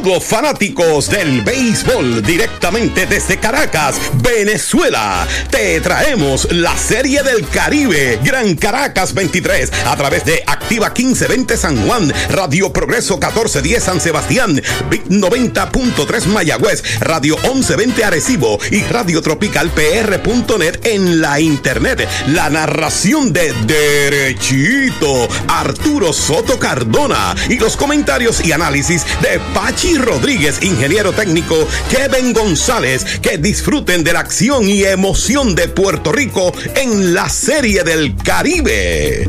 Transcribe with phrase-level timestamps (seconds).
[0.00, 5.28] Saludos fanáticos del béisbol directamente desde Caracas, Venezuela.
[5.50, 11.86] Te traemos la Serie del Caribe, Gran Caracas 23, a través de Activa 1520 San
[11.86, 19.68] Juan, Radio Progreso 1410 San Sebastián, Big 90.3 Mayagüez, Radio 1120 Arecibo y Radio Tropical
[19.68, 22.08] PR.net en la internet.
[22.28, 30.62] La narración de Derechito, Arturo Soto Cardona y los comentarios y análisis de Pachi Rodríguez,
[30.62, 31.56] ingeniero técnico,
[31.90, 37.82] Kevin González, que disfruten de la acción y emoción de Puerto Rico en la Serie
[37.84, 39.28] del Caribe.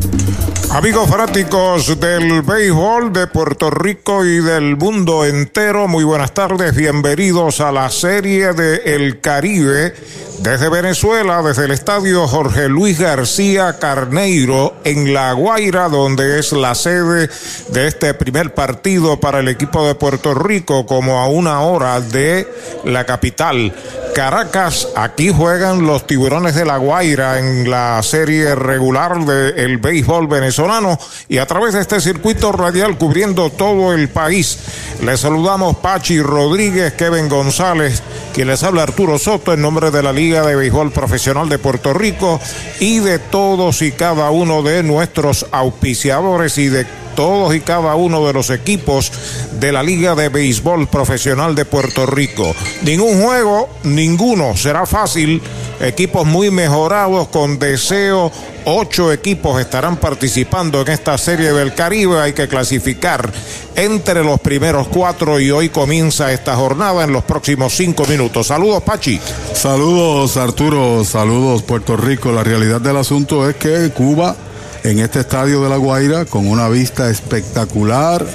[0.72, 7.60] Amigos fanáticos del béisbol de Puerto Rico y del mundo entero, muy buenas tardes, bienvenidos
[7.60, 9.94] a la serie de El Caribe
[10.42, 16.74] desde Venezuela, desde el estadio Jorge Luis García Carneiro en La Guaira, donde es la
[16.74, 17.30] sede
[17.70, 22.48] de este primer partido para el equipo de Puerto Rico, como a una hora de
[22.84, 23.74] la capital.
[24.14, 31.00] Caracas, aquí juegan los tiburones de La Guaira en la serie regular del béisbol venezolano
[31.30, 34.60] y a través de este circuito radial cubriendo todo el país.
[35.02, 40.12] Les saludamos Pachi Rodríguez, Kevin González, quien les habla Arturo Soto en nombre de la
[40.12, 42.42] Liga de Béisbol Profesional de Puerto Rico
[42.82, 48.26] y de todos y cada uno de nuestros auspiciadores y de todos y cada uno
[48.26, 49.12] de los equipos
[49.60, 52.56] de la Liga de Béisbol Profesional de Puerto Rico.
[52.84, 55.42] Ningún juego, ninguno será fácil.
[55.80, 58.32] Equipos muy mejorados con deseo.
[58.66, 62.20] Ocho equipos estarán participando en esta serie del Caribe.
[62.22, 63.32] Hay que clasificar
[63.76, 68.48] entre los primeros cuatro y hoy comienza esta jornada en los próximos cinco minutos.
[68.48, 69.20] Saludos, Pachi.
[69.54, 71.04] Saludos, Arturo.
[71.04, 72.32] Saludos, Puerto Rico.
[72.32, 74.36] La realidad del asunto es que Cuba
[74.84, 78.26] en este estadio de La Guaira con una vista espectacular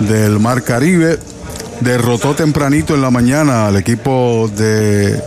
[0.00, 1.18] del Mar Caribe.
[1.80, 5.20] Derrotó tempranito en la mañana al equipo de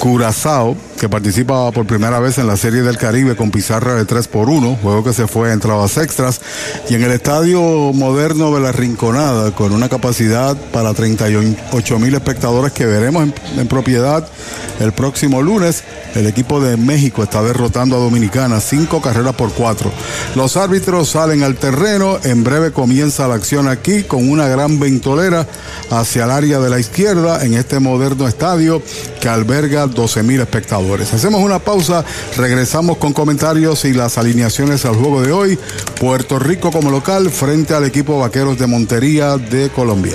[0.00, 4.28] Curazao que participa por primera vez en la Serie del Caribe con pizarra de 3
[4.28, 6.40] por 1, juego que se fue a entradas extras,
[6.88, 7.60] y en el estadio
[7.92, 13.68] moderno de la Rinconada, con una capacidad para 38 mil espectadores que veremos en, en,
[13.68, 14.26] propiedad
[14.80, 15.84] el próximo lunes,
[16.14, 19.90] el equipo de México está derrotando a Dominicana, cinco carreras por cuatro.
[20.34, 25.46] Los árbitros salen al terreno, en breve comienza la acción aquí con una gran ventolera
[25.90, 28.82] hacia el área de la izquierda en este moderno estadio
[29.20, 30.85] que alberga 12 mil espectadores.
[30.94, 32.04] Hacemos una pausa,
[32.36, 35.58] regresamos con comentarios y las alineaciones al juego de hoy.
[35.98, 40.14] Puerto Rico como local frente al equipo Vaqueros de Montería de Colombia.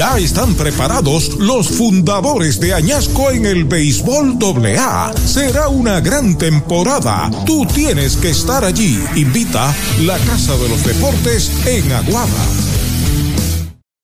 [0.00, 5.12] Ya están preparados los fundadores de Añasco en el béisbol AA.
[5.26, 7.30] Será una gran temporada.
[7.44, 8.98] Tú tienes que estar allí.
[9.14, 12.89] Invita la Casa de los Deportes en Aguada.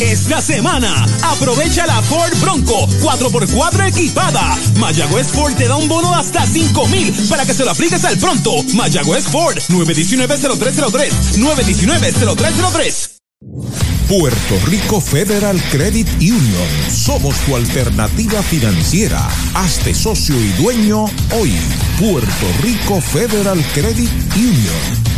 [0.00, 4.56] Esta semana, aprovecha la Ford Bronco 4x4 equipada.
[4.76, 8.04] Mayagüez Ford te da un bono de hasta 5 mil para que se lo apliques
[8.04, 8.62] al pronto.
[8.74, 11.10] Mayagüez Ford 919-0303.
[11.36, 13.17] 919-0303.
[14.08, 16.90] Puerto Rico Federal Credit Union.
[16.90, 19.28] Somos tu alternativa financiera.
[19.54, 21.04] Hazte socio y dueño
[21.38, 21.52] hoy.
[22.00, 25.17] Puerto Rico Federal Credit Union.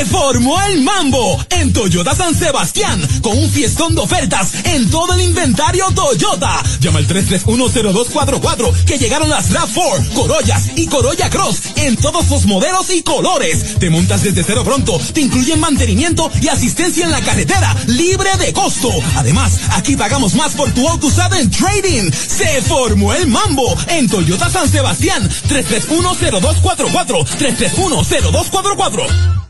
[0.00, 5.12] Se formó el mambo en Toyota San Sebastián con un fiestón de ofertas en todo
[5.12, 6.62] el inventario Toyota.
[6.80, 12.88] Llama al 3310244 que llegaron las RAV4, Corollas y Corolla Cross en todos los modelos
[12.88, 13.78] y colores.
[13.78, 18.54] Te montas desde cero pronto, te incluyen mantenimiento y asistencia en la carretera libre de
[18.54, 18.90] costo.
[19.16, 22.10] Además, aquí pagamos más por tu auto usado en trading.
[22.10, 29.49] Se formó el mambo en Toyota San Sebastián 3310244 3310244.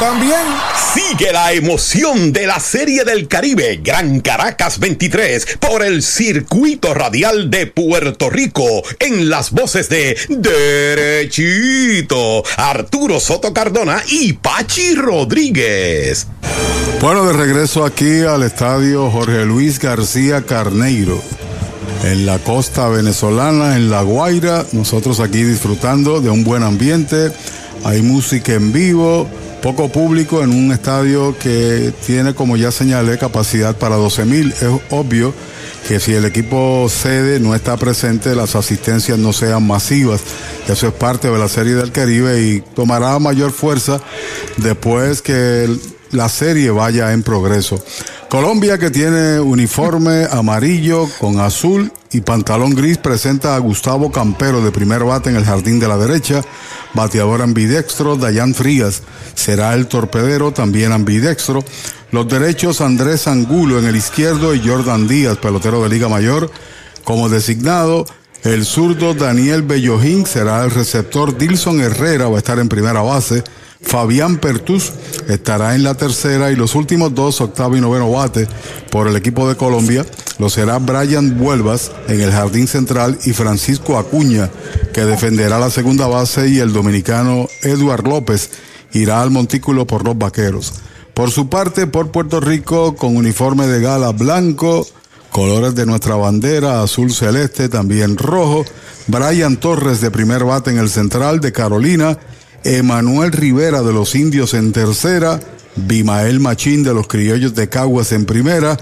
[0.00, 0.40] también.
[0.94, 7.50] Sigue la emoción de la Serie del Caribe Gran Caracas 23 por el circuito radial
[7.50, 8.64] de Puerto Rico
[8.98, 16.26] en las voces de Derechito, Arturo Soto Cardona y Pachi Rodríguez.
[17.00, 21.22] Bueno, de regreso aquí al estadio Jorge Luis García Carneiro.
[22.04, 27.30] En la costa venezolana, en La Guaira, nosotros aquí disfrutando de un buen ambiente,
[27.84, 29.28] hay música en vivo,
[29.60, 34.52] poco público en un estadio que tiene, como ya señalé, capacidad para 12 mil.
[34.52, 35.34] Es obvio
[35.86, 40.22] que si el equipo sede no está presente, las asistencias no sean masivas.
[40.68, 44.00] Eso es parte de la Serie del Caribe y tomará mayor fuerza
[44.58, 45.68] después que
[46.12, 47.82] la serie vaya en progreso.
[48.28, 54.72] Colombia que tiene uniforme amarillo con azul y pantalón gris presenta a Gustavo Campero de
[54.72, 56.42] primer bate en el jardín de la derecha,
[56.94, 59.02] bateador ambidextro Dayan Frías
[59.34, 61.64] será el torpedero también ambidextro.
[62.12, 66.50] Los derechos Andrés Angulo en el izquierdo y Jordan Díaz, pelotero de Liga Mayor,
[67.04, 68.04] como designado.
[68.42, 71.36] El zurdo Daniel Bellojín será el receptor.
[71.36, 73.44] Dilson Herrera va a estar en primera base.
[73.82, 74.92] Fabián Pertus
[75.28, 78.46] estará en la tercera y los últimos dos, octavo y noveno bate
[78.90, 80.04] por el equipo de Colombia,
[80.38, 84.50] lo será Brian Vuelvas en el jardín central y Francisco Acuña,
[84.92, 88.50] que defenderá la segunda base y el dominicano Eduard López
[88.92, 90.74] irá al montículo por los vaqueros.
[91.14, 94.86] Por su parte, por Puerto Rico, con uniforme de gala blanco,
[95.30, 98.64] colores de nuestra bandera, azul celeste, también rojo,
[99.06, 102.18] Brian Torres de primer bate en el central de Carolina,
[102.64, 105.40] Emanuel Rivera de los Indios en tercera,
[105.76, 108.76] Bimael Machín de los Criollos de Caguas en primera,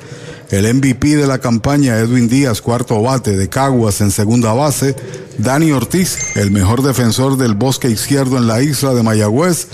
[0.50, 4.96] el MVP de la campaña Edwin Díaz, cuarto bate de Caguas en segunda base,
[5.38, 9.68] Dani Ortiz, el mejor defensor del bosque izquierdo en la isla de Mayagüez,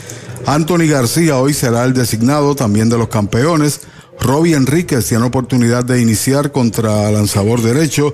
[0.47, 3.81] Anthony García hoy será el designado también de los campeones,
[4.21, 8.13] Robbie Enríquez tiene oportunidad de iniciar contra lanzador derecho,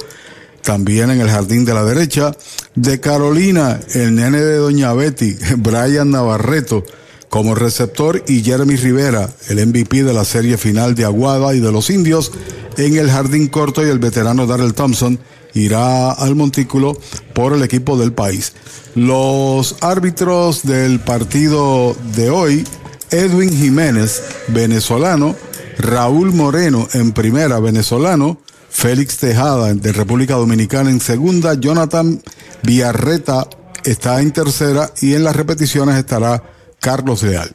[0.62, 2.36] también en el jardín de la derecha.
[2.74, 6.84] De Carolina, el nene de Doña Betty, Brian Navarreto,
[7.28, 11.72] como receptor y Jeremy Rivera, el MVP de la serie final de Aguada y de
[11.72, 12.32] los Indios,
[12.76, 15.18] en el jardín corto y el veterano Darrell Thompson
[15.54, 16.96] irá al montículo
[17.32, 18.52] por el equipo del país.
[18.94, 22.64] Los árbitros del partido de hoy,
[23.10, 25.36] Edwin Jiménez, venezolano,
[25.78, 28.38] Raúl Moreno en primera, venezolano,
[28.70, 32.22] Félix Tejada de República Dominicana en segunda, Jonathan
[32.62, 33.46] Villarreta
[33.84, 36.42] está en tercera y en las repeticiones estará
[36.80, 37.54] Carlos Leal.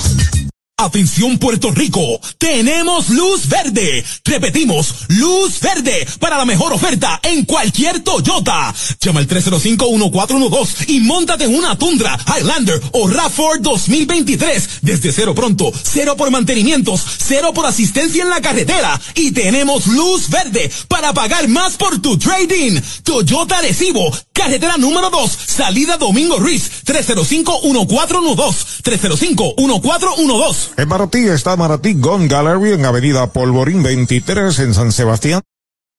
[0.83, 4.03] Atención Puerto Rico, tenemos luz verde.
[4.25, 8.73] Repetimos, luz verde para la mejor oferta en cualquier Toyota.
[8.99, 14.69] Llama al 305-1412 y montate en una Tundra, Highlander o RAV4 2023.
[14.81, 18.99] Desde cero pronto, cero por mantenimientos, cero por asistencia en la carretera.
[19.13, 22.81] Y tenemos luz verde para pagar más por tu trading.
[23.03, 28.81] Toyota Recibo, carretera número 2, salida Domingo Ruiz, 305-1412.
[28.81, 30.70] 305-1412.
[30.77, 35.41] En Maratí está Maratí Gun Gallery en Avenida Polvorín 23 en San Sebastián.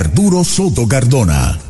[0.00, 1.69] Arturo Soto Cardona.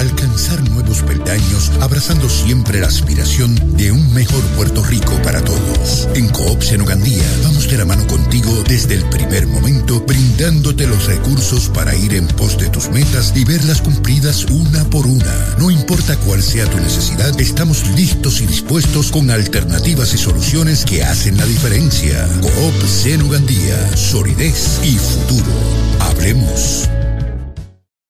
[0.00, 6.08] Alcanzar nuevos peldaños, abrazando siempre la aspiración de un mejor Puerto Rico para todos.
[6.14, 11.68] En Coop Senogandía vamos de la mano contigo desde el primer momento, brindándote los recursos
[11.68, 15.34] para ir en pos de tus metas y verlas cumplidas una por una.
[15.58, 21.04] No importa cuál sea tu necesidad, estamos listos y dispuestos con alternativas y soluciones que
[21.04, 22.26] hacen la diferencia.
[22.40, 25.52] Coop Senogandía, solidez y futuro.
[26.00, 26.88] Hablemos.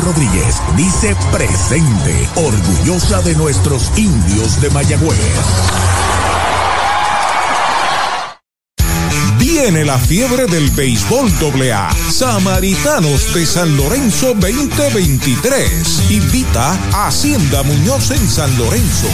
[0.00, 5.18] Rodríguez dice presente, orgullosa de nuestros indios de Mayagüez.
[9.38, 11.30] Viene la fiebre del béisbol
[11.70, 11.90] AA.
[12.10, 16.10] Samaritanos de San Lorenzo 2023.
[16.10, 19.08] Invita a Hacienda Muñoz en San Lorenzo.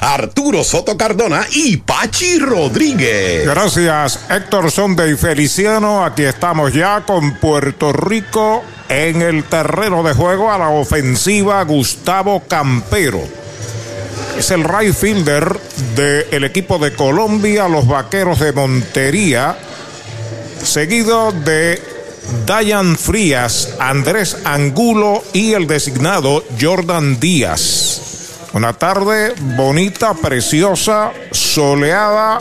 [0.00, 3.46] Arturo Soto Cardona y Pachi Rodríguez.
[3.46, 6.04] Gracias, Héctor Sonde y Feliciano.
[6.04, 12.42] Aquí estamos ya con Puerto Rico en el terreno de juego a la ofensiva Gustavo
[12.46, 13.47] Campero.
[14.38, 15.58] Es el right fielder
[15.96, 19.58] del equipo de Colombia, los vaqueros de Montería,
[20.62, 21.82] seguido de
[22.46, 28.00] Dayan Frías, Andrés Angulo y el designado Jordan Díaz.
[28.52, 32.40] Una tarde bonita, preciosa, soleada,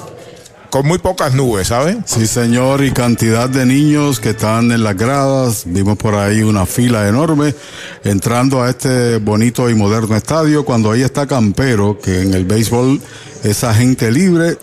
[0.70, 2.04] con muy pocas nubes, ¿saben?
[2.06, 5.64] Sí, señor, y cantidad de niños que están en las gradas.
[5.66, 7.56] Vimos por ahí una fila enorme
[8.04, 10.66] entrando a este bonito y moderno estadio.
[10.66, 13.02] Cuando ahí está Campero, que en el béisbol
[13.44, 14.58] es agente libre.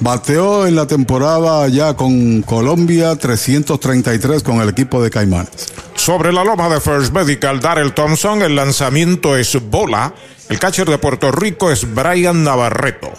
[0.00, 5.72] Bateó en la temporada ya con Colombia 333 con el equipo de Caimanes.
[5.94, 10.12] Sobre la loma de First Medical, Darrell Thompson, el lanzamiento es bola.
[10.48, 13.10] El catcher de Puerto Rico es Brian Navarreto.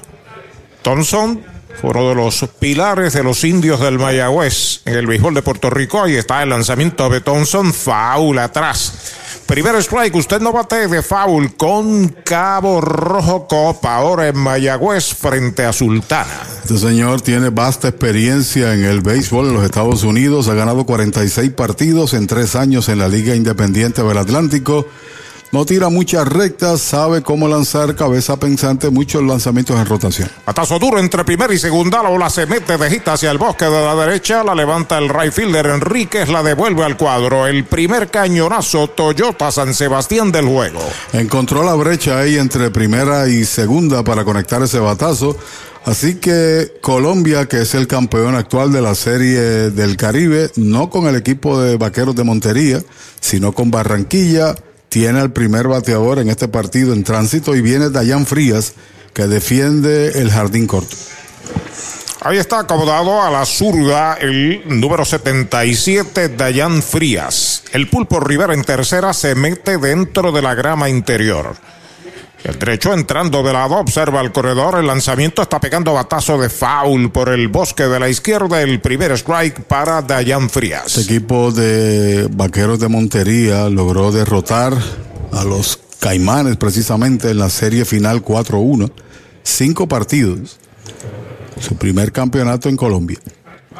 [0.84, 5.42] Thompson fue uno de los pilares de los indios del Mayagüez en el béisbol de
[5.42, 6.02] Puerto Rico.
[6.02, 8.94] Ahí está el lanzamiento de Thompson, foul atrás.
[9.46, 15.64] Primer strike, usted no bate de foul con Cabo Rojo Copa, ahora en Mayagüez frente
[15.64, 16.42] a Sultana.
[16.64, 21.52] Este señor tiene vasta experiencia en el béisbol en los Estados Unidos, ha ganado 46
[21.52, 24.88] partidos en tres años en la Liga Independiente del Atlántico.
[25.56, 30.30] No tira muchas rectas, sabe cómo lanzar cabeza pensante, muchos lanzamientos en rotación.
[30.46, 33.64] Atazo duro entre primera y segunda, la bola se mete de gita hacia el bosque
[33.64, 37.48] de la derecha, la levanta el right fielder Enríquez, la devuelve al cuadro.
[37.48, 40.82] El primer cañonazo Toyota San Sebastián del juego.
[41.14, 45.38] Encontró la brecha ahí entre primera y segunda para conectar ese batazo.
[45.86, 49.40] Así que Colombia, que es el campeón actual de la Serie
[49.70, 52.82] del Caribe, no con el equipo de Vaqueros de Montería,
[53.22, 54.56] sino con Barranquilla,
[54.90, 58.74] tiene al primer bateador en este partido en tránsito y viene Dayan Frías,
[59.14, 60.96] que defiende el jardín corto.
[62.22, 67.64] Ahí está acomodado a la zurda el número 77, Dayan Frías.
[67.72, 71.56] El pulpo Rivera en tercera se mete dentro de la grama interior.
[72.46, 77.12] El derecho entrando de lado, observa el corredor, el lanzamiento está pegando batazo de foul
[77.12, 80.96] por el bosque de la izquierda, el primer strike para Dayan Frías.
[80.96, 84.74] Este equipo de Vaqueros de Montería logró derrotar
[85.32, 88.92] a los Caimanes precisamente en la serie final 4-1.
[89.42, 90.60] Cinco partidos.
[91.60, 93.18] Su primer campeonato en Colombia.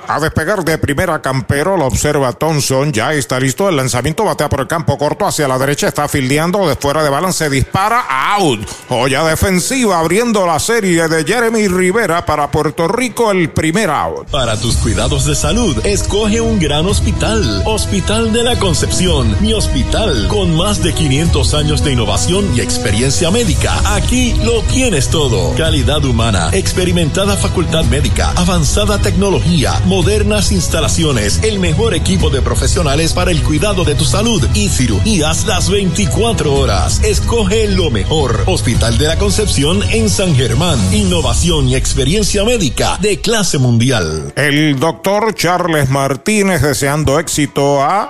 [0.08, 4.62] A despegar de primera Campero, lo observa Thompson, ya está listo, el lanzamiento batea por
[4.62, 8.68] el campo corto hacia la derecha, está fildeando, de fuera de balance dispara, out.
[8.88, 14.30] Joya defensiva abriendo la serie de Jeremy Rivera para Puerto Rico, el primer out.
[14.30, 17.64] Para tus cuidados de salud, escoge un gran hospital.
[17.66, 23.32] Hospital de la Concepción, mi hospital, con más de 500 años de innovación y experiencia
[23.32, 23.74] médica.
[23.96, 25.56] Aquí lo tienes todo.
[25.56, 33.32] Calidad humana, experimentada facultad médica, avanzada tecnología, modernas instalaciones, el mejor equipo de profesionales para
[33.32, 37.02] el cuidado de tu salud y cirugías las 24 horas.
[37.02, 38.44] Escoge lo mejor.
[38.46, 40.78] Hospital de la Concepción en San Germán.
[40.94, 44.34] Innovación y experiencia médica de clase mundial.
[44.36, 48.10] El doctor Charles Martínez deseando éxito a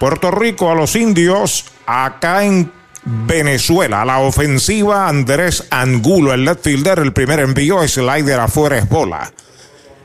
[0.00, 2.72] Puerto Rico, a los indios, acá en
[3.04, 4.04] Venezuela.
[4.04, 9.32] La ofensiva Andrés Angulo, el left fielder, el primer envío, slider afuera es bola.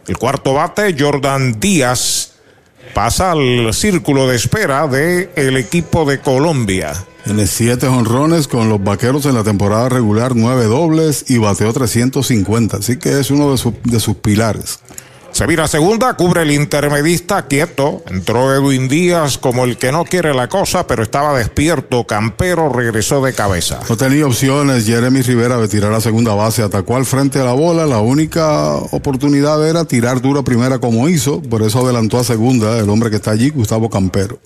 [0.10, 2.32] El cuarto bate, Jordan Díaz,
[2.96, 6.94] pasa al círculo de espera del el equipo de Colombia.
[7.26, 12.78] Tiene siete honrones con los vaqueros en la temporada regular, nueve dobles y bateó 350.
[12.78, 14.80] Así que es uno de, de sus pilares.
[15.40, 18.04] Se vira segunda, cubre el intermedista quieto.
[18.08, 22.04] Entró Edwin Díaz como el que no quiere la cosa, pero estaba despierto.
[22.04, 23.80] Campero regresó de cabeza.
[23.88, 27.54] No tenía opciones Jeremy Rivera de tirar a segunda base, atacó al frente a la
[27.54, 32.26] bola, la única oportunidad era tirar duro a primera como hizo, por eso adelantó a
[32.26, 34.40] segunda el hombre que está allí, Gustavo Campero.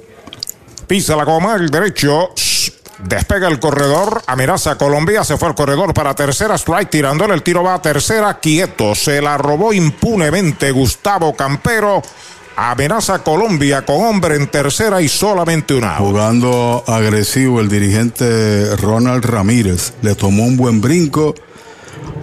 [0.85, 2.29] Pisa la goma, el derecho.
[2.99, 7.63] Despega el corredor, amenaza Colombia, se fue al corredor para tercera, strike tirándole, el tiro
[7.63, 12.01] va a tercera, quieto, se la robó impunemente Gustavo Campero,
[12.55, 15.95] amenaza Colombia con hombre en tercera y solamente una.
[15.95, 21.33] Jugando agresivo el dirigente Ronald Ramírez, le tomó un buen brinco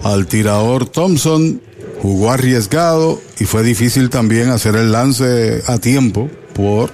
[0.03, 1.61] al tirador Thompson,
[2.01, 6.91] jugó arriesgado y fue difícil también hacer el lance a tiempo por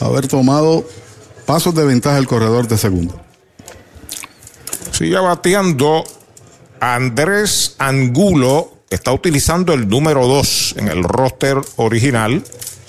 [0.00, 0.84] haber tomado
[1.48, 3.14] pasos de ventaja el corredor de segunda.
[4.90, 6.04] Sigue bateando
[6.78, 12.44] Andrés Angulo, está utilizando el número 2 en el roster original.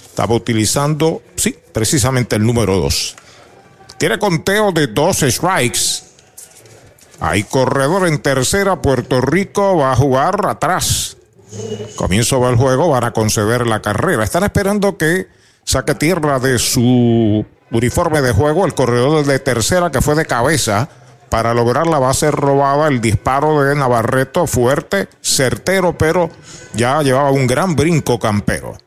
[0.09, 3.15] Estaba utilizando, sí, precisamente el número 2.
[3.97, 6.03] Tiene conteo de dos strikes.
[7.21, 8.81] Hay corredor en tercera.
[8.81, 11.15] Puerto Rico va a jugar atrás.
[11.95, 14.25] Comienzo del juego, van a conceder la carrera.
[14.25, 15.27] Están esperando que
[15.63, 20.89] saque tierra de su uniforme de juego el corredor de tercera que fue de cabeza
[21.29, 22.88] para lograr la base robada.
[22.88, 26.29] El disparo de Navarreto fuerte, certero, pero
[26.73, 28.77] ya llevaba un gran brinco campero.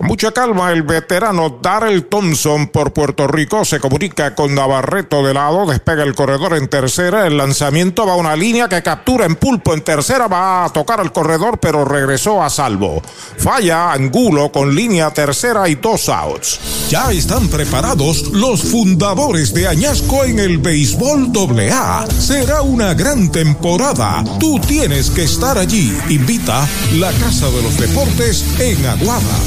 [0.00, 5.66] Mucha calma, el veterano Darrell Thompson por Puerto Rico se comunica con Navarreto de lado,
[5.66, 9.74] despega el corredor en tercera, el lanzamiento va a una línea que captura en pulpo
[9.74, 13.02] en tercera, va a tocar al corredor, pero regresó a salvo.
[13.38, 16.88] Falla Angulo con línea tercera y dos outs.
[16.88, 22.06] Ya están preparados los fundadores de Añasco en el béisbol AA.
[22.18, 24.22] Será una gran temporada.
[24.38, 25.92] Tú tienes que estar allí.
[26.08, 29.38] Invita la Casa de los Deportes en Aguada.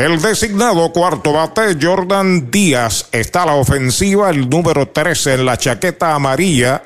[0.00, 5.58] El designado cuarto bate, Jordan Díaz, está a la ofensiva, el número 13 en la
[5.58, 6.82] chaqueta amarilla,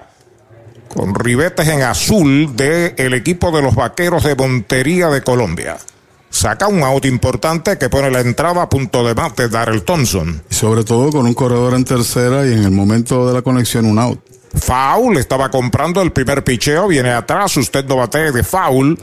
[0.92, 5.76] con ribetes en azul del equipo de los vaqueros de Montería de Colombia.
[6.28, 10.42] Saca un out importante que pone la entrada a punto de mate, Darrell Thompson.
[10.50, 13.86] Y sobre todo con un corredor en tercera y en el momento de la conexión
[13.86, 14.18] un out.
[14.60, 18.98] Foul, estaba comprando el primer picheo, viene atrás, usted no bate de foul.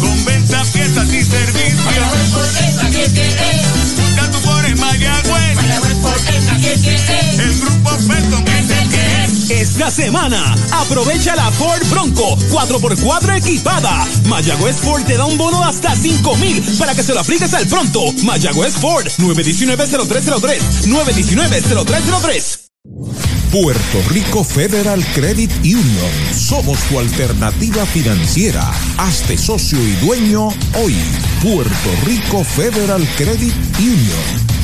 [0.00, 1.84] Con venta, piezas y servicios.
[1.84, 2.46] Mayagüez por
[5.36, 5.58] es.
[7.38, 8.44] El grupo Felton
[9.54, 14.04] Esta semana, aprovecha la Ford Bronco 4x4 equipada.
[14.26, 17.64] Mayagüez Ford te da un bono hasta 5 mil para que se lo apliques al
[17.68, 18.00] pronto.
[18.24, 20.58] Mayagüez Ford 919-0303.
[20.86, 22.58] 919-0303.
[23.52, 26.10] Puerto Rico Federal Credit Union.
[26.36, 28.68] Somos tu alternativa financiera.
[28.98, 30.48] Hazte socio y dueño
[30.82, 30.96] hoy.
[31.40, 34.63] Puerto Rico Federal Credit Union.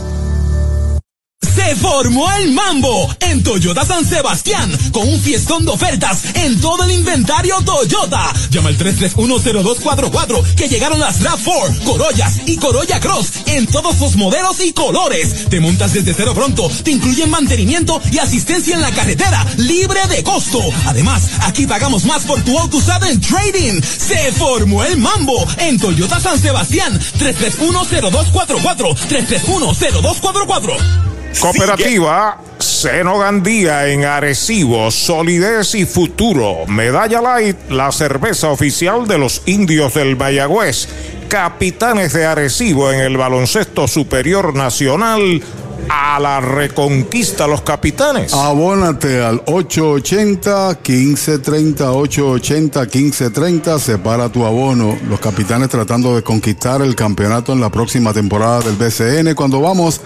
[1.41, 6.85] Se formó el mambo en Toyota San Sebastián con un fiestón de ofertas en todo
[6.85, 8.31] el inventario Toyota.
[8.49, 14.63] Llama al 3310244 que llegaron las RAV4, Corollas y Corolla Cross en todos sus modelos
[14.63, 15.49] y colores.
[15.49, 20.23] Te montas desde cero pronto, te incluyen mantenimiento y asistencia en la carretera libre de
[20.23, 20.61] costo.
[20.85, 23.81] Además, aquí pagamos más por tu auto usado en trading.
[23.81, 31.11] Se formó el mambo en Toyota San Sebastián 3310244 3310244.
[31.39, 36.65] Cooperativa Seno Gandía en Arecibo, solidez y futuro.
[36.67, 40.87] Medalla Light, la cerveza oficial de los indios del Mayagüez.
[41.27, 45.41] Capitanes de Arecibo en el baloncesto superior nacional.
[45.89, 48.33] A la reconquista los capitanes.
[48.33, 54.95] Abónate al 880-1530, 880-1530, separa tu abono.
[55.09, 59.33] Los capitanes tratando de conquistar el campeonato en la próxima temporada del BCN.
[59.33, 60.01] Cuando vamos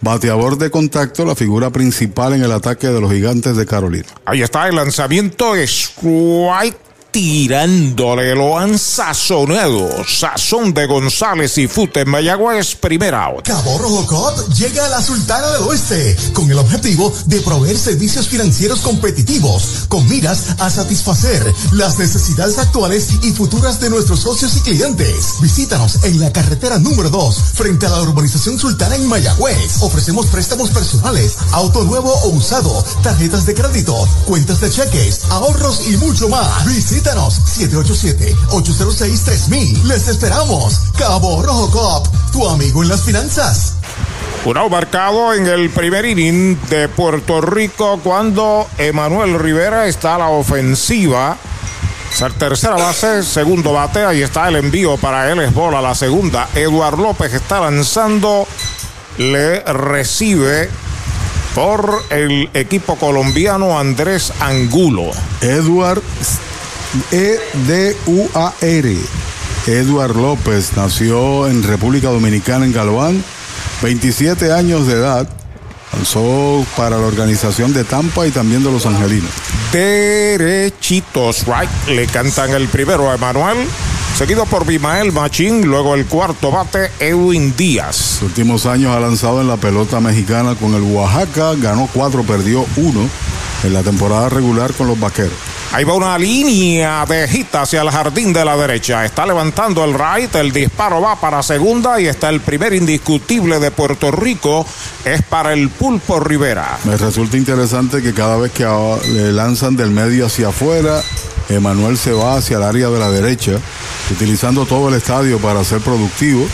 [0.00, 4.08] Bateador de contacto, la figura principal en el ataque de los gigantes de Carolina.
[4.24, 9.88] Ahí está el lanzamiento strike tirándole, lo han sazonado.
[10.08, 13.44] Sazón de González y Fute en Mayagüez, primera out.
[13.44, 18.80] Cabo Rojo llega a la Sultana del Oeste con el objetivo de proveer servicios financieros
[18.80, 25.34] competitivos con miras a satisfacer las necesidades actuales y futuras de nuestros socios y clientes.
[25.40, 29.82] Visítanos en la carretera número 2 frente a la urbanización Sultana en Mayagüez.
[29.82, 35.96] Ofrecemos préstamos personales, auto nuevo o usado, tarjetas de crédito, cuentas de cheques, ahorros y
[35.98, 36.64] mucho más.
[37.02, 39.82] Visítanos 787-806-3000.
[39.86, 40.82] Les esperamos.
[40.96, 43.74] Cabo Rojo Cop, tu amigo en las finanzas.
[44.44, 50.18] Un out marcado en el primer inning de Puerto Rico cuando Emanuel Rivera está a
[50.18, 51.36] la ofensiva.
[52.14, 56.50] Ser tercera base, segundo bate, ahí está el envío para él, es bola la segunda.
[56.54, 58.46] Eduard López está lanzando,
[59.18, 60.70] le recibe
[61.56, 65.10] por el equipo colombiano Andrés Angulo.
[65.40, 66.00] Eduard
[67.10, 68.96] E-D-U-A-R.
[69.66, 73.24] Eduard López nació en República Dominicana, en Galván,
[73.82, 75.28] 27 años de edad.
[75.92, 79.30] Lanzó para la organización de Tampa y también de Los Angelinos.
[79.72, 81.70] Derechitos, right.
[81.88, 83.58] Le cantan el primero a Emanuel,
[84.16, 88.20] seguido por Bimael Machín, luego el cuarto bate, Edwin Díaz.
[88.20, 92.66] Los últimos años ha lanzado en la pelota mexicana con el Oaxaca, ganó cuatro, perdió
[92.76, 93.08] uno
[93.62, 95.32] en la temporada regular con los Vaqueros.
[95.74, 99.06] Ahí va una línea de hit hacia el jardín de la derecha.
[99.06, 103.70] Está levantando el right, el disparo va para segunda y está el primer indiscutible de
[103.70, 104.66] Puerto Rico.
[105.02, 106.78] Es para el Pulpo Rivera.
[106.84, 108.64] Me resulta interesante que cada vez que
[109.12, 111.02] le lanzan del medio hacia afuera,
[111.48, 113.58] Emanuel se va hacia el área de la derecha,
[114.08, 116.46] utilizando todo el estadio para ser productivo,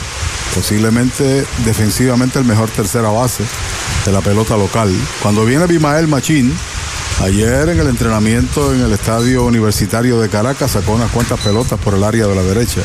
[0.54, 3.44] posiblemente defensivamente el mejor tercera base
[4.06, 4.90] de la pelota local.
[5.22, 6.50] Cuando viene Bimael Machín,
[7.20, 11.92] ayer en el entrenamiento en el estadio universitario de Caracas sacó unas cuantas pelotas por
[11.92, 12.80] el área de la derecha.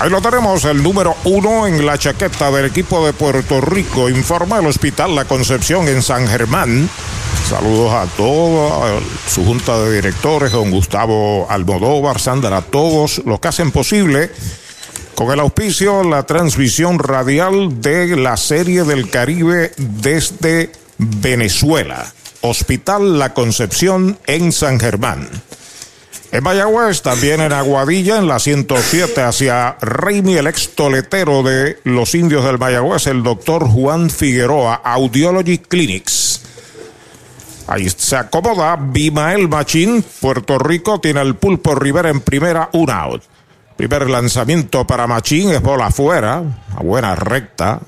[0.00, 4.08] Ahí lo tenemos, el número uno en la chaqueta del equipo de Puerto Rico.
[4.08, 6.88] Informa el Hospital La Concepción en San Germán.
[7.48, 13.48] Saludos a toda su junta de directores, don Gustavo Almodóvar, Sandra, a todos los que
[13.48, 14.30] hacen posible
[15.16, 22.06] con el auspicio la transmisión radial de la Serie del Caribe desde Venezuela.
[22.42, 25.28] Hospital La Concepción en San Germán.
[26.30, 32.14] En Mayagüez, también en Aguadilla, en la 107 hacia Reimi, el ex toletero de los
[32.14, 36.42] indios del Mayagüez, el doctor Juan Figueroa, Audiology Clinics.
[37.66, 43.22] Ahí se acomoda Bimael Machín, Puerto Rico, tiene el pulpo Rivera en primera, un out.
[43.76, 46.42] Primer lanzamiento para Machín, es bola afuera,
[46.76, 47.80] a buena recta,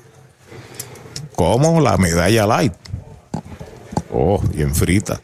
[1.35, 2.73] como la medalla light.
[4.11, 5.19] Oh, bien frita.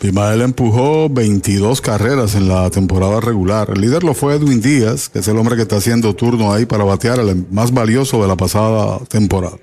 [0.00, 3.68] Bimael empujó 22 carreras en la temporada regular.
[3.74, 6.64] El líder lo fue Edwin Díaz, que es el hombre que está haciendo turno ahí
[6.64, 9.58] para batear el más valioso de la pasada temporada.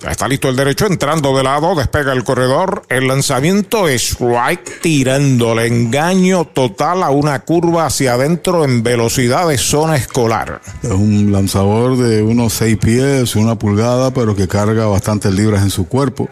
[0.00, 2.84] Ya está listo el derecho entrando de lado, despega el corredor.
[2.88, 9.58] El lanzamiento es strike tirándole engaño total a una curva hacia adentro en velocidad de
[9.58, 10.60] zona escolar.
[10.84, 15.70] Es un lanzador de unos 6 pies, una pulgada, pero que carga bastantes libras en
[15.70, 16.28] su cuerpo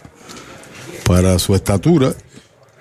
[1.05, 2.15] para su estatura,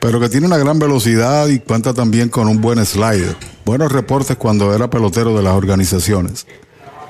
[0.05, 3.35] pero que tiene una gran velocidad y cuenta también con un buen slider.
[3.65, 6.45] Buenos reportes cuando era pelotero de las organizaciones.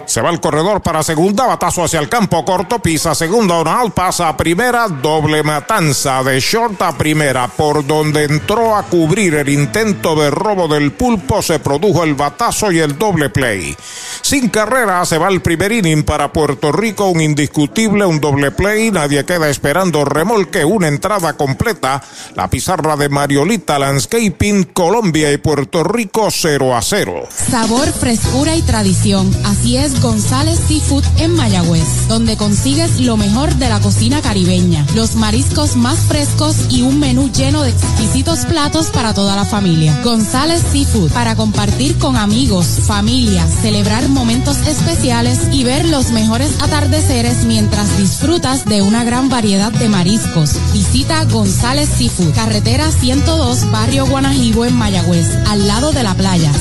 [0.06, 3.94] Se va el corredor para segunda, batazo hacia el campo corto, pisa segunda, un out,
[3.94, 10.16] pasa primera, doble matanza de short a primera, por donde entró a cubrir el intento
[10.16, 13.76] de robo del pulpo, se produjo el batazo y el doble play.
[14.22, 18.92] Sin carrera, se va el primer inning para Puerto Rico, un indiscutible, un doble play,
[18.92, 22.02] nadie queda esperando remolque, una entrada completa,
[22.36, 27.28] la pizarra de Mariolita Landscaping, Colombia y Puerto Rico 0 a 0.
[27.30, 29.32] Sabor, frescura y tradición.
[29.46, 35.16] Así es González Seafood en Mayagüez, donde consigues lo mejor de la cocina caribeña, los
[35.16, 40.00] mariscos más frescos y un menú lleno de exquisitos platos para toda la familia.
[40.04, 47.46] González Seafood, para compartir con amigos, familia, celebrar momentos especiales y ver los mejores atardeceres
[47.46, 50.52] mientras disfrutas de una gran variedad de mariscos.
[50.74, 56.52] Visita González Seafood, carretera 102, barrio Guanajibo en Mayagüez, al lado de la playa.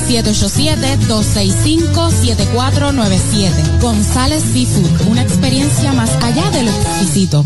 [3.31, 3.81] 787-265-7497.
[3.81, 7.45] González Seafood, una experiencia más allá de lo exquisito.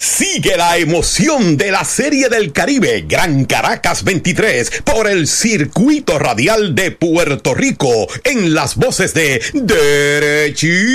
[0.00, 6.74] Sigue la emoción de la Serie del Caribe Gran Caracas 23 por el circuito radial
[6.74, 10.88] de Puerto Rico en las voces de Derechito,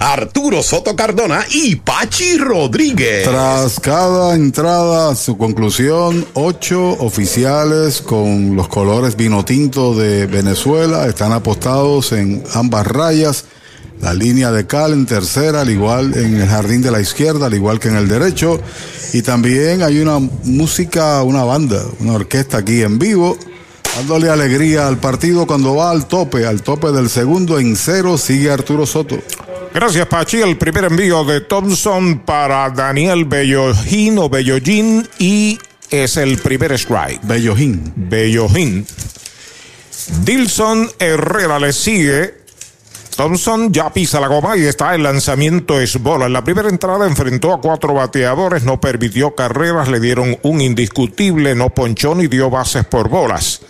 [0.00, 3.22] Arturo Soto Cardona y Pachi Rodríguez.
[3.22, 11.30] Tras cada entrada, su conclusión, ocho oficiales con los colores vino tinto de Venezuela están
[11.30, 13.44] apostados en ambas rayas
[14.00, 17.54] la línea de cal en tercera, al igual en el jardín de la izquierda, al
[17.54, 18.60] igual que en el derecho.
[19.12, 23.36] Y también hay una música, una banda, una orquesta aquí en vivo,
[23.96, 28.50] dándole alegría al partido cuando va al tope, al tope del segundo en cero, sigue
[28.50, 29.18] Arturo Soto.
[29.74, 30.38] Gracias, Pachi.
[30.38, 35.58] El primer envío de Thompson para Daniel Bellojín o Bellojín y
[35.90, 37.20] es el primer strike.
[37.22, 37.92] Bellojín.
[37.94, 38.86] Bellojín.
[40.24, 42.37] Dilson Herrera le sigue
[43.18, 46.26] Thompson ya pisa la goma y está el lanzamiento es bola.
[46.26, 51.56] En la primera entrada enfrentó a cuatro bateadores, no permitió carreras, le dieron un indiscutible,
[51.56, 53.60] no ponchó ni dio bases por bolas.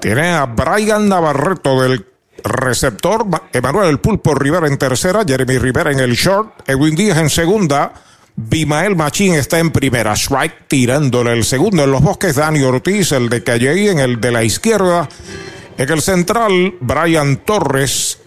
[0.00, 2.04] Tiene a Brian Navarreto del
[2.42, 7.30] receptor, Emanuel El Pulpo Rivera en tercera, Jeremy Rivera en el short, Edwin Díaz en
[7.30, 7.92] segunda,
[8.34, 13.28] Bimael Machín está en primera, strike tirándole el segundo en los bosques, Dani Ortiz, el
[13.28, 15.08] de Calle en el de la izquierda.
[15.78, 18.18] En el central, Brian Torres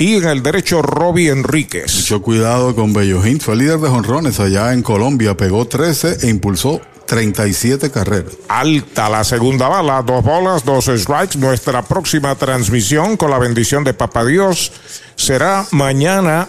[0.00, 1.94] y en el derecho Robbie Enríquez.
[1.94, 6.80] Mucho cuidado con Bellojín, fue líder de jonrones allá en Colombia, pegó 13 e impulsó
[7.04, 8.32] 37 carreras.
[8.48, 11.36] Alta la segunda bala, dos bolas, dos strikes.
[11.36, 14.72] Nuestra próxima transmisión con la bendición de Papá Dios
[15.16, 16.48] será mañana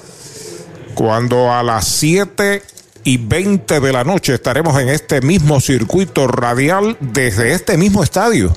[0.94, 2.64] cuando a las 7
[3.04, 8.54] y 20 de la noche estaremos en este mismo circuito radial desde este mismo estadio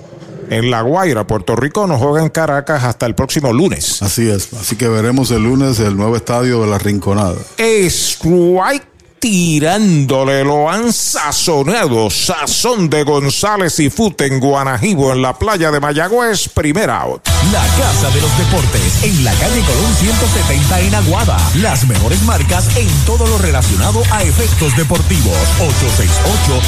[0.51, 1.27] en La Guaira.
[1.27, 4.03] Puerto Rico nos juega en Caracas hasta el próximo lunes.
[4.03, 4.53] Así es.
[4.55, 7.37] Así que veremos el lunes el nuevo estadio de la Rinconada.
[7.59, 8.94] Strike
[9.25, 12.11] tirándole, lo han sazonado.
[12.11, 17.27] Sazón de González y Fute en Guanajibo, en la playa de Mayagüez, primera out.
[17.51, 21.39] La Casa de los Deportes, en la calle Colón 170 en Aguada.
[21.63, 25.39] Las mejores marcas en todo lo relacionado a efectos deportivos.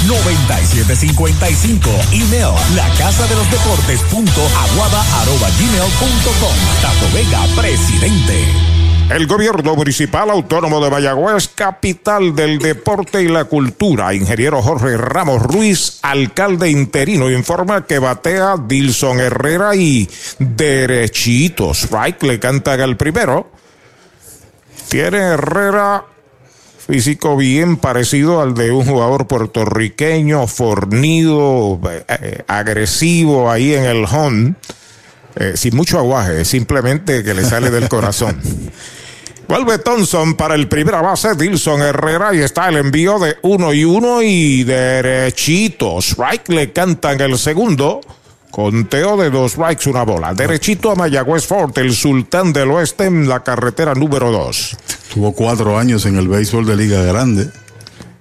[0.09, 1.91] 868-9755.
[2.13, 4.41] Email, la casa de los deportes punto
[4.71, 6.57] aguada arroba gmail punto com.
[6.81, 8.86] Tato Vega, presidente.
[9.09, 14.13] El gobierno municipal autónomo de Mayagüez, capital del deporte y la cultura.
[14.13, 21.89] Ingeniero Jorge Ramos Ruiz, alcalde interino, informa que batea Dilson Herrera y derechitos.
[21.91, 23.49] Right, le cantan el primero.
[24.89, 26.05] Tiene Herrera
[26.87, 34.55] físico bien parecido al de un jugador puertorriqueño, fornido, eh, agresivo ahí en el home.
[35.39, 38.41] Eh, sin mucho aguaje, simplemente que le sale del corazón.
[39.49, 43.85] Vuelve Thompson para el primera base, Dilson Herrera, y está el envío de uno y
[43.85, 45.99] uno y derechito.
[45.99, 48.01] Strike le cantan el segundo.
[48.51, 50.35] Conteo de dos strikes, una bola.
[50.35, 54.77] Derechito a Mayagüez Fort, el sultán del oeste en la carretera número dos.
[55.13, 57.51] Tuvo cuatro años en el béisbol de Liga Grande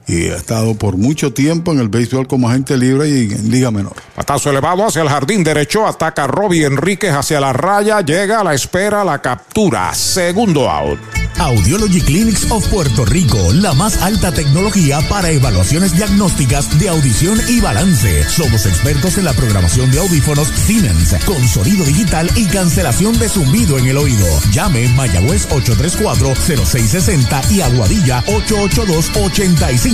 [0.08, 3.72] y ha estado por mucho tiempo en el béisbol como agente libre y en Liga
[3.72, 3.96] Menor.
[4.16, 8.54] Patazo elevado hacia el jardín derecho, ataca Robbie Enríquez hacia la raya, llega a la
[8.54, 11.00] espera, la captura, segundo out.
[11.38, 17.60] Audiology Clinics of Puerto Rico, la más alta tecnología para evaluaciones diagnósticas de audición y
[17.60, 18.24] balance.
[18.30, 23.78] Somos expertos en la programación de audífonos Siemens, con sonido digital y cancelación de zumbido
[23.78, 24.26] en el oído.
[24.52, 28.24] Llame Mayagüez 834-0660 y Aguadilla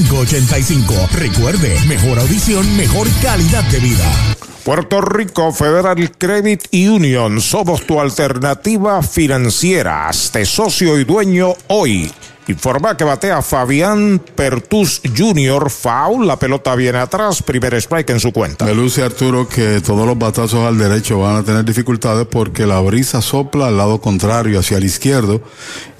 [0.05, 1.09] 882-8585.
[1.11, 4.35] Recuerde, mejor audición, mejor calidad de vida.
[4.63, 10.07] Puerto Rico Federal Credit Union, somos tu alternativa financiera.
[10.07, 12.11] Hazte socio y dueño hoy.
[12.47, 15.69] Informa que batea Fabián Pertus Jr.
[15.69, 16.27] Foul.
[16.27, 17.43] La pelota viene atrás.
[17.43, 18.65] Primer strike en su cuenta.
[18.65, 22.79] Me luce Arturo que todos los batazos al derecho van a tener dificultades porque la
[22.79, 25.41] brisa sopla al lado contrario, hacia el izquierdo.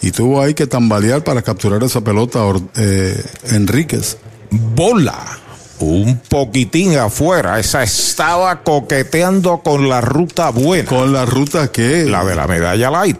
[0.01, 2.39] Y tuvo ahí que tambalear para capturar esa pelota
[2.75, 4.17] eh, Enríquez.
[4.49, 5.41] Bola
[5.81, 7.59] un poquitín afuera.
[7.59, 10.89] Esa estaba coqueteando con la ruta buena.
[10.89, 12.05] ¿Con la ruta qué?
[12.05, 13.17] La de la medalla light.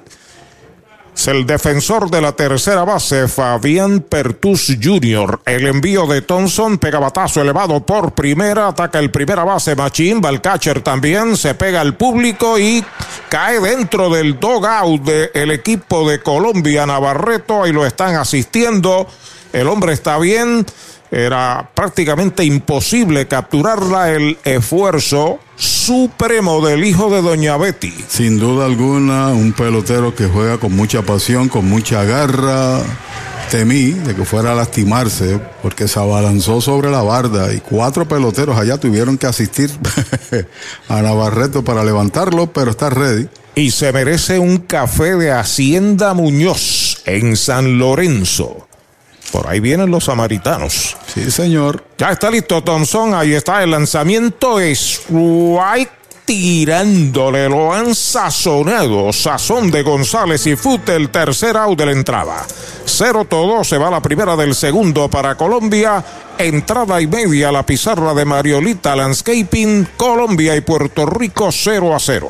[1.28, 5.40] El defensor de la tercera base, Fabián Pertus Jr.
[5.46, 10.30] El envío de Thompson, pega batazo elevado por primera, ataca el primera base Machín, va
[10.30, 12.84] el catcher también, se pega al público y
[13.30, 19.08] cae dentro del dogout del equipo de Colombia Navarreto, y lo están asistiendo.
[19.54, 20.66] El hombre está bien,
[21.12, 27.94] era prácticamente imposible capturarla el esfuerzo supremo del hijo de Doña Betty.
[28.08, 32.80] Sin duda alguna, un pelotero que juega con mucha pasión, con mucha garra,
[33.52, 38.58] temí de que fuera a lastimarse porque se abalanzó sobre la barda y cuatro peloteros
[38.58, 39.70] allá tuvieron que asistir
[40.88, 43.28] a Navarreto para levantarlo, pero está ready.
[43.54, 48.70] Y se merece un café de Hacienda Muñoz en San Lorenzo.
[49.32, 50.98] Por ahí vienen los samaritanos.
[51.14, 51.84] Sí, señor.
[51.98, 53.14] Ya está listo Thompson.
[53.14, 54.60] Ahí está el lanzamiento.
[54.60, 55.92] Es White
[56.26, 57.48] tirándole.
[57.48, 59.14] Lo han sazonado.
[59.14, 60.96] Sazón de González y Fute.
[60.96, 62.46] El tercer out de la entrada.
[62.86, 63.64] Cero todo.
[63.64, 66.04] Se va la primera del segundo para Colombia.
[66.38, 69.88] Entrada y media la pizarra de Mariolita Landscaping.
[69.96, 72.30] Colombia y Puerto Rico 0 a 0.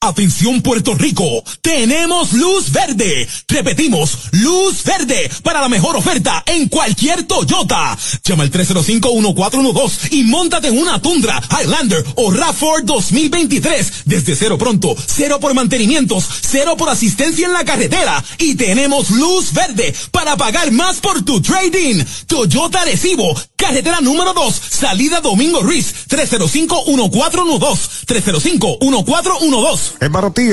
[0.00, 3.28] Atención Puerto Rico, tenemos luz verde.
[3.48, 7.98] Repetimos, luz verde para la mejor oferta en cualquier Toyota.
[8.22, 13.92] Llama al 305-1412 y montate en una Tundra, Highlander o RAV4 2023.
[14.04, 18.24] Desde cero pronto, cero por mantenimientos, cero por asistencia en la carretera.
[18.38, 22.04] Y tenemos luz verde para pagar más por tu trading.
[22.28, 27.88] Toyota Recibo, carretera número 2, salida Domingo Ruiz, 305-1412.
[28.06, 29.87] 305-1412.
[30.00, 30.52] Es Martí.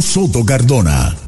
[0.00, 1.27] Soto Cardona.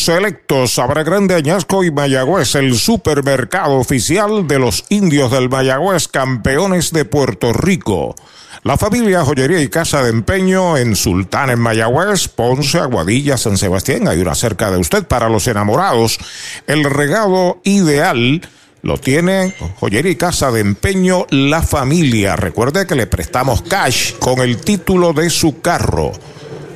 [0.00, 6.90] Selectos, Sabra Grande, Añasco y Mayagüez, el supermercado oficial de los indios del Mayagüez, campeones
[6.92, 8.14] de Puerto Rico.
[8.62, 14.08] La familia Joyería y Casa de Empeño en Sultán, en Mayagüez, Ponce, Aguadilla, San Sebastián.
[14.08, 16.18] Hay una cerca de usted para los enamorados.
[16.66, 18.40] El regalo ideal
[18.82, 22.36] lo tiene Joyería y Casa de Empeño La Familia.
[22.36, 26.12] Recuerde que le prestamos cash con el título de su carro.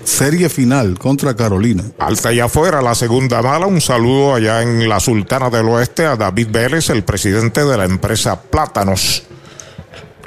[0.04, 1.84] serie final contra Carolina.
[2.00, 3.68] Alta allá afuera, la segunda mala.
[3.68, 7.86] Un saludo allá en la Sultana del Oeste a David Vélez, el presidente de la
[7.86, 9.24] empresa Plátanos.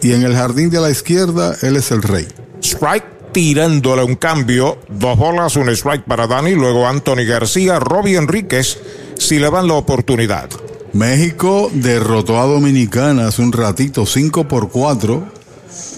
[0.00, 2.28] Y en el jardín de la izquierda, él es el rey.
[2.62, 4.78] Strike tirándole un cambio.
[4.88, 6.56] Dos bolas, un strike para Dani.
[6.56, 8.80] Luego Anthony García, Robbie Enríquez
[9.16, 10.50] si le dan la oportunidad.
[10.92, 15.24] México derrotó a Dominicana hace un ratito, 5 por 4,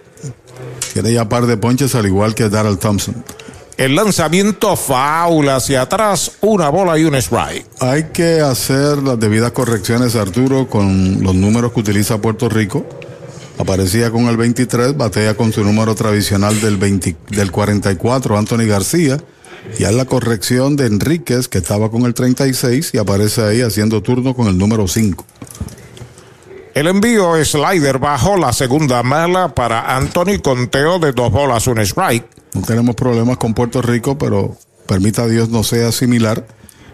[0.93, 3.25] Tiene ya par de ponches al igual que Darrell Thompson.
[3.77, 7.66] El lanzamiento faula hacia atrás, una bola y un strike.
[7.81, 12.87] Hay que hacer las debidas correcciones, Arturo, con los números que utiliza Puerto Rico.
[13.59, 19.18] Aparecía con el 23, batea con su número tradicional del, 20, del 44, Anthony García.
[19.79, 24.03] Ya es la corrección de Enríquez, que estaba con el 36 y aparece ahí haciendo
[24.03, 25.25] turno con el número 5.
[26.75, 32.27] El envío slider bajo la segunda mala para Anthony, conteo de dos bolas, un strike.
[32.55, 36.46] No tenemos problemas con Puerto Rico, pero permita Dios no sea similar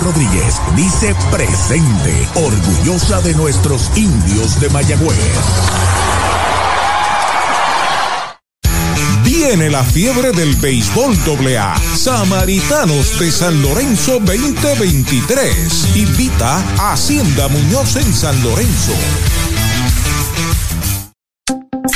[0.00, 5.18] Rodríguez dice presente, orgullosa de nuestros indios de Mayagüez.
[9.24, 11.16] Viene la fiebre del béisbol
[11.56, 11.74] AA.
[11.96, 15.96] Samaritanos de San Lorenzo 2023.
[15.96, 18.92] Invita a Hacienda Muñoz en San Lorenzo.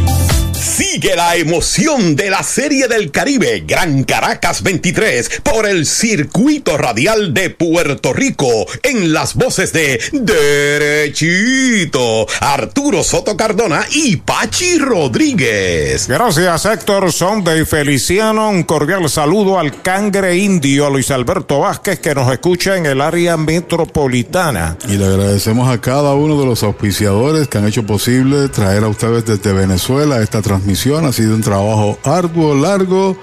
[0.61, 7.32] Sigue la emoción de la Serie del Caribe Gran Caracas 23 por el circuito radial
[7.32, 11.06] de Puerto Rico en las voces de Derechito,
[12.40, 16.06] Arturo Soto Cardona y Pachi Rodríguez.
[16.08, 18.50] Gracias Héctor Sonde y Feliciano.
[18.50, 23.38] Un cordial saludo al cangre indio Luis Alberto Vázquez que nos escucha en el área
[23.38, 24.76] metropolitana.
[24.88, 26.62] Y le agradecemos a cada uno de los
[27.01, 31.07] auspiciadores que han hecho posible traer a ustedes desde Venezuela esta transmisión.
[31.07, 33.16] Ha sido un trabajo arduo, largo,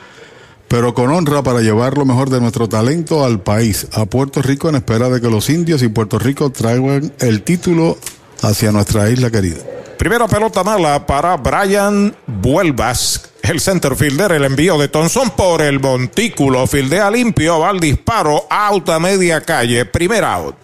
[0.67, 4.67] pero con honra para llevar lo mejor de nuestro talento al país, a Puerto Rico,
[4.69, 7.99] en espera de que los indios y Puerto Rico traigan el título
[8.41, 9.59] hacia nuestra isla querida.
[9.99, 13.30] Primera pelota mala para Brian Vuelvas.
[13.43, 16.65] El center fielder, el envío de Thompson por el montículo.
[16.65, 19.86] Fildea limpio, va al disparo, out a media calle.
[19.86, 20.55] Primer out.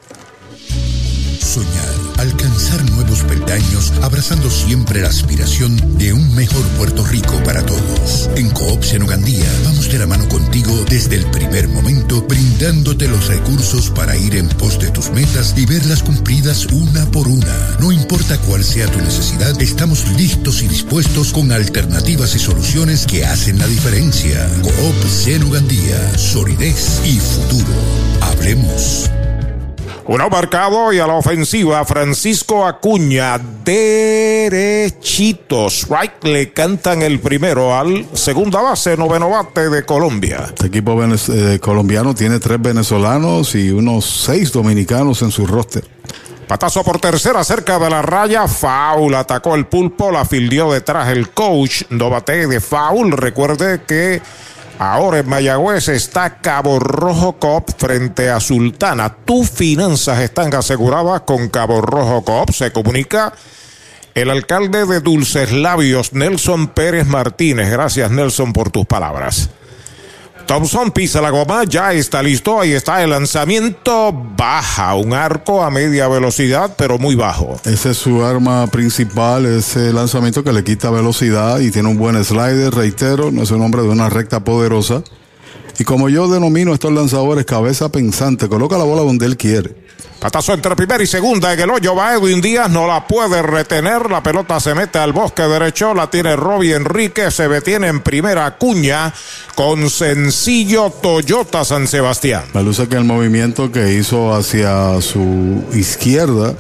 [1.40, 2.93] Soñar, alcanzar
[3.54, 8.30] peldaños, abrazando siempre la aspiración de un mejor Puerto Rico para todos.
[8.36, 13.90] En Coop Senogandía vamos de la mano contigo desde el primer momento, brindándote los recursos
[13.92, 17.78] para ir en pos de tus metas y verlas cumplidas una por una.
[17.80, 23.26] No importa cuál sea tu necesidad, estamos listos y dispuestos con alternativas y soluciones que
[23.26, 24.50] hacen la diferencia.
[24.62, 27.74] Coop Senogandía, solidez y futuro.
[28.22, 29.10] Hablemos.
[30.06, 35.08] Uno marcado y a la ofensiva Francisco Acuña derechitos.
[35.90, 40.44] Right le cantan el primero al segunda base, noveno bate de Colombia.
[40.50, 45.86] Este equipo eh, colombiano tiene tres venezolanos y unos seis dominicanos en su roster.
[46.48, 48.46] Patazo por tercera cerca de la raya.
[48.48, 49.16] Foul.
[49.16, 50.12] Atacó el pulpo.
[50.12, 51.84] La fildió detrás el coach.
[51.90, 53.14] No bate de foul.
[53.14, 54.22] Recuerde que
[54.92, 59.16] ahora en Mayagüez está Cabo Rojo Cop frente a Sultana.
[59.24, 62.50] Tus finanzas están aseguradas con Cabo Rojo Cop.
[62.52, 63.34] Se comunica
[64.14, 67.72] el alcalde de Dulces Labios, Nelson Pérez Martínez.
[67.72, 69.50] Gracias, Nelson, por tus palabras.
[70.46, 75.72] Thompson pisa la goma, ya está listo, ahí está el lanzamiento, baja un arco a
[75.72, 77.60] media velocidad, pero muy bajo.
[77.66, 82.22] Esa es su arma principal, ese lanzamiento que le quita velocidad y tiene un buen
[82.24, 85.04] slider, reitero, no es un hombre de una recta poderosa.
[85.80, 89.83] Y como yo denomino a estos lanzadores cabeza pensante, coloca la bola donde él quiere.
[90.24, 94.10] Patazo entre primera y segunda en el hoyo va Edwin Díaz, no la puede retener,
[94.10, 98.58] la pelota se mete al bosque derecho, la tiene Robbie Enrique, se detiene en primera
[98.58, 99.14] cuña
[99.54, 102.46] con sencillo Toyota San Sebastián.
[102.54, 106.56] Me luce que el movimiento que hizo hacia su izquierda,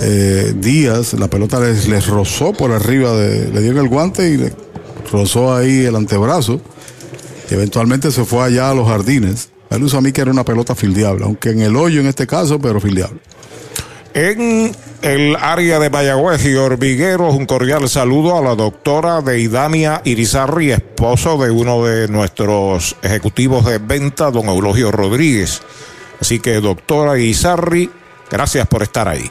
[0.00, 4.30] eh, Díaz, la pelota les, les rozó por arriba, de, le dio en el guante
[4.30, 4.52] y le
[5.12, 6.60] rozó ahí el antebrazo.
[7.48, 9.50] Y eventualmente se fue allá a los jardines.
[9.70, 12.26] Me luce a mí que era una pelota fildeable, aunque en el hoyo en este
[12.26, 13.20] caso, pero fildeable.
[14.14, 20.72] En el área de Mayagüez y Hormigueros, un cordial saludo a la doctora Deidamia Irizarri,
[20.72, 25.62] esposo de uno de nuestros ejecutivos de venta, don Eulogio Rodríguez.
[26.20, 27.90] Así que, doctora Irizarri,
[28.30, 29.30] gracias por estar ahí.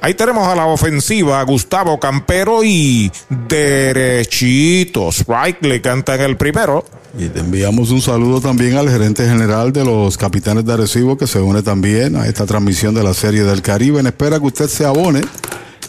[0.00, 5.24] Ahí tenemos a la ofensiva Gustavo Campero y derechitos.
[5.28, 6.84] Right, le cantan el primero.
[7.18, 11.26] Y te enviamos un saludo también al gerente general de los capitanes de Arecibo que
[11.26, 14.00] se une también a esta transmisión de la Serie del Caribe.
[14.00, 15.20] En espera que usted se abone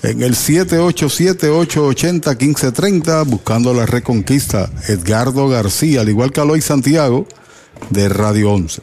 [0.01, 4.69] en el 787-880-1530 buscando la reconquista.
[4.89, 7.25] Edgardo García, al igual que Aloy Santiago
[7.89, 8.81] de Radio 11.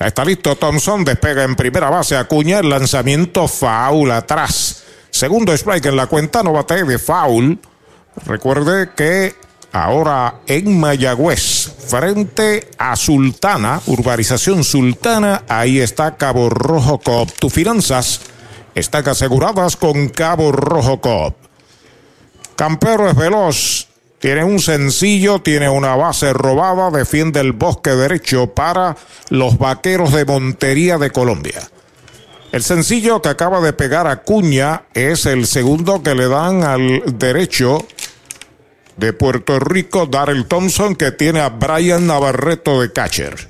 [0.00, 4.82] Está listo Thompson, despega en primera base, acuña el lanzamiento foul atrás.
[5.08, 7.58] Segundo strike en la cuenta, no bate de foul.
[8.26, 9.34] Recuerde que
[9.74, 17.28] ahora en Mayagüez, frente a Sultana, urbanización Sultana, ahí está Cabo Rojo Cop.
[17.40, 18.20] Tus finanzas
[18.76, 21.34] están aseguradas con Cabo Rojo Cop.
[22.54, 23.88] Campero es veloz,
[24.20, 28.96] tiene un sencillo, tiene una base robada, defiende el bosque derecho para
[29.30, 31.68] los vaqueros de Montería de Colombia.
[32.52, 37.18] El sencillo que acaba de pegar a Cuña es el segundo que le dan al
[37.18, 37.84] derecho
[38.96, 43.48] de Puerto Rico, Darrell Thompson, que tiene a Brian Navarreto de catcher.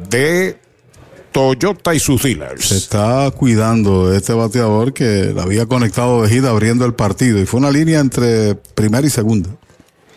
[0.08, 0.58] de
[1.36, 2.68] Toyota y sus dealers.
[2.68, 7.44] Se está cuidando este bateador que la había conectado de gira abriendo el partido y
[7.44, 9.50] fue una línea entre primera y segunda.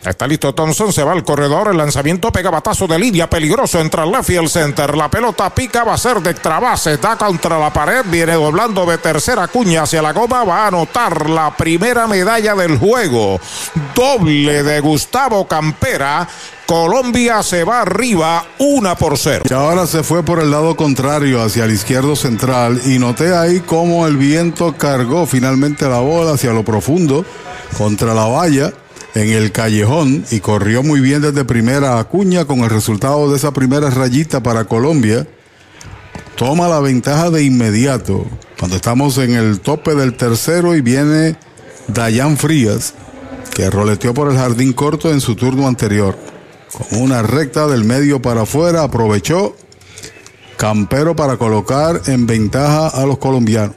[0.04, 4.02] Está listo Thompson, se va al corredor, el lanzamiento pega batazo de línea, peligroso entre
[4.02, 7.18] el left y el center, la pelota pica, va a ser de extra base, da
[7.18, 11.54] contra la pared, viene doblando de tercera cuña hacia la goma, va a anotar la
[11.54, 13.38] primera medalla del juego,
[13.94, 16.26] doble de Gustavo Campera,
[16.64, 19.44] Colombia se va arriba, una por cero.
[19.50, 23.60] Y ahora se fue por el lado contrario hacia el izquierdo central y noté ahí
[23.60, 27.26] cómo el viento cargó finalmente la bola hacia lo profundo
[27.76, 28.72] contra la valla
[29.14, 33.52] en el callejón y corrió muy bien desde primera Acuña con el resultado de esa
[33.52, 35.26] primera rayita para Colombia.
[36.36, 38.26] Toma la ventaja de inmediato
[38.58, 41.36] cuando estamos en el tope del tercero y viene
[41.88, 42.94] Dayan Frías
[43.54, 46.16] que roleteó por el jardín corto en su turno anterior.
[46.72, 49.56] Con una recta del medio para afuera aprovechó
[50.56, 53.74] Campero para colocar en ventaja a los colombianos.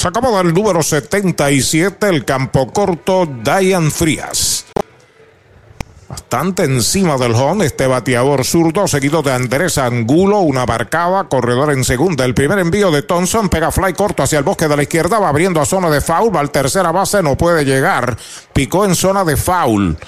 [0.00, 4.64] Se acaba del número 77, el campo corto, Diane Frías.
[6.08, 11.84] Bastante encima del home, este bateador zurdo, seguido de Andrés Angulo, una barcada, corredor en
[11.84, 12.24] segunda.
[12.24, 15.28] El primer envío de Thompson pega fly corto hacia el bosque de la izquierda, va
[15.28, 18.16] abriendo a zona de foul, va al tercera base, no puede llegar.
[18.54, 19.98] Picó en zona de foul.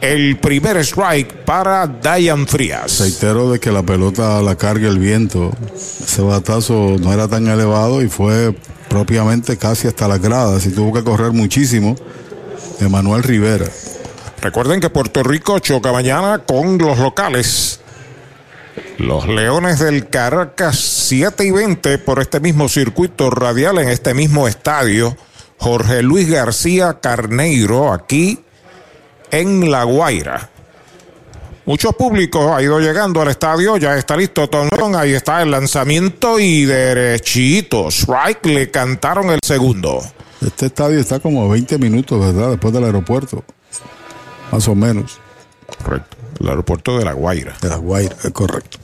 [0.00, 3.00] El primer strike para Diane Frías.
[3.00, 5.50] Reitero de que la pelota la carga el viento.
[5.74, 8.54] Ese batazo no era tan elevado y fue
[8.90, 11.94] propiamente casi hasta las gradas y tuvo que correr muchísimo.
[12.80, 13.66] Emanuel Rivera.
[14.42, 17.80] Recuerden que Puerto Rico choca mañana con los locales.
[18.98, 24.48] Los Leones del Caracas 7 y 20 por este mismo circuito radial en este mismo
[24.48, 25.16] estadio.
[25.58, 28.40] Jorge Luis García Carneiro aquí
[29.30, 30.50] en La Guaira.
[31.66, 36.40] Mucho público ha ido llegando al estadio, ya está listo Thompson, ahí está el lanzamiento
[36.40, 37.88] y derechito.
[37.88, 40.00] Strike le cantaron el segundo.
[40.44, 42.50] Este estadio está como a 20 minutos, ¿verdad?
[42.50, 43.44] Después del aeropuerto.
[44.50, 45.18] Más o menos.
[45.84, 46.16] Correcto.
[46.40, 47.54] El aeropuerto de La Guaira.
[47.60, 48.78] De La Guaira, es correcto.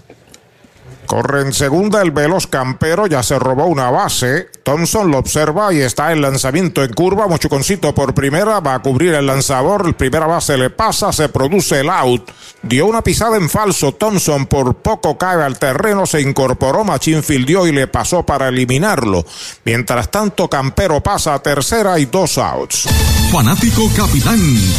[1.06, 4.48] Corre en segunda el veloz campero, ya se robó una base.
[4.62, 7.28] Thompson lo observa y está el lanzamiento en curva.
[7.28, 9.86] Mochuconcito por primera, va a cubrir el lanzador.
[9.86, 12.30] El primera base le pasa, se produce el out.
[12.62, 13.92] Dio una pisada en falso.
[13.92, 16.82] Thompson por poco cae al terreno, se incorporó.
[16.82, 19.24] Machín fildió y le pasó para eliminarlo.
[19.64, 22.88] Mientras tanto, Campero pasa a tercera y dos outs.
[23.30, 24.38] Fanático Capitán,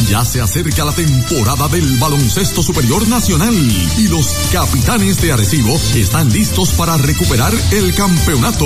[0.10, 6.17] ya se acerca la temporada del baloncesto superior nacional y los capitanes de Arecibo están
[6.26, 8.66] listos para recuperar el campeonato.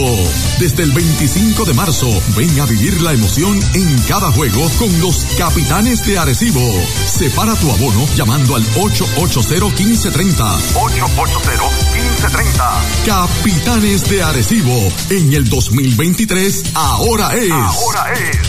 [0.59, 5.25] Desde el 25 de marzo, ven a vivir la emoción en cada juego con los
[5.37, 6.61] capitanes de Arecibo.
[7.05, 10.59] Separa tu abono llamando al 880-1530.
[10.73, 13.05] 880-1530.
[13.05, 17.51] Capitanes de Arecibo, en el 2023, ahora es.
[17.51, 18.39] Ahora es.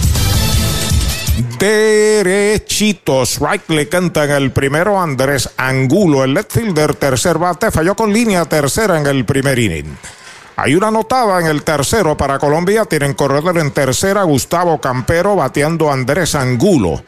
[1.59, 3.23] Derechito.
[3.23, 6.25] Strike le cantan el primero Andrés Angulo.
[6.25, 9.97] El left fielder, tercer bate, falló con línea tercera en el primer inning.
[10.57, 12.85] Hay una anotada en el tercero para Colombia.
[12.85, 17.03] Tienen corredor en tercera Gustavo Campero bateando Andrés Angulo.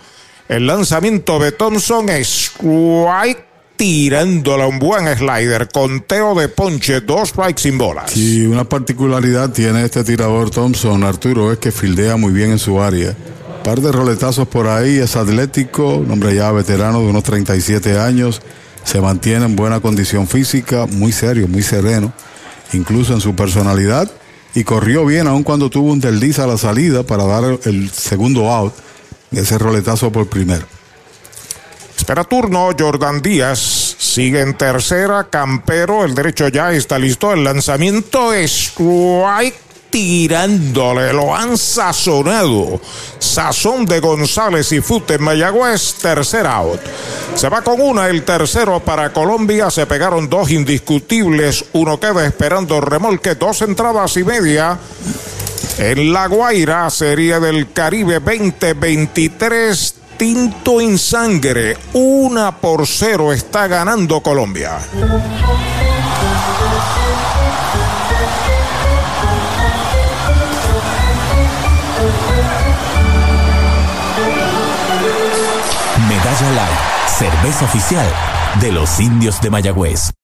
[0.48, 3.44] El lanzamiento de Thompson es strike
[3.76, 5.68] tirándola un buen slider.
[5.68, 8.16] Conteo de ponche, dos strikes sin bolas.
[8.16, 12.80] Y una particularidad tiene este tirador Thompson, Arturo, es que fildea muy bien en su
[12.80, 13.14] área.
[13.64, 18.42] Par de roletazos por ahí, es atlético, un hombre ya veterano de unos 37 años,
[18.84, 22.12] se mantiene en buena condición física, muy serio, muy sereno,
[22.74, 24.10] incluso en su personalidad,
[24.54, 28.50] y corrió bien aun cuando tuvo un desliz a la salida para dar el segundo
[28.50, 28.74] out,
[29.32, 30.66] ese roletazo por primero.
[31.96, 33.96] Espera turno, Jordan Díaz.
[33.98, 36.04] Sigue en tercera, Campero.
[36.04, 37.32] El derecho ya está listo.
[37.32, 39.56] El lanzamiento es strike
[39.94, 42.80] tirándole, lo han sazonado.
[43.20, 46.80] Sazón de González y Fute Mayagüez, tercer out.
[47.36, 49.70] Se va con una, el tercero para Colombia.
[49.70, 51.66] Se pegaron dos indiscutibles.
[51.74, 54.76] Uno queda esperando remolque, dos entradas y media.
[55.78, 61.76] En La Guaira, Serie del Caribe 2023, tinto en sangre.
[61.92, 64.80] Una por cero está ganando Colombia.
[77.06, 78.06] Cerveza oficial
[78.60, 80.23] de los indios de Mayagüez.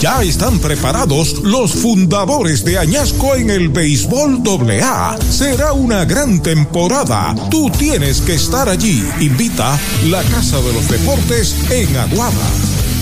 [0.00, 5.16] Ya están preparados los fundadores de Añasco en el béisbol AA.
[5.30, 7.34] Será una gran temporada.
[7.50, 9.02] Tú tienes que estar allí.
[9.20, 12.93] Invita la Casa de los Deportes en Aguada.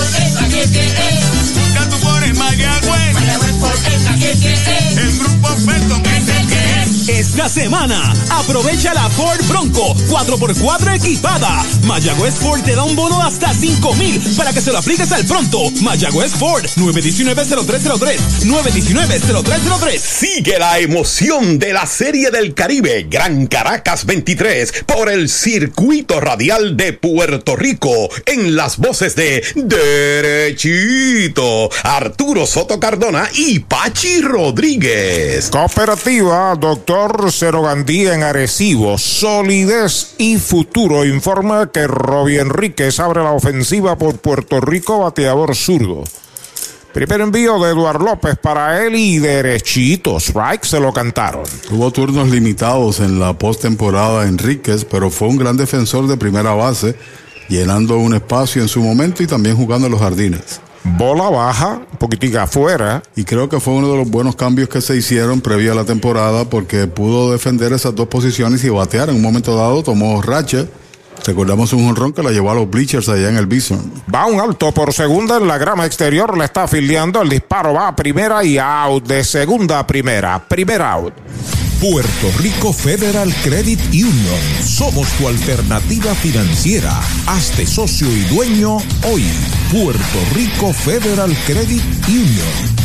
[7.36, 11.66] Esta semana, aprovecha la Ford Bronco 4x4 equipada.
[11.84, 15.12] Mayagüez Ford te da un bono de hasta 5 mil para que se lo apliques
[15.12, 15.70] al pronto.
[15.82, 18.20] Mayagüez Ford 919-0303.
[18.46, 20.00] 919-0303.
[20.00, 26.78] Sigue la emoción de la Serie del Caribe Gran Caracas 23 por el circuito radial
[26.78, 27.92] de Puerto Rico
[28.28, 35.50] en las voces de Derechito, Arturo Soto Cardona y Pachi Rodríguez.
[35.50, 41.06] Cooperativa Doctor Cerogandía en Arecibo, solidez y futuro.
[41.06, 46.04] Informa que Robbie Enríquez abre la ofensiva por Puerto Rico, bateador zurdo.
[46.94, 50.18] Primer envío de Eduardo López para él y derechito.
[50.18, 51.44] Strike se lo cantaron.
[51.68, 56.96] Tuvo turnos limitados en la postemporada Enríquez, pero fue un gran defensor de primera base,
[57.50, 60.62] llenando un espacio en su momento y también jugando en los jardines.
[60.86, 63.02] Bola baja, un poquitica afuera.
[63.16, 65.84] Y creo que fue uno de los buenos cambios que se hicieron previa a la
[65.84, 69.10] temporada porque pudo defender esas dos posiciones y batear.
[69.10, 70.66] En un momento dado tomó racha.
[71.26, 73.80] Recordamos un honrón que la llevó a los bleachers allá en el Bison.
[74.14, 77.20] Va un alto por segunda en la grama exterior, le está afiliando.
[77.20, 80.48] El disparo va a primera y out de segunda a primera.
[80.48, 81.14] Primer out.
[81.80, 84.40] Puerto Rico Federal Credit Union.
[84.64, 86.92] Somos tu alternativa financiera.
[87.28, 89.26] Hazte socio y dueño hoy.
[89.72, 92.76] Puerto Rico Federal Credit Union.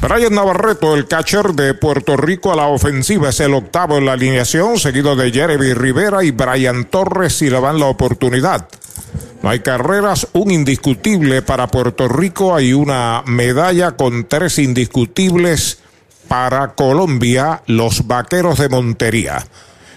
[0.00, 4.14] Brian Navarreto, el catcher de Puerto Rico a la ofensiva, es el octavo en la
[4.14, 8.66] alineación, seguido de Jeremy Rivera y Brian Torres si le dan la oportunidad.
[9.42, 15.80] No hay carreras, un indiscutible para Puerto Rico, hay una medalla con tres indiscutibles
[16.30, 19.44] para Colombia, los Vaqueros de Montería.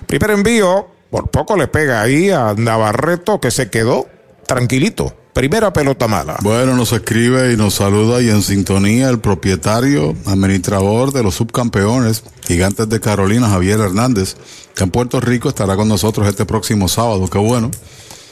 [0.07, 4.07] Primer envío, por poco le pega ahí a Navarreto que se quedó
[4.47, 5.15] tranquilito.
[5.33, 6.37] Primera pelota mala.
[6.41, 12.23] Bueno, nos escribe y nos saluda y en sintonía el propietario, administrador de los subcampeones,
[12.47, 14.35] Gigantes de Carolina, Javier Hernández,
[14.73, 17.27] que en Puerto Rico estará con nosotros este próximo sábado.
[17.27, 17.69] Qué bueno.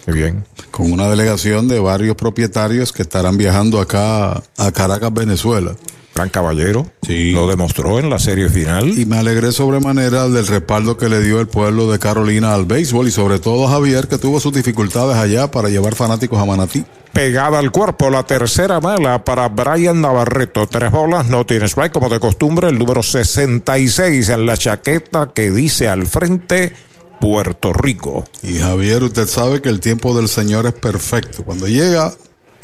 [0.07, 0.43] Qué bien.
[0.71, 5.75] Con una delegación de varios propietarios que estarán viajando acá a Caracas, Venezuela.
[6.13, 6.87] Gran caballero.
[7.05, 7.31] Sí.
[7.31, 8.97] Lo demostró en la serie final.
[8.99, 13.07] Y me alegré sobremanera del respaldo que le dio el pueblo de Carolina al béisbol
[13.07, 16.83] y sobre todo a Javier que tuvo sus dificultades allá para llevar fanáticos a Manatí.
[17.13, 20.67] Pegada al cuerpo, la tercera mala para Brian Navarreto.
[20.67, 22.69] Tres bolas, no tiene strike como de costumbre.
[22.69, 26.73] El número 66 en la chaqueta que dice al frente
[27.19, 28.25] Puerto Rico.
[28.41, 31.43] Y Javier, usted sabe que el tiempo del Señor es perfecto.
[31.43, 32.13] Cuando llega,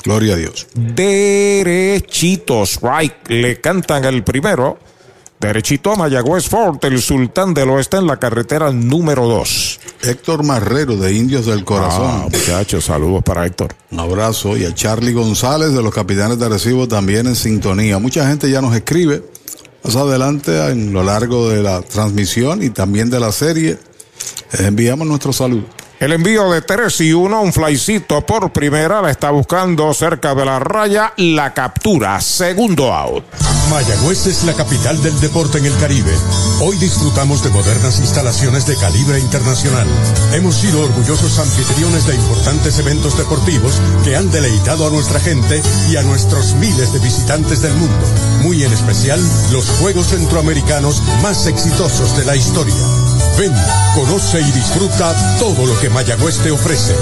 [0.04, 0.68] Gloria a Dios.
[0.74, 3.14] Derechitos, right.
[3.28, 4.78] Le cantan el primero.
[5.40, 9.80] Derechito a Mayagüez Fort, el sultán del oeste en la carretera número 2.
[10.02, 12.08] Héctor Marrero de Indios del Corazón.
[12.08, 13.76] Ah, muchachos, saludos para Héctor.
[13.92, 14.58] Un abrazo.
[14.58, 18.00] Y a Charlie González de los Capitanes de Recibo también en sintonía.
[18.00, 19.24] Mucha gente ya nos escribe.
[19.84, 23.78] Más adelante, en lo largo de la transmisión y también de la serie,
[24.54, 25.66] les enviamos nuestro saludo.
[26.00, 30.46] El envío de 3 y 1, un flycito por primera, la está buscando cerca de
[30.46, 33.26] la raya, la captura, segundo out.
[33.72, 36.14] Mayagüez es la capital del deporte en el Caribe.
[36.62, 39.88] Hoy disfrutamos de modernas instalaciones de calibre internacional.
[40.34, 45.96] Hemos sido orgullosos anfitriones de importantes eventos deportivos que han deleitado a nuestra gente y
[45.98, 48.06] a nuestros miles de visitantes del mundo.
[48.44, 49.20] Muy en especial
[49.52, 52.76] los Juegos Centroamericanos más exitosos de la historia.
[53.38, 53.54] Ven,
[53.94, 56.96] conoce y disfruta todo lo que Mayagüez te ofrece.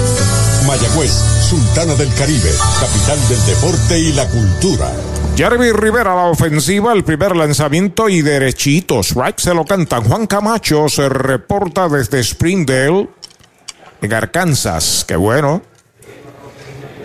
[0.66, 4.92] Mayagüez, Sultana del Caribe, capital del deporte y la cultura.
[5.34, 9.14] Jeremy Rivera la ofensiva, el primer lanzamiento y derechitos.
[9.14, 10.04] Right se lo cantan.
[10.04, 13.08] Juan Camacho se reporta desde Springdale,
[14.02, 15.06] en Arkansas.
[15.08, 15.62] Qué bueno.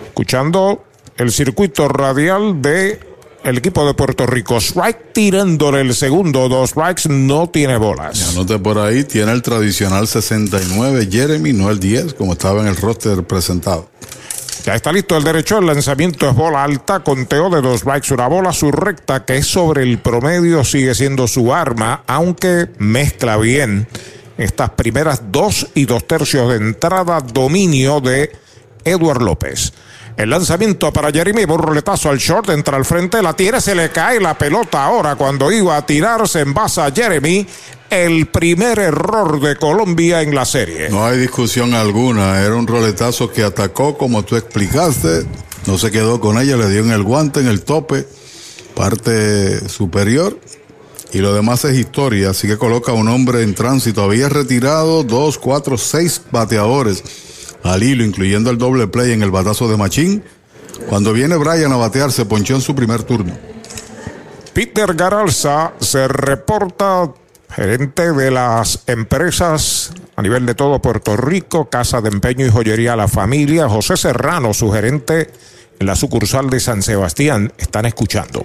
[0.08, 0.84] Escuchando
[1.16, 3.11] el circuito radial de
[3.44, 4.58] el equipo de Puerto Rico.
[4.58, 8.30] Strike tirándole el segundo, dos strikes, no tiene bolas.
[8.30, 12.76] Anote por ahí, tiene el tradicional 69 Jeremy, no el 10, como estaba en el
[12.76, 13.88] roster presentado.
[14.64, 18.28] Ya está listo el derecho, el lanzamiento es bola alta, conteo de dos strikes, una
[18.28, 23.88] bola, su recta que es sobre el promedio sigue siendo su arma, aunque mezcla bien
[24.38, 28.30] estas primeras dos y dos tercios de entrada, dominio de
[28.84, 29.72] Edward López.
[30.16, 34.20] El lanzamiento para Jeremy, roletazo al short, entra al frente, la tiene, se le cae
[34.20, 37.46] la pelota ahora cuando iba a tirarse en base a Jeremy.
[37.88, 40.88] El primer error de Colombia en la serie.
[40.88, 45.26] No hay discusión alguna, era un roletazo que atacó como tú explicaste,
[45.66, 48.06] no se quedó con ella, le dio en el guante, en el tope,
[48.74, 50.38] parte superior.
[51.12, 54.02] Y lo demás es historia, así que coloca a un hombre en tránsito.
[54.02, 57.02] Había retirado dos, cuatro, seis bateadores
[57.62, 60.22] al hilo, incluyendo el doble play en el batazo de Machín.
[60.88, 63.36] Cuando viene Brian a batear, se ponchó en su primer turno.
[64.52, 67.12] Peter Garalza se reporta
[67.50, 72.96] gerente de las empresas a nivel de todo Puerto Rico, Casa de Empeño y Joyería
[72.96, 73.68] La Familia.
[73.68, 75.30] José Serrano, su gerente
[75.78, 78.44] en la sucursal de San Sebastián, están escuchando.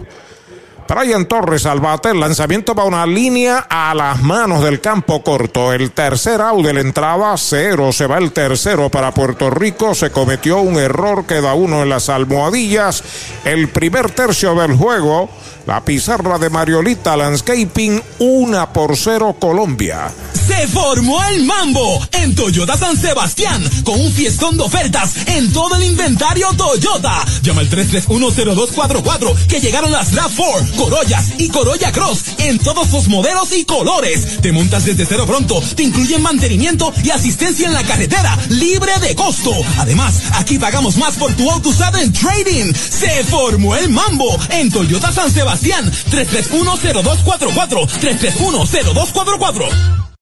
[0.88, 5.74] Brian Torres al bate, el lanzamiento va una línea a las manos del campo corto.
[5.74, 7.92] El tercer out de la entrada, cero.
[7.92, 9.94] Se va el tercero para Puerto Rico.
[9.94, 13.04] Se cometió un error, queda uno en las almohadillas.
[13.44, 15.30] El primer tercio del juego,
[15.68, 20.10] la pizarra de Mariolita Landscaping, una por cero Colombia.
[20.48, 25.76] Se formó el mambo en Toyota San Sebastián con un fiestón de ofertas en todo
[25.76, 27.26] el inventario Toyota.
[27.42, 33.52] Llama al 3310244 que llegaron las RAV4, Corollas y Corolla Cross en todos los modelos
[33.52, 34.40] y colores.
[34.42, 39.16] Te montas desde cero pronto, te incluyen mantenimiento y asistencia en la carretera libre de
[39.16, 39.52] costo.
[39.80, 42.74] Además, aquí pagamos más por tu auto usado en trading.
[42.74, 50.17] Se formó el mambo en Toyota San Sebastián 3310244 3310244.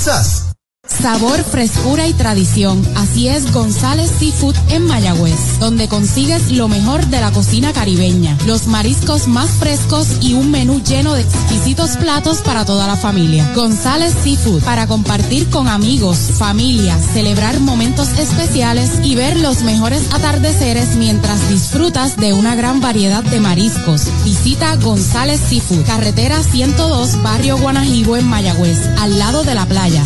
[0.00, 0.59] It's us.
[0.90, 2.86] Sabor, frescura y tradición.
[2.94, 8.66] Así es González Seafood en Mayagüez, donde consigues lo mejor de la cocina caribeña, los
[8.66, 13.50] mariscos más frescos y un menú lleno de exquisitos platos para toda la familia.
[13.54, 20.96] González Seafood, para compartir con amigos, familia, celebrar momentos especiales y ver los mejores atardeceres
[20.96, 24.02] mientras disfrutas de una gran variedad de mariscos.
[24.24, 30.04] Visita González Seafood, carretera 102, barrio Guanajibo en Mayagüez, al lado de la playa,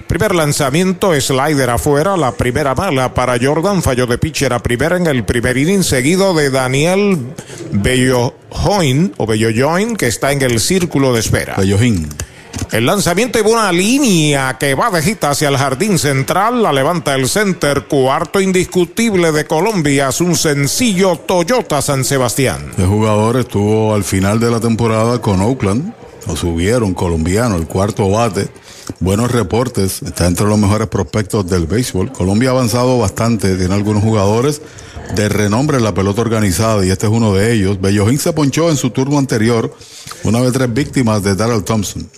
[0.06, 5.06] Primer lanzamiento, slider afuera, la primera mala para Jordan, falló de pitcher a primera en
[5.09, 7.18] el primer inning, seguido de Daniel
[7.73, 11.56] Bellojoin, o Bellojoin, que está en el círculo de espera.
[11.59, 12.09] Bellojín.
[12.73, 17.15] El lanzamiento y una línea que va de gita hacia el jardín central, la levanta
[17.15, 22.73] el center, cuarto indiscutible de Colombia, es un sencillo Toyota San Sebastián.
[22.77, 25.95] El jugador estuvo al final de la temporada con Oakland,
[26.27, 28.49] lo subieron, colombiano, el cuarto bate.
[29.01, 32.12] Buenos reportes, está entre los mejores prospectos del béisbol.
[32.12, 34.61] Colombia ha avanzado bastante, tiene algunos jugadores
[35.15, 37.81] de renombre en la pelota organizada y este es uno de ellos.
[37.81, 39.73] Bellojín se ponchó en su turno anterior,
[40.24, 42.09] una de tres víctimas de Darrell Thompson.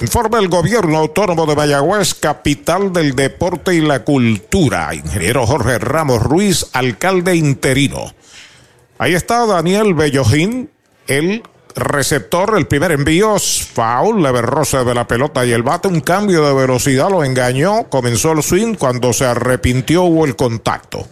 [0.00, 4.94] Informe el gobierno autónomo de Mayagüez, capital del deporte y la cultura.
[4.94, 8.14] Ingeniero Jorge Ramos Ruiz, alcalde interino.
[8.96, 10.70] Ahí está Daniel Bellojín,
[11.06, 11.42] el
[11.76, 16.46] receptor, el primer envío, foul, leve roce de la pelota y el bate, un cambio
[16.46, 21.06] de velocidad lo engañó, comenzó el swing, cuando se arrepintió hubo el contacto.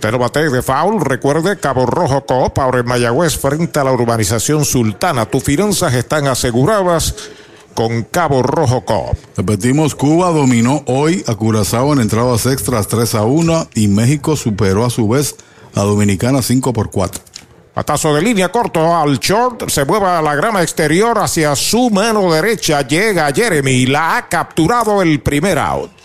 [0.00, 4.64] Pero bate de foul, recuerde Cabo Rojo Coop, ahora en Mayagüez, frente a la urbanización
[4.64, 5.26] Sultana.
[5.26, 7.16] Tus finanzas están aseguradas
[7.76, 9.16] con Cabo Rojo Coop.
[9.36, 14.84] Repetimos, Cuba dominó hoy a Curazao en entradas extras 3 a 1 y México superó
[14.84, 15.36] a su vez
[15.76, 17.22] a Dominicana 5 por 4.
[17.74, 22.32] Patazo de línea corto al short, se mueve a la grama exterior hacia su mano
[22.32, 25.90] derecha, llega Jeremy, la ha capturado el primer out.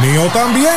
[0.00, 0.76] mío también.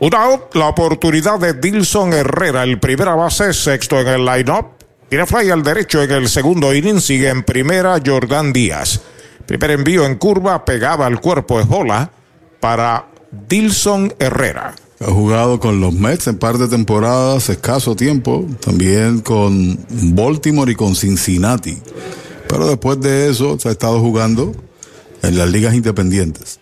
[0.00, 4.66] Un out, la oportunidad de Dilson Herrera, el primera base, sexto en el line-up.
[5.08, 9.00] Tiene fly al derecho en el segundo inning, sigue en primera Jordan Díaz.
[9.44, 12.10] Primer envío en curva, pegaba al cuerpo, es bola
[12.60, 13.06] para
[13.48, 14.74] Dilson Herrera.
[15.00, 20.74] Ha jugado con los Mets en par de temporadas, escaso tiempo, también con Baltimore y
[20.74, 21.78] con Cincinnati.
[22.48, 24.52] Pero después de eso se ha estado jugando
[25.22, 26.60] en las ligas independientes.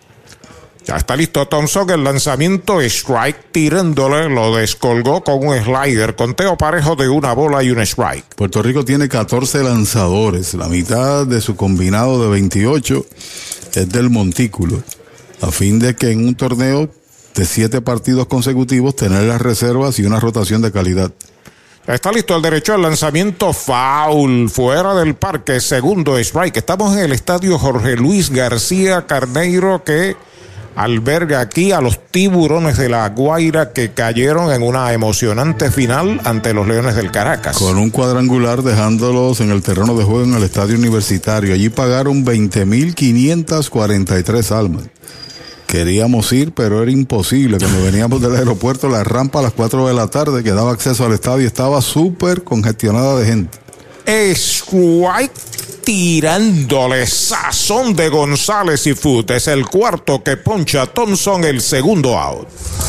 [0.89, 6.95] Ya está listo Thompson, el lanzamiento strike tirándole, lo descolgó con un slider, conteo parejo
[6.95, 8.25] de una bola y un strike.
[8.35, 13.05] Puerto Rico tiene 14 lanzadores, la mitad de su combinado de 28
[13.75, 14.81] es del montículo,
[15.41, 16.89] a fin de que en un torneo
[17.35, 21.11] de siete partidos consecutivos tener las reservas y una rotación de calidad.
[21.85, 26.57] Está listo el derecho al lanzamiento foul fuera del parque, segundo strike.
[26.57, 30.15] Estamos en el estadio Jorge Luis García Carneiro que
[30.79, 36.53] alberga aquí a los tiburones de la Guaira que cayeron en una emocionante final ante
[36.53, 37.57] los Leones del Caracas.
[37.57, 41.53] Con un cuadrangular dejándolos en el terreno de juego en el estadio universitario.
[41.53, 44.83] Allí pagaron 20.543 almas.
[45.67, 47.57] Queríamos ir, pero era imposible.
[47.57, 51.05] Cuando veníamos del aeropuerto, la rampa a las 4 de la tarde que daba acceso
[51.05, 53.57] al estadio estaba súper congestionada de gente.
[54.07, 55.33] Strike
[55.89, 59.31] tirándole sazón de González y Foot.
[59.31, 62.47] Es el cuarto que poncha Thompson, el segundo out.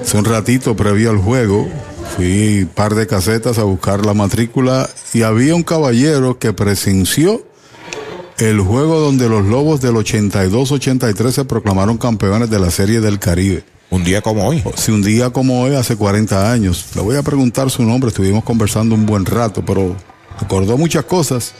[0.00, 1.68] Hace un ratito previo al juego,
[2.14, 7.44] fui un par de casetas a buscar la matrícula y había un caballero que presenció
[8.38, 13.64] el juego donde los Lobos del 82-83 se proclamaron campeones de la Serie del Caribe.
[13.88, 14.62] Un día como hoy.
[14.74, 16.86] Sí, un día como hoy, hace 40 años.
[16.94, 19.96] Le voy a preguntar su nombre, estuvimos conversando un buen rato, pero
[20.38, 21.52] Acordó muchas cosas.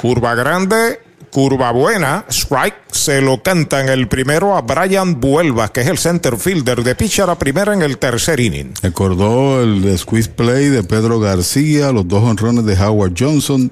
[0.00, 1.00] Curva grande,
[1.30, 2.24] curva buena.
[2.28, 6.82] Strike se lo canta en el primero a Brian Vuelvas, que es el center fielder
[6.82, 8.74] de pitcher a primera en el tercer inning.
[8.82, 13.70] Acordó el squeeze play de Pedro García, los dos honrones de Howard Johnson,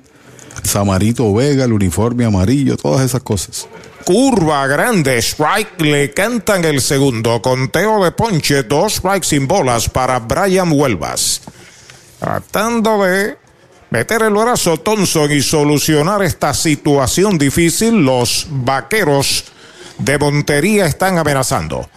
[0.62, 3.66] Samarito Vega, el uniforme amarillo, todas esas cosas.
[4.04, 7.40] Curva grande, strike le cantan el segundo.
[7.40, 11.40] Conteo de ponche, dos strikes sin bolas para Brian Huelvas.
[12.20, 13.36] Tratando de
[13.94, 19.44] meter el brazo Thompson y solucionar esta situación difícil, los vaqueros
[19.98, 21.88] de Montería están amenazando.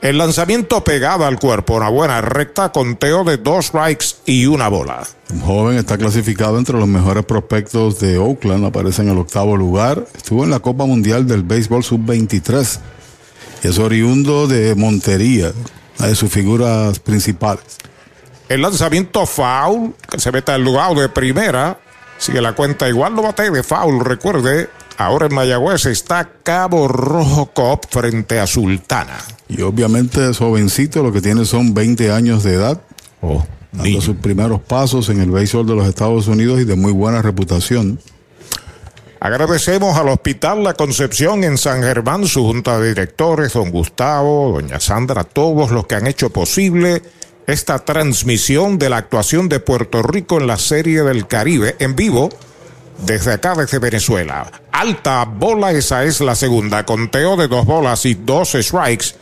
[0.00, 5.04] El lanzamiento pegado al cuerpo, una buena recta, conteo de dos strikes y una bola.
[5.32, 10.06] Un joven está clasificado entre los mejores prospectos de Oakland, aparece en el octavo lugar.
[10.16, 12.78] Estuvo en la Copa Mundial del Béisbol Sub-23
[13.64, 15.52] y es oriundo de Montería,
[15.98, 17.80] una de sus figuras principales.
[18.50, 21.78] El lanzamiento foul, que se mete al lugar de primera.
[22.18, 24.68] Sigue la cuenta igual, no bate de foul, recuerde.
[24.98, 29.18] Ahora en Mayagüez está Cabo Rojo Cop frente a Sultana.
[29.48, 32.80] Y obviamente es jovencito, lo que tiene son 20 años de edad.
[33.22, 36.90] Oh, dando sus primeros pasos en el béisbol de los Estados Unidos y de muy
[36.90, 38.00] buena reputación.
[39.20, 44.80] Agradecemos al Hospital La Concepción en San Germán, su junta de directores, don Gustavo, doña
[44.80, 47.00] Sandra, todos los que han hecho posible
[47.46, 52.30] esta transmisión de la actuación de Puerto Rico en la Serie del Caribe en vivo
[53.06, 54.50] desde acá, desde Venezuela.
[54.72, 56.84] Alta bola, esa es la segunda.
[56.84, 59.14] Conteo de dos bolas y dos strikes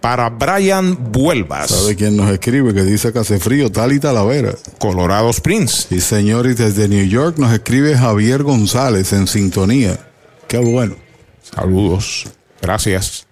[0.00, 1.70] para Brian Vuelvas.
[1.70, 2.72] ¿Sabe quién nos escribe?
[2.72, 4.54] Que dice que hace frío, tal y talavera.
[4.78, 5.88] Colorado Springs.
[5.90, 9.98] Y señor, y desde New York nos escribe Javier González en sintonía.
[10.46, 10.94] Qué bueno.
[11.42, 12.26] Saludos.
[12.60, 13.25] Gracias.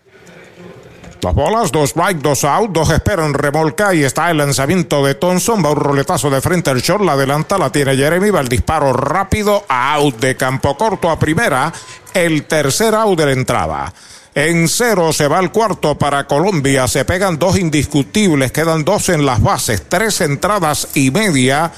[1.24, 5.64] Dos bolas, dos strike, dos out, dos esperan remolca y está el lanzamiento de Thompson.
[5.64, 8.92] Va un roletazo de frente al short, la adelanta, la tiene Jeremy, va el disparo
[8.92, 11.72] rápido, out de campo corto a primera,
[12.12, 13.94] el tercer out de la entrada.
[14.34, 19.24] En cero se va al cuarto para Colombia, se pegan dos indiscutibles, quedan dos en
[19.24, 21.72] las bases, tres entradas y media.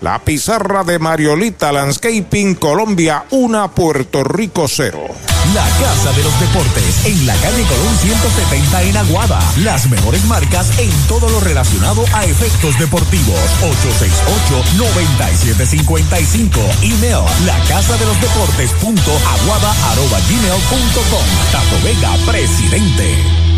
[0.00, 4.96] La pizarra de Mariolita Landscaping, Colombia 1, Puerto Rico 0.
[5.54, 9.40] La Casa de los Deportes, en la calle Colón 170 en Aguada.
[9.56, 13.34] Las mejores marcas en todo lo relacionado a efectos deportivos.
[14.78, 16.48] 868-9755.
[16.82, 21.26] Email, la casa de los deportes punto aguada arroba gmail punto com.
[21.50, 23.57] Tato Vega, presidente.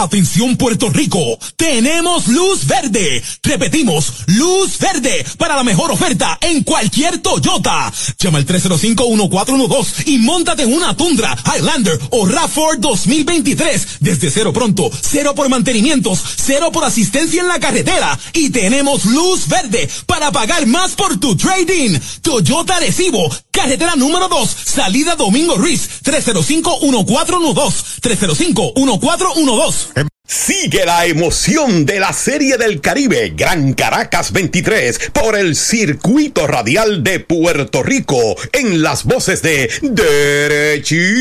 [0.00, 1.18] Atención Puerto Rico,
[1.56, 3.20] tenemos luz verde.
[3.42, 7.92] Repetimos, luz verde para la mejor oferta en cualquier Toyota.
[8.16, 13.88] Llama al 305-1412 y montate en una Tundra, Highlander o RAV4 2023.
[13.98, 18.16] Desde cero pronto, cero por mantenimientos, cero por asistencia en la carretera.
[18.34, 21.98] Y tenemos luz verde para pagar más por tu trading.
[22.22, 27.98] Toyota Recibo, carretera número 2, salida Domingo Ruiz, 305-1412.
[28.00, 29.87] 305-1412.
[30.30, 37.02] Sigue la emoción de la Serie del Caribe Gran Caracas 23 por el circuito radial
[37.02, 41.16] de Puerto Rico en las voces de Derechito,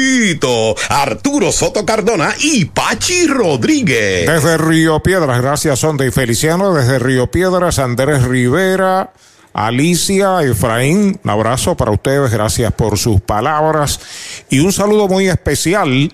[0.89, 4.27] Arturo Soto Cardona y Pachi Rodríguez.
[4.29, 6.73] Desde Río Piedras, gracias Sonda y Feliciano.
[6.73, 9.13] Desde Río Piedras, Andrés Rivera.
[9.53, 13.99] Alicia, Efraín, un abrazo para ustedes, gracias por sus palabras
[14.49, 16.13] y un saludo muy especial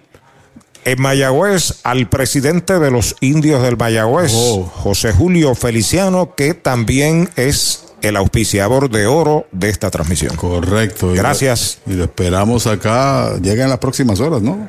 [0.85, 4.63] en Mayagüez al presidente de los indios del Mayagüez, Oh.
[4.75, 10.35] José Julio Feliciano, que también es el auspiciador de oro de esta transmisión.
[10.35, 11.13] Correcto.
[11.13, 11.79] Y Gracias.
[11.85, 14.67] lo- Y lo esperamos acá, llega en las próximas horas, ¿no?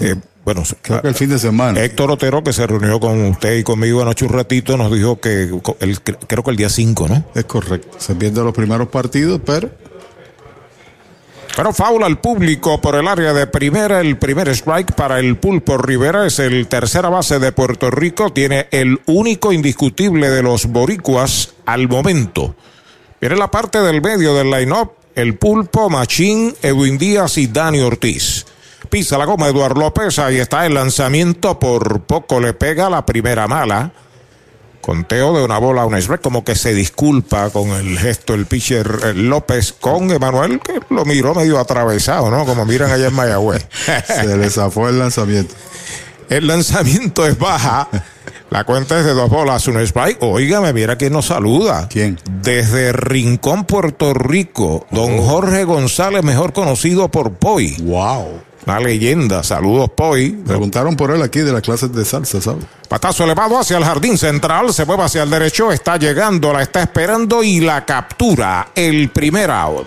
[0.00, 1.80] Eh, bueno, Creo que el fin de semana.
[1.82, 5.48] Héctor Otero, que se reunió con usted y conmigo anoche un ratito, nos dijo que
[5.80, 7.24] el- creo que el día 5, ¿no?
[7.34, 7.96] Es correcto.
[7.98, 9.70] Se pierden los primeros partidos, pero
[11.56, 14.00] Pero faula al público por el área de primera.
[14.00, 18.32] El primer strike para el Pulpo Rivera es el tercera base de Puerto Rico.
[18.32, 22.56] Tiene el único indiscutible de los boricuas al momento.
[23.20, 28.46] Viene la parte del medio del line-up, el pulpo, Machín, Edwin Díaz y Dani Ortiz.
[28.90, 33.46] Pisa la goma Eduardo López, ahí está el lanzamiento, por poco le pega la primera
[33.46, 33.92] mala.
[34.84, 38.44] Conteo de una bola a un strike, como que se disculpa con el gesto el
[38.44, 42.44] pitcher eh, López con Emanuel, que lo miró medio atravesado, ¿no?
[42.44, 43.66] Como miran allá en Mayagüez.
[44.06, 45.54] Se le zafó el lanzamiento.
[46.28, 47.88] El lanzamiento es baja.
[48.50, 50.22] La cuenta es de dos bolas, un strike.
[50.22, 51.88] Óigame, mira quién nos saluda.
[51.88, 52.20] ¿Quién?
[52.42, 57.74] Desde Rincón, Puerto Rico, don Jorge González, mejor conocido por Poi.
[57.80, 58.42] Wow.
[58.66, 59.42] La leyenda.
[59.42, 60.30] Saludos, Poi.
[60.30, 62.64] Preguntaron por él aquí de las clases de salsa, ¿sabes?
[62.88, 66.82] Patazo elevado hacia el jardín central, se mueve hacia el derecho, está llegando, la está
[66.82, 68.68] esperando y la captura.
[68.74, 69.86] El primer out.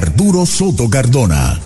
[0.01, 1.59] Arturo Soto Cardona.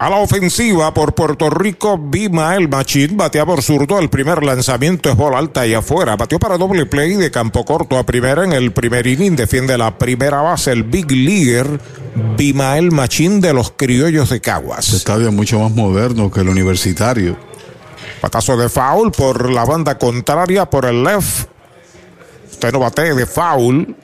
[0.00, 4.00] A la ofensiva por Puerto Rico, Bimael Machín batea por zurdo.
[4.00, 6.16] El primer lanzamiento es bola alta y afuera.
[6.16, 9.36] Batió para doble play de campo corto a primera en el primer inning.
[9.36, 11.78] Defiende la primera base el Big Leaguer
[12.36, 14.86] Bimael Machín de los Criollos de Caguas.
[14.86, 17.36] Este estadio es mucho más moderno que el universitario.
[18.20, 21.46] Patazo de foul por la banda contraria por el left.
[22.50, 23.94] Usted no bate de foul.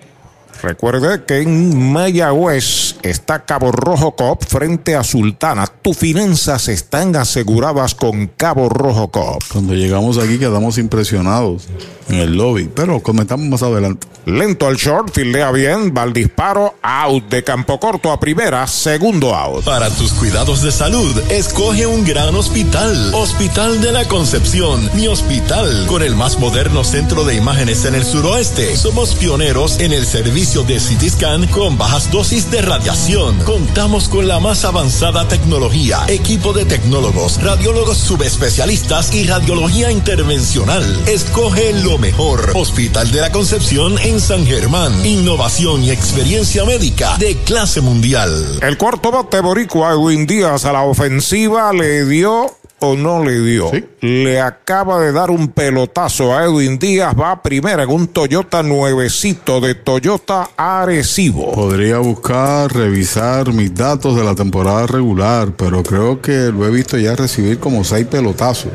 [0.62, 5.66] Recuerde que en Mayagüez está Cabo Rojo Cop frente a Sultana.
[5.66, 9.42] Tus finanzas están aseguradas con Cabo Rojo Cop.
[9.52, 11.68] Cuando llegamos aquí quedamos impresionados
[12.08, 14.06] en el lobby, pero comentamos más adelante.
[14.26, 19.34] Lento al short, fildea bien, va al disparo, out de campo corto a primera, segundo
[19.34, 19.64] out.
[19.64, 23.14] Para tus cuidados de salud, escoge un gran hospital.
[23.14, 28.04] Hospital de la Concepción, mi hospital, con el más moderno centro de imágenes en el
[28.04, 28.76] suroeste.
[28.76, 33.36] Somos pioneros en el servicio de CT scan con bajas dosis de radiación.
[33.44, 40.82] Contamos con la más avanzada tecnología, equipo de tecnólogos, radiólogos subespecialistas y radiología intervencional.
[41.06, 42.52] Escoge lo mejor.
[42.54, 45.04] Hospital de la Concepción en San Germán.
[45.04, 48.58] Innovación y experiencia médica de clase mundial.
[48.62, 53.70] El cuarto bate boricua Edwin Díaz a la ofensiva le dio o no le dio.
[54.00, 57.14] Le acaba de dar un pelotazo a Edwin Díaz.
[57.18, 61.52] Va a primera en un Toyota nuevecito de Toyota Arecibo.
[61.52, 66.98] Podría buscar, revisar mis datos de la temporada regular, pero creo que lo he visto
[66.98, 68.72] ya recibir como seis pelotazos.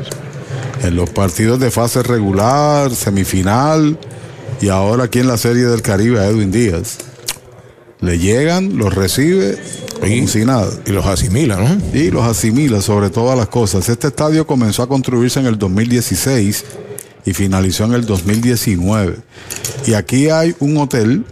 [0.82, 3.98] En los partidos de fase regular, semifinal
[4.60, 6.98] y ahora aquí en la Serie del Caribe a Edwin Díaz.
[8.04, 9.58] Le llegan, los recibe
[10.26, 10.70] si nada.
[10.86, 11.98] Y los asimila, ¿no?
[11.98, 13.88] Y los asimila sobre todas las cosas.
[13.88, 16.64] Este estadio comenzó a construirse en el 2016
[17.24, 19.16] y finalizó en el 2019.
[19.86, 21.24] Y aquí hay un hotel,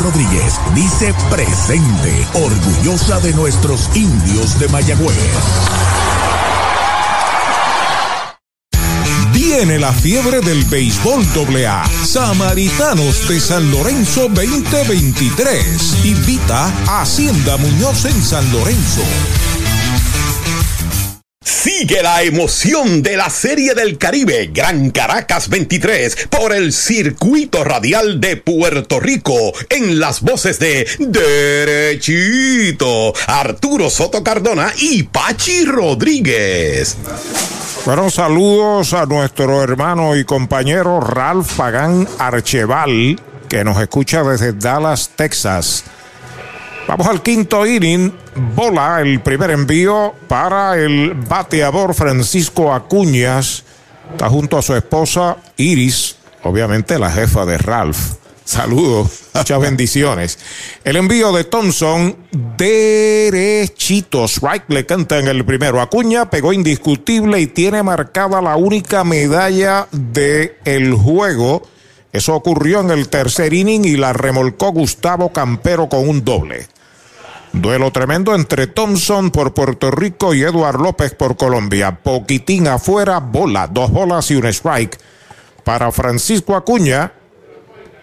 [0.00, 5.16] Rodríguez dice presente, orgullosa de nuestros indios de Mayagüez.
[9.32, 11.24] Viene la fiebre del béisbol
[11.64, 11.84] AA.
[12.04, 16.04] Samaritanos de San Lorenzo 2023.
[16.04, 19.02] Invita a Hacienda Muñoz en San Lorenzo.
[21.46, 28.20] Sigue la emoción de la Serie del Caribe Gran Caracas 23 por el circuito radial
[28.20, 32.34] de Puerto Rico en las voces de Derechito,
[33.28, 36.96] Arturo Soto Cardona y Pachi Rodríguez.
[37.84, 45.10] Bueno, saludos a nuestro hermano y compañero Ralph Pagán Archeval, que nos escucha desde Dallas,
[45.14, 45.84] Texas.
[46.88, 48.12] Vamos al quinto inning.
[48.54, 53.64] Bola el primer envío para el bateador Francisco Acuñas.
[54.12, 57.98] Está junto a su esposa Iris, obviamente la jefa de Ralph.
[58.44, 60.38] Saludos, muchas bendiciones.
[60.84, 62.16] El envío de Thompson,
[62.56, 64.28] derechito.
[64.28, 65.80] Strike le canta en el primero.
[65.80, 71.66] Acuña pegó indiscutible y tiene marcada la única medalla del el juego.
[72.12, 76.68] Eso ocurrió en el tercer inning y la remolcó Gustavo Campero con un doble.
[77.56, 82.00] Duelo tremendo entre Thompson por Puerto Rico y Eduard López por Colombia.
[82.02, 84.98] Poquitín afuera, bola, dos bolas y un strike.
[85.64, 87.12] Para Francisco Acuña,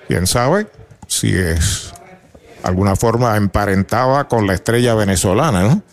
[0.08, 0.68] quién sabe
[1.08, 1.94] si es
[2.64, 5.84] alguna forma emparentada con la estrella venezolana, ¿no?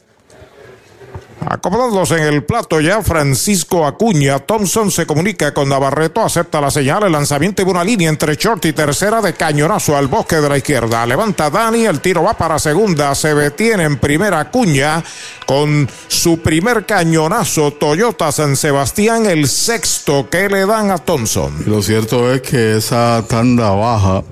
[1.47, 4.39] Acomodándose en el plato ya Francisco Acuña.
[4.41, 8.65] Thompson se comunica con Navarreto, acepta la señal, el lanzamiento y una línea entre short
[8.67, 11.07] y tercera de cañonazo al bosque de la izquierda.
[11.07, 15.03] Levanta Dani, el tiro va para segunda, se detiene en primera Acuña
[15.47, 21.65] con su primer cañonazo Toyota San Sebastián, el sexto que le dan a Thompson.
[21.67, 24.23] Lo cierto es que esa tanda baja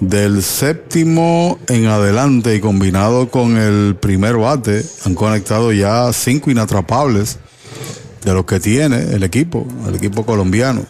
[0.00, 7.38] del séptimo en adelante y combinado con el primer bate, han conectado ya cinco inatrapables
[8.24, 10.84] de los que tiene el equipo, el equipo colombiano.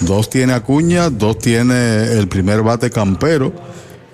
[0.00, 3.52] Dos tiene Acuña, dos tiene el primer bate Campero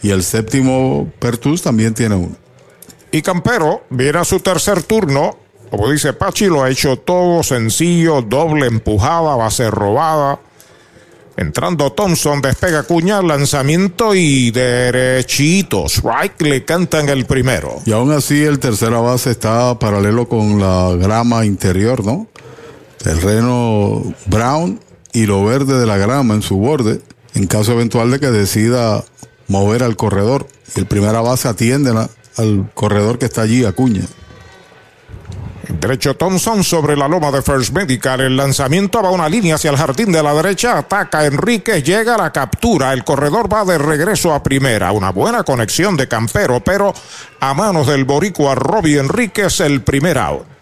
[0.02, 2.36] y el séptimo Pertus también tiene uno.
[3.10, 5.36] Y Campero viene a su tercer turno.
[5.70, 10.40] Como dice Pachi, lo ha hecho todo sencillo, doble empujada, base robada.
[11.38, 15.86] Entrando Thompson, despega Cuña, lanzamiento y derechito.
[15.86, 17.80] Strike le cantan el primero.
[17.86, 22.26] Y aún así el tercera base está paralelo con la grama interior, ¿no?
[22.98, 24.80] Terreno brown
[25.12, 27.00] y lo verde de la grama en su borde,
[27.34, 29.04] en caso eventual de que decida
[29.46, 30.48] mover al corredor.
[30.74, 31.92] El primera base atiende
[32.36, 34.02] al corredor que está allí, Acuña.
[35.68, 38.20] Derecho Thompson sobre la loma de First Medical.
[38.20, 40.78] El lanzamiento va una línea hacia el jardín de la derecha.
[40.78, 41.84] Ataca Enríquez.
[41.84, 42.92] Llega la captura.
[42.92, 44.92] El corredor va de regreso a primera.
[44.92, 46.94] Una buena conexión de Campero, pero
[47.40, 50.57] a manos del boricua Robbie Enríquez el primer out.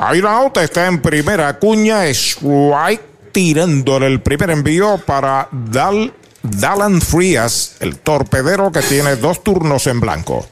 [0.00, 5.94] Una out, está en primera cuña, strike tirándole el primer envío para dar
[6.42, 10.44] Dallan Frías, el torpedero que tiene dos turnos en blanco.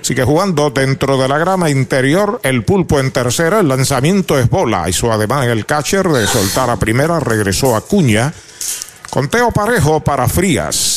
[0.00, 4.88] Sigue jugando dentro de la grama interior, el pulpo en tercera, el lanzamiento es bola.
[4.88, 8.32] Hizo además el catcher de soltar a primera, regresó a Cuña.
[9.10, 10.93] Conteo parejo para Frías.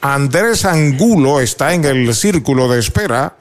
[0.00, 3.36] Andrés Angulo está en el círculo de espera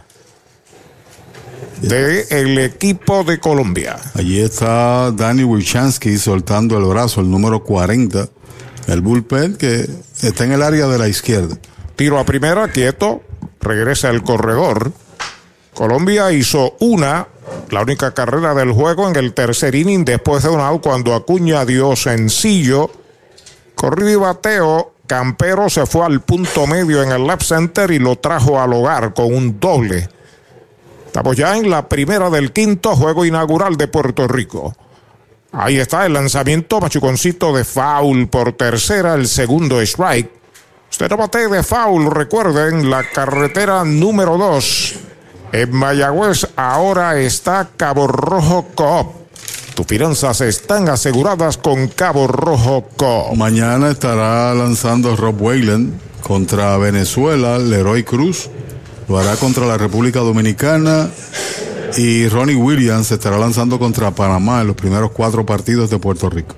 [1.81, 3.97] del equipo de Colombia.
[4.15, 8.27] Allí está Danny Wilchansky soltando el brazo, el número 40.
[8.87, 9.87] El bullpen que
[10.21, 11.57] está en el área de la izquierda.
[11.95, 13.21] Tiro a primera, quieto.
[13.59, 14.91] Regresa el corredor.
[15.73, 17.27] Colombia hizo una,
[17.69, 21.65] la única carrera del juego en el tercer inning después de un out cuando Acuña
[21.65, 22.89] dio sencillo.
[23.75, 24.93] Corrido y bateo.
[25.07, 29.13] Campero se fue al punto medio en el left center y lo trajo al hogar
[29.13, 30.09] con un doble.
[31.05, 34.75] Estamos ya en la primera del quinto juego inaugural de Puerto Rico.
[35.53, 40.29] Ahí está el lanzamiento machuconcito de foul por tercera, el segundo strike.
[40.91, 44.95] Usted no bate de foul, recuerden, la carretera número 2.
[45.53, 49.26] En Mayagüez ahora está Cabo Rojo Coop.
[49.77, 53.37] Tus finanzas están aseguradas con Cabo Rojo Coop.
[53.37, 58.49] Mañana estará lanzando Rob Wayland contra Venezuela, Leroy Cruz.
[59.07, 61.11] Lo hará contra la República Dominicana.
[61.95, 66.55] Y Ronnie Williams estará lanzando contra Panamá en los primeros cuatro partidos de Puerto Rico.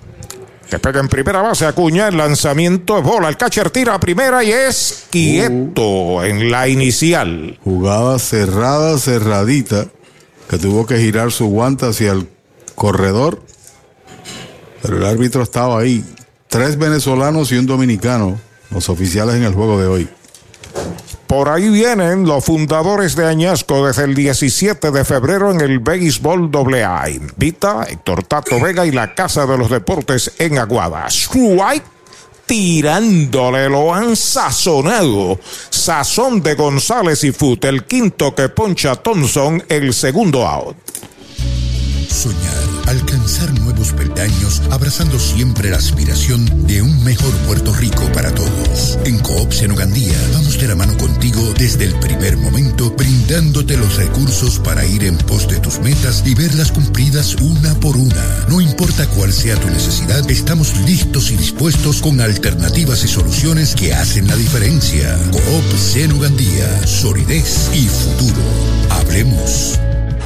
[0.70, 4.46] Que pega en primera base Acuña, el lanzamiento es bola, el catcher tira a primera
[4.46, 7.60] y es quieto en la inicial.
[7.66, 9.88] Jugada cerrada, cerradita,
[10.50, 12.39] que tuvo que girar su guante hacia el
[12.80, 13.44] corredor.
[14.82, 16.04] Pero el árbitro estaba ahí.
[16.48, 18.40] Tres venezolanos y un dominicano,
[18.72, 20.10] los oficiales en el juego de hoy.
[21.28, 26.50] Por ahí vienen los fundadores de Añasco desde el 17 de febrero en el Béisbol
[26.52, 27.10] AA.
[27.12, 31.06] Invita Héctor Tato Vega y la Casa de los Deportes en Aguada.
[31.08, 31.86] Strike
[32.48, 35.40] tirándole, lo han sazonado.
[35.70, 40.76] Sazón de González y Foot, el quinto que poncha Thompson, el segundo out.
[42.10, 48.98] Soñar, alcanzar nuevos peldaños, abrazando siempre la aspiración de un mejor Puerto Rico para todos.
[49.06, 54.60] En Coop Senogandía vamos de la mano contigo desde el primer momento, brindándote los recursos
[54.60, 58.46] para ir en pos de tus metas y verlas cumplidas una por una.
[58.50, 63.94] No importa cuál sea tu necesidad, estamos listos y dispuestos con alternativas y soluciones que
[63.94, 65.18] hacen la diferencia.
[65.32, 68.42] Coop Senogandía, solidez y futuro.
[68.90, 69.80] Hablemos.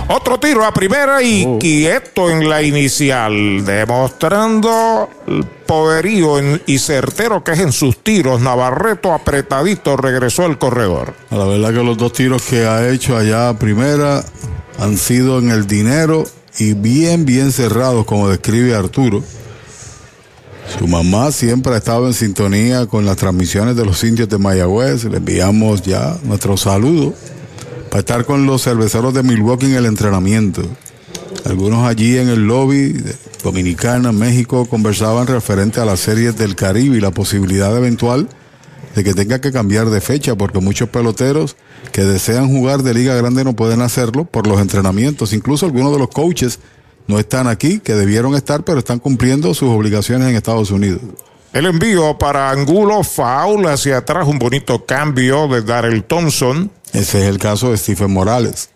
[0.09, 7.43] Otro tiro a primera y quieto en la inicial, demostrando el poderío en- y certero
[7.43, 8.41] que es en sus tiros.
[8.41, 11.13] Navarreto apretadito regresó el corredor.
[11.31, 14.23] La verdad que los dos tiros que ha hecho allá a primera
[14.80, 16.25] han sido en el dinero
[16.59, 19.23] y bien, bien cerrados, como describe Arturo.
[20.77, 25.05] Su mamá siempre ha estado en sintonía con las transmisiones de los indios de Mayagüez.
[25.05, 27.13] Le enviamos ya nuestro saludo
[27.94, 30.64] para estar con los cerveceros de Milwaukee en el entrenamiento.
[31.45, 32.99] Algunos allí en el lobby
[33.44, 38.28] Dominicana, México, conversaban referente a las series del Caribe y la posibilidad eventual
[38.95, 41.56] de que tenga que cambiar de fecha, porque muchos peloteros
[41.91, 45.32] que desean jugar de Liga Grande no pueden hacerlo por los entrenamientos.
[45.32, 46.57] Incluso algunos de los coaches
[47.06, 51.02] no están aquí, que debieron estar, pero están cumpliendo sus obligaciones en Estados Unidos.
[51.53, 56.71] El envío para Angulo, foul hacia atrás, un bonito cambio de Darrell Thompson.
[56.93, 58.71] Ese es el caso de Stephen Morales,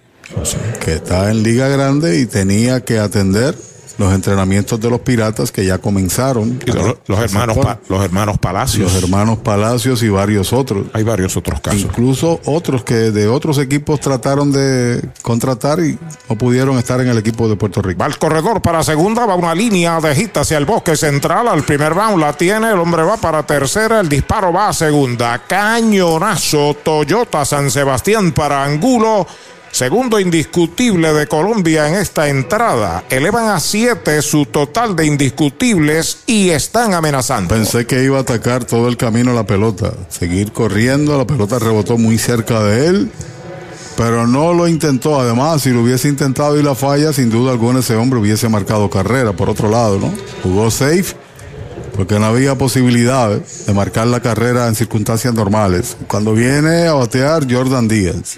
[0.86, 3.56] que está en Liga Grande y tenía que atender
[3.98, 6.60] los entrenamientos de los piratas que ya comenzaron.
[6.66, 8.94] Y los, los hermanos, Pa- los hermanos Palacios.
[8.94, 10.86] Los hermanos Palacios y varios otros.
[10.94, 11.82] Hay varios otros casos.
[11.82, 15.98] Incluso otros que de otros equipos trataron de contratar y
[16.30, 18.00] no pudieron estar en el equipo de Puerto Rico.
[18.00, 21.48] Va al corredor para segunda, va una línea de hit hacia el bosque central.
[21.48, 25.42] Al primer round la tiene, el hombre va para tercera, el disparo va a segunda.
[25.48, 29.26] Cañonazo, Toyota San Sebastián para Angulo.
[29.72, 33.04] Segundo indiscutible de Colombia en esta entrada.
[33.10, 37.54] Elevan a siete su total de indiscutibles y están amenazando.
[37.54, 41.98] Pensé que iba a atacar todo el camino la pelota, seguir corriendo, la pelota rebotó
[41.98, 43.12] muy cerca de él,
[43.96, 45.20] pero no lo intentó.
[45.20, 48.90] Además, si lo hubiese intentado y la falla, sin duda alguna ese hombre hubiese marcado
[48.90, 49.34] carrera.
[49.34, 50.12] Por otro lado, ¿no?
[50.44, 51.16] Jugó safe
[51.98, 55.98] porque no había posibilidad de marcar la carrera en circunstancias normales.
[56.08, 58.38] Cuando viene a batear Jordan Díaz.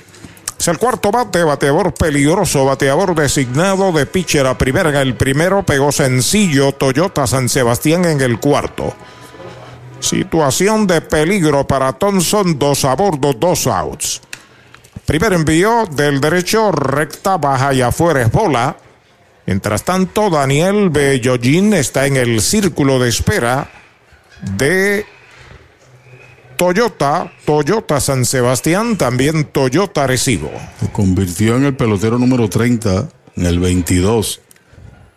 [0.59, 4.89] Es el cuarto bate, bateador peligroso, bateador designado de pitcher a primera.
[4.89, 8.93] En el primero pegó sencillo Toyota San Sebastián en el cuarto.
[10.01, 14.21] Situación de peligro para Thompson, dos a bordo, dos outs.
[15.05, 18.75] Primer envío del derecho, recta, baja y afuera es bola.
[19.45, 23.69] Mientras tanto, Daniel Bellollín está en el círculo de espera
[24.57, 25.05] de
[26.59, 30.51] Toyota, Toyota San Sebastián, también Toyota Recibo.
[30.81, 33.07] Se convirtió en el pelotero número 30,
[33.37, 34.41] en el 22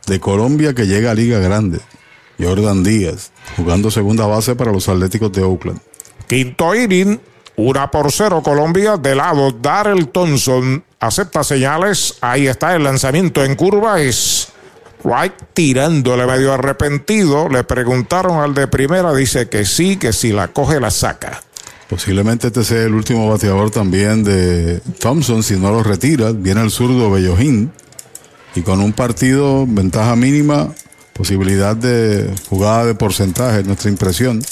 [0.07, 1.81] de Colombia que llega a Liga Grande.
[2.39, 5.81] Jordan Díaz, jugando segunda base para los Atléticos de Oakland.
[6.29, 7.19] Quinto inning,
[7.57, 8.97] una por cero Colombia.
[8.97, 12.19] De lado, Darrell Thompson acepta señales.
[12.21, 14.01] Ahí está el lanzamiento en curva.
[14.01, 14.53] Es
[15.05, 17.49] Wright tirándole medio arrepentido.
[17.49, 19.13] Le preguntaron al de primera.
[19.15, 21.43] Dice que sí, que si la coge, la saca.
[21.89, 25.43] Posiblemente este sea el último bateador también de Thompson.
[25.43, 27.71] Si no lo retira, viene el zurdo Bellojín.
[28.55, 30.69] Y con un partido, ventaja mínima,
[31.13, 34.43] posibilidad de jugada de porcentaje, nuestra impresión.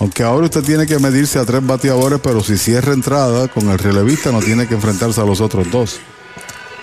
[0.00, 3.78] Aunque ahora usted tiene que medirse a tres bateadores, pero si cierra entrada con el
[3.78, 6.00] relevista no tiene que enfrentarse a los otros dos.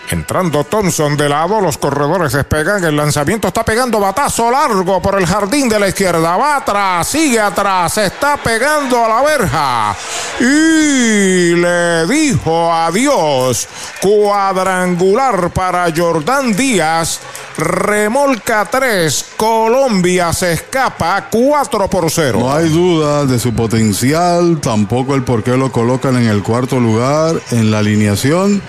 [0.10, 2.82] Entrando Thompson de lado, los corredores despegan.
[2.82, 6.38] El lanzamiento está pegando batazo largo por el jardín de la izquierda.
[6.38, 9.96] Va atrás, sigue atrás, está pegando a la verja.
[10.40, 13.68] Y le dijo adiós.
[14.02, 17.20] Cuadrangular para Jordán Díaz.
[17.58, 19.26] Remolca 3.
[19.36, 22.40] Colombia se escapa 4 por 0.
[22.40, 26.80] No hay duda de su potencial, tampoco el por qué lo colocan en el cuarto
[26.80, 28.62] lugar en la alineación.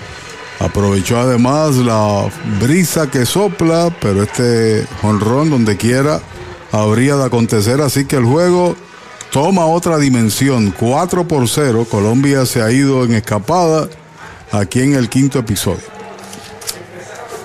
[0.61, 2.29] Aprovechó además la
[2.61, 6.21] brisa que sopla, pero este jonrón donde quiera
[6.73, 8.75] habría de acontecer, así que el juego
[9.31, 13.89] toma otra dimensión, 4 por 0, Colombia se ha ido en escapada
[14.51, 15.99] aquí en el quinto episodio.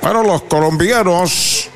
[0.01, 1.69] Bueno, los colombianos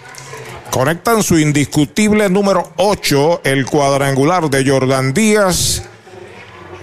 [0.71, 5.83] conectan su indiscutible número 8, el cuadrangular de Jordan Díaz.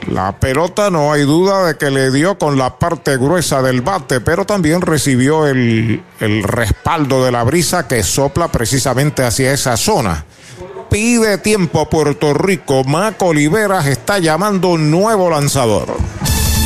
[0.08, 4.20] La pelota no hay duda de que le dio con la parte gruesa del bate,
[4.20, 10.24] pero también recibió el, el respaldo de la brisa que sopla precisamente hacia esa zona.
[10.90, 12.84] Pide tiempo Puerto Rico.
[12.84, 15.96] Maco Oliveras está llamando un nuevo lanzador.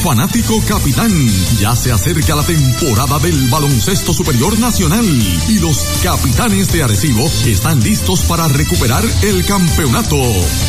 [0.08, 1.12] Fanático capitán,
[1.58, 7.78] ya se acerca la temporada del baloncesto superior nacional y los capitanes de Arecibo están
[7.80, 10.16] listos para recuperar el campeonato.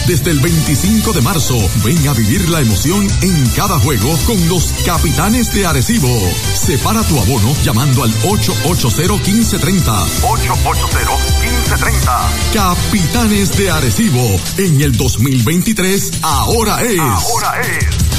[0.08, 1.56] Desde el 25 de marzo,
[1.86, 6.20] ven a vivir la emoción en cada juego con los capitanes de Arecibo.
[6.54, 10.06] Separa tu abono llamando al 880-1530.
[10.20, 12.54] 880-1530.
[12.54, 17.00] Capitanes de Arecibo, en el 2023, ahora es.
[17.00, 18.19] Ahora es.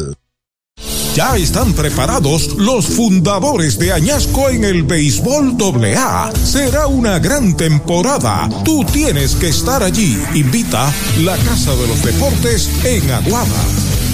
[1.15, 6.31] Ya están preparados los fundadores de Añasco en el béisbol AA.
[6.43, 8.49] Será una gran temporada.
[8.63, 10.17] Tú tienes que estar allí.
[10.33, 14.10] Invita la Casa de los Deportes en Aguada.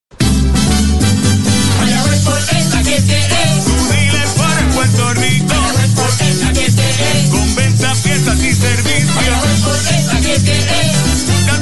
[7.30, 9.12] Con venta, piezas y servicios.
[11.46, 11.60] La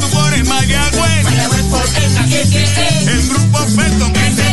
[4.12, 4.49] que.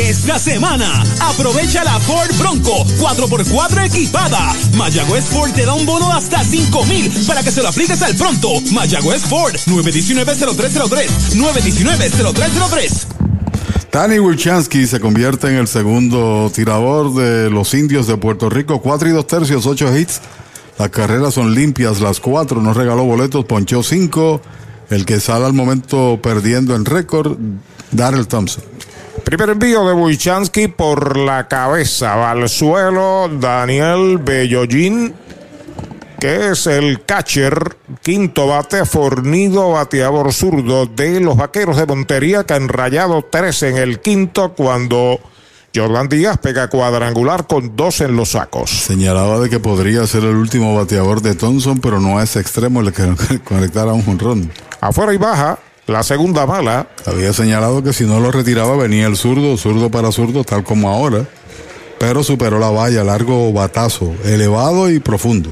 [0.00, 4.54] Esta semana, aprovecha la Ford Bronco 4x4 equipada.
[4.74, 8.16] Mayagüez Ford te da un bono hasta 5 mil para que se lo apliques al
[8.16, 8.48] pronto.
[8.72, 11.34] Mayagüez Ford 919-0303.
[11.34, 13.06] 919-0303.
[13.90, 18.80] Tani Wilchansky se convierte en el segundo tirador de los indios de Puerto Rico.
[18.80, 20.22] Cuatro y dos tercios, ocho hits.
[20.78, 22.62] Las carreras son limpias, las cuatro.
[22.62, 24.40] No regaló boletos, ponchó cinco.
[24.88, 27.36] El que sale al momento perdiendo en récord,
[27.92, 28.64] Darrell Thompson.
[29.30, 32.16] Primer envío de Wojciechowski por la cabeza.
[32.16, 35.14] Va al suelo Daniel Bellojín.
[36.18, 42.54] que es el catcher, quinto bate, fornido bateador zurdo de los vaqueros de Montería, que
[42.54, 45.20] han rayado tres en el quinto cuando
[45.72, 48.68] Jordan Díaz pega cuadrangular con dos en los sacos.
[48.68, 52.80] Señalaba de que podría ser el último bateador de Thompson, pero no a ese extremo
[52.80, 54.50] el que conectara un jonrón.
[54.80, 56.88] Afuera y baja, la segunda bala.
[57.06, 60.88] Había señalado que si no lo retiraba venía el zurdo, zurdo para zurdo, tal como
[60.88, 61.26] ahora.
[61.98, 65.50] Pero superó la valla, largo batazo, elevado y profundo.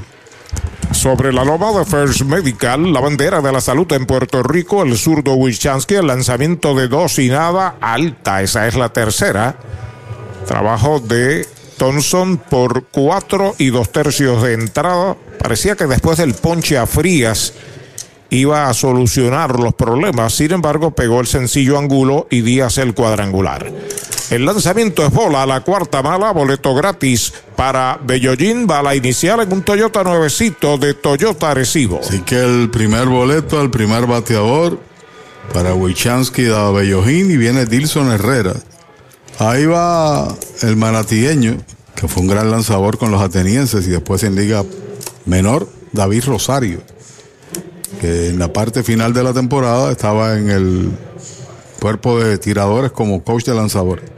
[0.92, 4.96] Sobre la loma de First Medical, la bandera de la salud en Puerto Rico, el
[4.96, 9.56] zurdo Wischansky, el lanzamiento de dos y nada, alta, esa es la tercera.
[10.46, 11.46] Trabajo de
[11.76, 15.16] Thompson por cuatro y dos tercios de entrada.
[15.38, 17.52] Parecía que después del ponche a Frías
[18.30, 20.34] iba a solucionar los problemas.
[20.34, 23.72] Sin embargo, pegó el sencillo angulo y Díaz el cuadrangular.
[24.30, 29.62] El lanzamiento es bola, la cuarta mala, boleto gratis para Bellollín, bala inicial en un
[29.62, 32.00] Toyota nuevecito de Toyota Arecibo.
[32.00, 34.78] Así que el primer boleto al primer bateador
[35.54, 38.52] para Wichansky da Bellojín y viene Dilson Herrera.
[39.38, 40.28] Ahí va
[40.62, 41.56] el manatieño,
[41.94, 44.62] que fue un gran lanzador con los atenienses y después en liga
[45.24, 46.82] menor, David Rosario,
[48.00, 50.90] que en la parte final de la temporada estaba en el
[51.80, 54.17] cuerpo de tiradores como coach de lanzadores.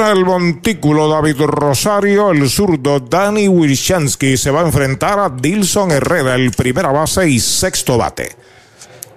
[0.09, 6.35] el montículo David Rosario, el zurdo Danny Wilshansky se va a enfrentar a Dilson Herrera,
[6.35, 8.35] el primera base y sexto bate.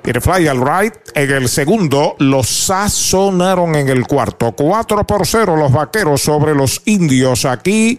[0.02, 0.94] Tiene fly al right.
[1.15, 4.52] En el segundo, los sazonaron en el cuarto.
[4.52, 7.98] 4 por 0 los vaqueros sobre los indios aquí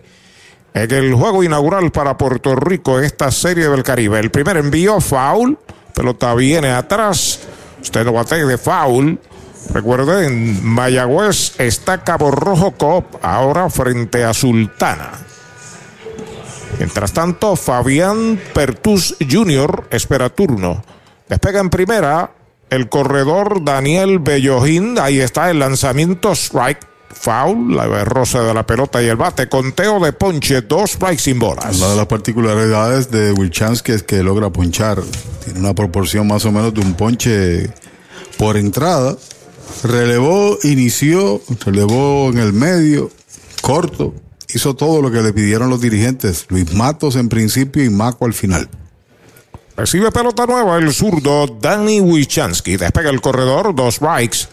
[0.76, 4.20] en el juego inaugural para Puerto Rico esta serie del Caribe.
[4.20, 5.58] El primer envío, foul.
[5.96, 7.40] Pelota viene atrás.
[7.82, 9.20] Usted no bate de foul.
[9.74, 15.12] Recuerden, Mayagüez está Cabo Rojo Cop ahora frente a Sultana.
[16.78, 19.88] Mientras tanto, Fabián Pertus Jr.
[19.92, 20.84] espera turno.
[21.30, 22.32] Despega en primera
[22.70, 25.00] el corredor Daniel Bellojín.
[25.00, 26.80] Ahí está el lanzamiento strike.
[27.16, 29.48] Foul, la rosa de la pelota y el bate.
[29.48, 31.78] Conteo de ponche, dos strikes sin bolas.
[31.78, 35.02] Una de las particularidades de Wilchansky es que logra ponchar.
[35.44, 37.70] Tiene una proporción más o menos de un ponche
[38.38, 39.16] por entrada.
[39.84, 43.12] Relevó, inició, relevó en el medio,
[43.62, 44.14] corto.
[44.54, 46.46] Hizo todo lo que le pidieron los dirigentes.
[46.50, 48.70] Luis Matos en principio y Maco al final.
[49.76, 52.78] Recibe pelota nueva el zurdo Danny Wichansky.
[52.78, 54.48] Despega el corredor, dos strikes.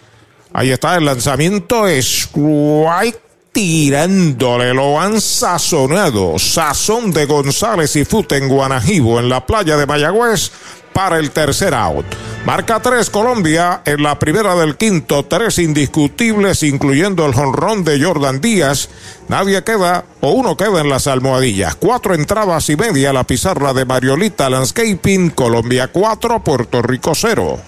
[0.53, 1.87] Ahí está el lanzamiento.
[1.87, 3.21] Strike
[3.53, 4.75] tirándole.
[4.75, 6.39] Lo han sazonado.
[6.39, 10.51] Sazón de González y Fute en Guanajibo, en la playa de Mayagüez,
[10.93, 12.07] para el tercer out.
[12.45, 15.25] Marca tres Colombia en la primera del quinto.
[15.25, 18.89] Tres indiscutibles, incluyendo el jonrón de Jordan Díaz.
[19.29, 21.77] Nadie queda o uno queda en las almohadillas.
[21.77, 25.31] Cuatro entradas y media la pizarra de Mariolita Landscaping.
[25.31, 27.61] Colombia cuatro, Puerto Rico cero.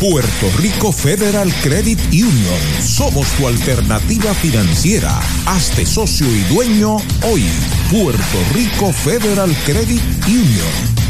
[0.00, 2.82] Puerto Rico Federal Credit Union.
[2.82, 5.20] Somos tu alternativa financiera.
[5.44, 6.96] Hazte socio y dueño
[7.30, 7.44] hoy.
[7.90, 11.09] Puerto Rico Federal Credit Union.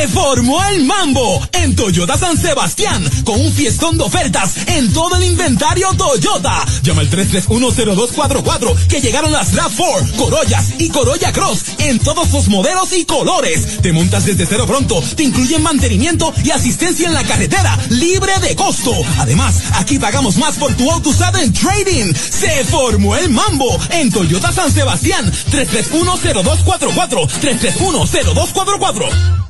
[0.00, 5.16] Se formó el mambo en Toyota San Sebastián con un fiestón de ofertas en todo
[5.16, 6.64] el inventario Toyota.
[6.82, 12.94] Llama al 3310244 que llegaron las RAV4, Corollas y Corolla Cross en todos sus modelos
[12.94, 13.82] y colores.
[13.82, 18.56] Te montas desde cero pronto, te incluyen mantenimiento y asistencia en la carretera libre de
[18.56, 18.94] costo.
[19.18, 22.14] Además, aquí pagamos más por tu auto usado en trading.
[22.14, 29.49] Se formó el mambo en Toyota San Sebastián 3310244 3310244.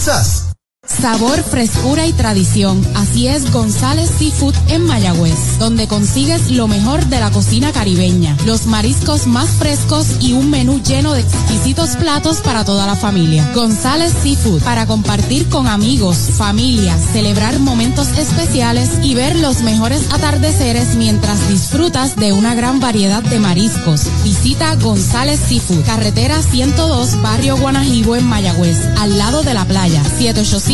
[0.01, 0.50] It's us.
[0.91, 2.85] Sabor, frescura y tradición.
[2.95, 8.65] Así es González Seafood en Mayagüez, donde consigues lo mejor de la cocina caribeña, los
[8.65, 13.49] mariscos más frescos y un menú lleno de exquisitos platos para toda la familia.
[13.55, 20.95] González Seafood, para compartir con amigos, familia, celebrar momentos especiales y ver los mejores atardeceres
[20.95, 24.03] mientras disfrutas de una gran variedad de mariscos.
[24.23, 30.03] Visita González Seafood, carretera 102, barrio Guanajibo en Mayagüez, al lado de la playa,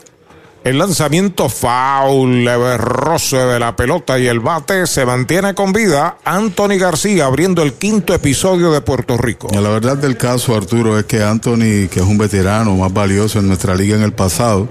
[0.67, 6.19] El lanzamiento foul, leve roce de la pelota y el bate se mantiene con vida.
[6.25, 9.47] Anthony García abriendo el quinto episodio de Puerto Rico.
[9.53, 13.47] La verdad del caso, Arturo, es que Anthony, que es un veterano más valioso en
[13.47, 14.67] nuestra liga en el pasado,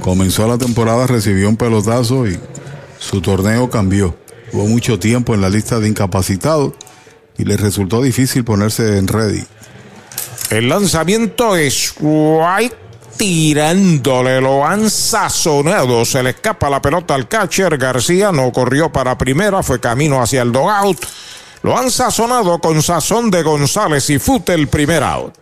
[0.00, 2.36] comenzó la temporada, recibió un pelotazo y
[2.98, 4.16] su torneo cambió.
[4.52, 6.72] Hubo mucho tiempo en la lista de incapacitados
[7.38, 9.44] y le resultó difícil ponerse en ready.
[10.50, 12.81] El lanzamiento es White
[13.16, 19.18] tirándole, lo han sazonado, se le escapa la pelota al catcher, García no corrió para
[19.18, 21.04] primera, fue camino hacia el dogout,
[21.62, 25.41] lo han sazonado con sazón de González y fute el primer out.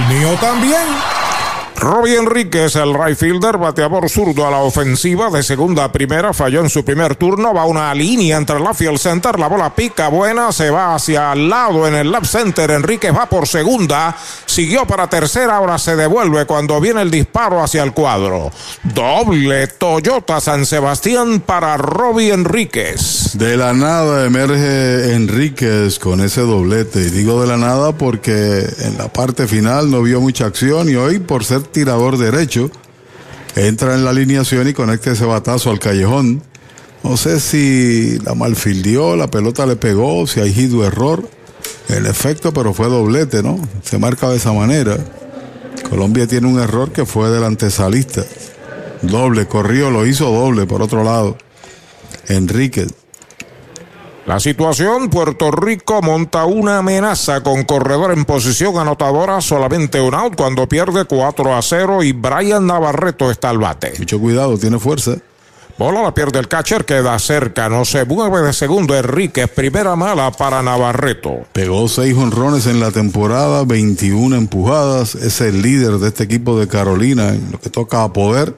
[0.07, 0.87] mío también.
[1.81, 6.61] Robbie Enríquez, el right fielder, bateador zurdo a la ofensiva de segunda a primera, falló
[6.61, 10.51] en su primer turno, va una línea entre el field center, la bola pica buena,
[10.51, 15.09] se va hacia el lado en el left center, Enríquez va por segunda, siguió para
[15.09, 18.51] tercera, ahora se devuelve cuando viene el disparo hacia el cuadro.
[18.83, 23.31] Doble Toyota San Sebastián para Robbie Enríquez.
[23.33, 28.99] De la nada emerge Enríquez con ese doblete, y digo de la nada porque en
[28.99, 32.69] la parte final no vio mucha acción y hoy por ser tirador derecho,
[33.55, 36.43] entra en la alineación y conecta ese batazo al callejón.
[37.03, 41.27] No sé si la malfildió, la pelota le pegó, si hay hit error.
[41.89, 43.59] El efecto, pero fue doblete, ¿no?
[43.83, 44.97] Se marca de esa manera.
[45.89, 48.23] Colombia tiene un error que fue del antesalista.
[49.01, 51.37] Doble, corrió, lo hizo doble por otro lado.
[52.27, 53.00] Enríquez.
[54.27, 60.35] La situación, Puerto Rico monta una amenaza con corredor en posición anotadora, solamente un out
[60.35, 63.93] cuando pierde 4 a 0 y Brian Navarreto está al bate.
[63.97, 65.15] Mucho cuidado, tiene fuerza.
[65.79, 70.31] Bola la pierde el catcher, queda cerca, no se mueve de segundo Enríquez, primera mala
[70.31, 71.39] para Navarreto.
[71.53, 76.67] Pegó seis honrones en la temporada, 21 empujadas, es el líder de este equipo de
[76.67, 78.55] Carolina en lo que toca a poder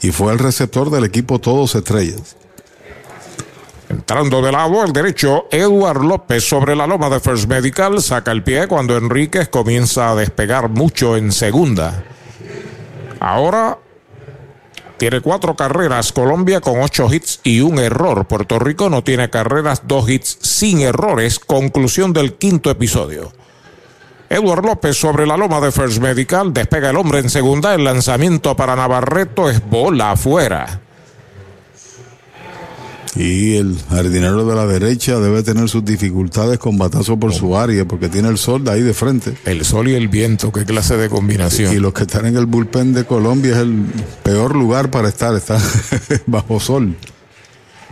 [0.00, 2.36] y fue el receptor del equipo Todos Estrellas.
[4.02, 8.42] Entrando de lado al derecho, Eduard López sobre la loma de First Medical saca el
[8.42, 12.02] pie cuando Enríquez comienza a despegar mucho en segunda.
[13.20, 13.78] Ahora
[14.96, 18.26] tiene cuatro carreras, Colombia con ocho hits y un error.
[18.26, 21.38] Puerto Rico no tiene carreras, dos hits sin errores.
[21.38, 23.32] Conclusión del quinto episodio.
[24.28, 28.56] Eduard López sobre la loma de First Medical, despega el hombre en segunda, el lanzamiento
[28.56, 30.80] para Navarreto es bola afuera.
[33.14, 37.84] Y el jardinero de la derecha debe tener sus dificultades con batazo por su área
[37.84, 39.34] porque tiene el sol de ahí de frente.
[39.44, 41.74] El sol y el viento, qué clase de combinación.
[41.74, 43.84] Y los que están en el bullpen de Colombia es el
[44.22, 45.58] peor lugar para estar, está
[46.26, 46.96] bajo sol.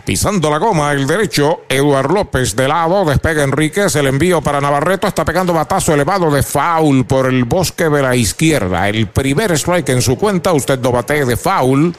[0.05, 5.05] Pisando la goma, el derecho, Eduard López de lado, despega Enríquez, el envío para Navarreto,
[5.05, 8.89] está pegando batazo elevado de foul por el bosque de la izquierda.
[8.89, 11.95] El primer strike en su cuenta, usted no bate de foul.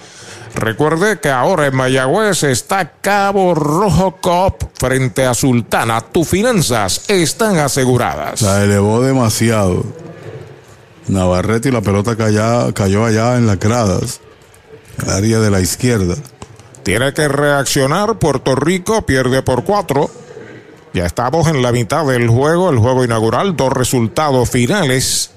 [0.55, 6.01] Recuerde que ahora en Mayagüez está Cabo Rojo Cop frente a Sultana.
[6.01, 8.43] Tus finanzas están aseguradas.
[8.43, 9.85] La elevó demasiado.
[11.09, 14.21] Navarrete y la pelota cayó, cayó allá en las gradas,
[15.03, 16.15] el área de la izquierda.
[16.83, 18.19] Tiene que reaccionar.
[18.19, 20.11] Puerto Rico pierde por cuatro.
[20.93, 23.57] Ya estamos en la mitad del juego, el juego inaugural.
[23.57, 25.31] Dos resultados finales.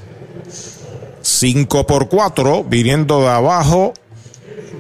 [1.22, 3.94] Cinco por cuatro, viniendo de abajo.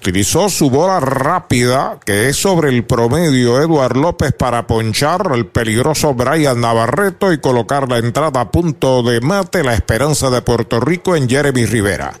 [0.00, 6.14] Utilizó su bola rápida, que es sobre el promedio Eduard López para ponchar al peligroso
[6.14, 11.16] Brian Navarreto y colocar la entrada a punto de mate, la esperanza de Puerto Rico
[11.16, 12.12] en Jeremy Rivera.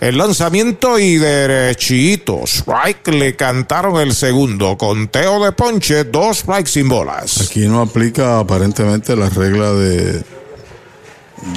[0.00, 2.44] El lanzamiento y derechito.
[2.46, 4.76] Strike le cantaron el segundo.
[4.78, 7.42] Conteo de ponche, dos strikes sin bolas.
[7.42, 10.24] Aquí no aplica aparentemente la regla de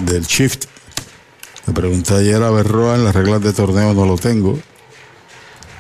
[0.03, 0.65] del shift.
[1.65, 4.59] Le pregunté ayer a Berroa en las reglas de torneo, no lo tengo.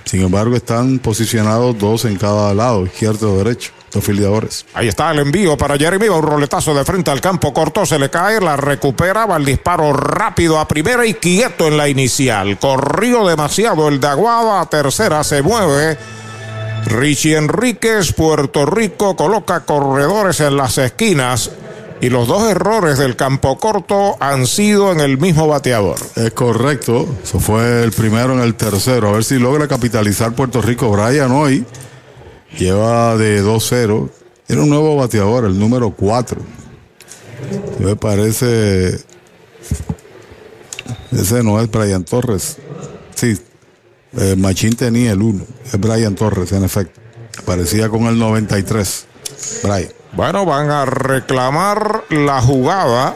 [0.07, 4.65] Sin embargo, están posicionados dos en cada lado, izquierdo o derecho, dos filiadores.
[4.73, 6.07] Ahí está el envío para Jeremy.
[6.07, 7.85] Un roletazo de frente al campo corto.
[7.85, 9.25] Se le cae, la recupera.
[9.25, 12.57] Va el disparo rápido a primera y quieto en la inicial.
[12.57, 14.61] Corrió demasiado el de Aguada.
[14.61, 15.97] A tercera se mueve.
[16.85, 21.51] Richie Enríquez, Puerto Rico, coloca corredores en las esquinas.
[21.99, 25.97] Y los dos errores del campo corto han sido en el mismo bateador.
[26.15, 27.07] Es correcto.
[27.23, 29.09] Eso fue el primero en el tercero.
[29.09, 30.91] A ver si logra capitalizar Puerto Rico.
[30.91, 31.65] Brian hoy
[32.57, 34.09] lleva de 2-0.
[34.45, 36.39] Tiene un nuevo bateador, el número 4.
[37.79, 38.99] Me parece.
[41.11, 42.57] Ese no es Brian Torres.
[43.15, 43.37] Sí,
[44.17, 45.43] eh, Machín tenía el 1.
[45.65, 47.01] Es Brian Torres, en efecto.
[47.43, 49.05] Parecía con el 93.
[49.63, 49.96] Brian.
[50.17, 53.15] Bueno, van a reclamar la jugada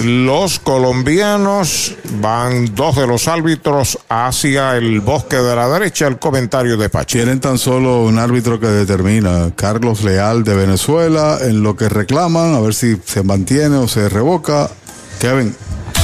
[0.00, 1.94] los colombianos.
[2.20, 6.08] Van dos de los árbitros hacia el bosque de la derecha.
[6.08, 7.18] El comentario de Pachi.
[7.18, 12.52] Tienen tan solo un árbitro que determina, Carlos Leal de Venezuela, en lo que reclaman,
[12.56, 14.68] a ver si se mantiene o se revoca.
[15.20, 15.54] Kevin.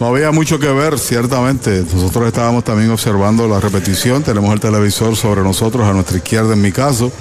[0.00, 1.84] No había mucho que ver, ciertamente.
[1.92, 4.22] Nosotros estábamos también observando la repetición.
[4.22, 7.12] Tenemos el televisor sobre nosotros, a nuestra izquierda en mi caso.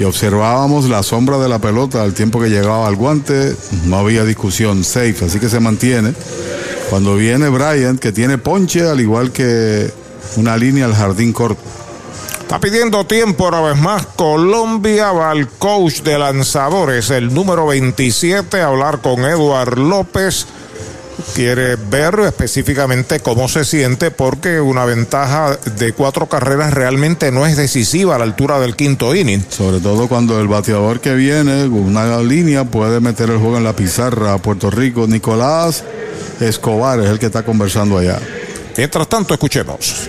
[0.00, 3.54] Y observábamos la sombra de la pelota al tiempo que llegaba al guante.
[3.84, 6.14] No había discusión, safe, así que se mantiene.
[6.88, 9.92] Cuando viene Bryant, que tiene ponche, al igual que
[10.36, 11.60] una línea al jardín corto.
[12.40, 14.06] Está pidiendo tiempo una vez más.
[14.16, 20.46] Colombia va al coach de lanzadores, el número 27, a hablar con Eduard López
[21.34, 27.56] quiere ver específicamente cómo se siente porque una ventaja de cuatro carreras realmente no es
[27.56, 29.44] decisiva a la altura del quinto inning.
[29.48, 33.64] Sobre todo cuando el bateador que viene con una línea puede meter el juego en
[33.64, 35.06] la pizarra a Puerto Rico.
[35.06, 35.84] Nicolás
[36.40, 38.18] Escobar es el que está conversando allá.
[38.76, 40.08] Mientras tanto, escuchemos.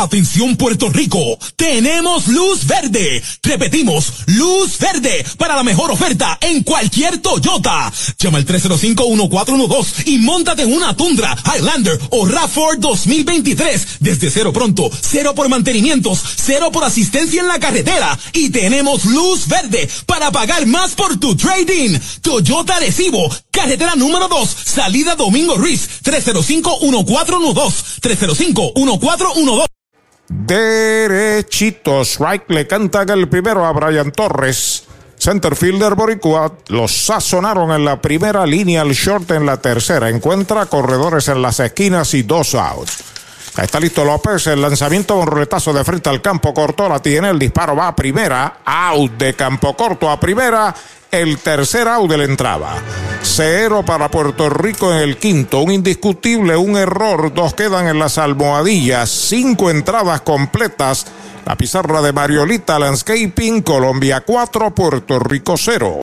[0.00, 3.22] Atención Puerto Rico, tenemos luz verde.
[3.42, 7.92] Repetimos, luz verde para la mejor oferta en cualquier Toyota.
[8.18, 13.86] Llama al 305-1412 y montate en una Tundra, Highlander o RAV4 2023.
[14.00, 18.18] Desde cero pronto, cero por mantenimientos, cero por asistencia en la carretera.
[18.32, 21.98] Y tenemos luz verde para pagar más por tu trading.
[22.22, 28.00] Toyota Recibo, carretera número 2, salida Domingo Ruiz, 305-1412.
[28.00, 29.66] 305-1412.
[30.32, 34.84] Derechito, strike le cantan el primero a Brian Torres.
[35.18, 40.08] Centerfielder Boricua los sazonaron en la primera línea, el short en la tercera.
[40.08, 43.02] Encuentra corredores en las esquinas y dos outs.
[43.56, 47.30] Ahí está listo López, el lanzamiento un roletazo de frente al campo corto, la tiene,
[47.30, 50.72] el disparo va a primera, out de campo corto a primera,
[51.10, 52.74] el tercer out de la.
[53.22, 58.18] Cero para Puerto Rico en el quinto, un indiscutible, un error, dos quedan en las
[58.18, 61.06] almohadillas, cinco entradas completas.
[61.44, 66.02] La pizarra de Mariolita Landscaping, Colombia 4, Puerto Rico 0.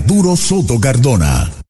[0.00, 1.69] Arturo Soto Cardona.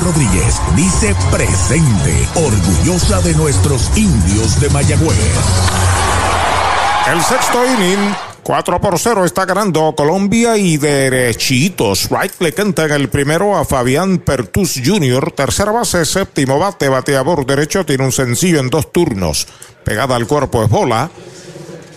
[0.00, 5.16] Rodríguez dice presente, orgullosa de nuestros indios de Mayagüez.
[7.12, 8.14] El sexto inning.
[8.42, 12.08] 4 por 0 está ganando Colombia y derechitos.
[12.10, 15.30] Right le canta en el primero a Fabián Pertus Jr.
[15.32, 17.86] Tercera base, séptimo bate, bateador derecho.
[17.86, 19.46] Tiene un sencillo en dos turnos.
[19.84, 21.08] Pegada al cuerpo es bola.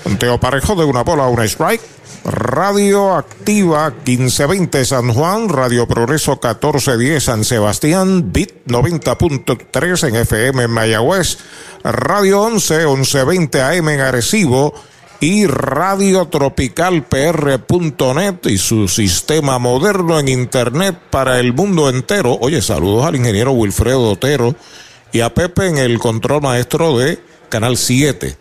[0.04, 1.82] Conteo parejo de una bola a una strike.
[2.26, 11.38] Radio Activa 1520 San Juan, Radio Progreso 1410 San Sebastián, Bit 90.3 en FM Mayagüez,
[11.84, 14.74] Radio 11 1120 AM en Arecibo
[15.20, 22.40] y Radio Tropical PR.net y su sistema moderno en Internet para el mundo entero.
[22.42, 24.56] Oye, saludos al ingeniero Wilfredo Otero
[25.12, 27.20] y a Pepe en el control maestro de
[27.50, 28.36] Canal 7.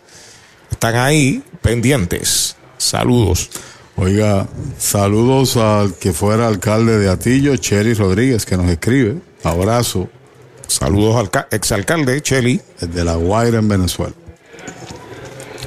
[0.71, 2.55] Están ahí pendientes.
[2.79, 3.51] Saludos.
[3.97, 4.47] Oiga,
[4.77, 9.19] saludos al que fuera alcalde de Atillo, Chely Rodríguez, que nos escribe.
[9.43, 10.09] Abrazo.
[10.67, 12.59] Saludos al ca- exalcalde Chely.
[12.81, 14.13] Desde La Guaira en Venezuela.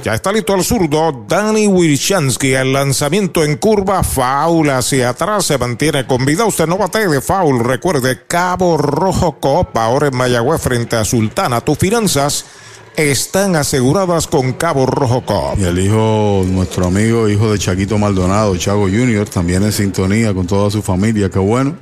[0.03, 2.53] Ya está listo el zurdo Danny Wilchansky.
[2.53, 6.45] El lanzamiento en curva, foul hacia atrás, se mantiene con vida.
[6.45, 7.59] Usted no bate de foul.
[7.63, 11.61] Recuerde, Cabo Rojo Coop, ahora en Mayagüez frente a Sultana.
[11.61, 12.45] Tus finanzas
[12.95, 15.59] están aseguradas con Cabo Rojo Coop.
[15.59, 20.47] Y el hijo, nuestro amigo, hijo de Chaquito Maldonado, Chago Junior, también en sintonía con
[20.47, 21.75] toda su familia, qué bueno.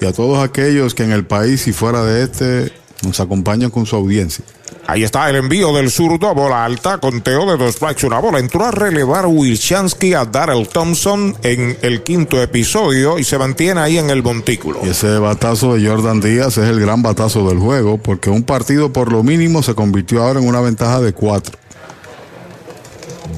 [0.00, 3.86] Y a todos aquellos que en el país y fuera de este nos acompañan con
[3.86, 4.44] su audiencia.
[4.88, 8.38] Ahí está el envío del zurdo, bola alta, conteo de dos strikes, una bola.
[8.38, 13.98] Entró a relevar Wilchansky a Darrell Thompson en el quinto episodio y se mantiene ahí
[13.98, 14.80] en el montículo.
[14.84, 18.92] Y ese batazo de Jordan Díaz es el gran batazo del juego, porque un partido
[18.92, 21.56] por lo mínimo se convirtió ahora en una ventaja de cuatro.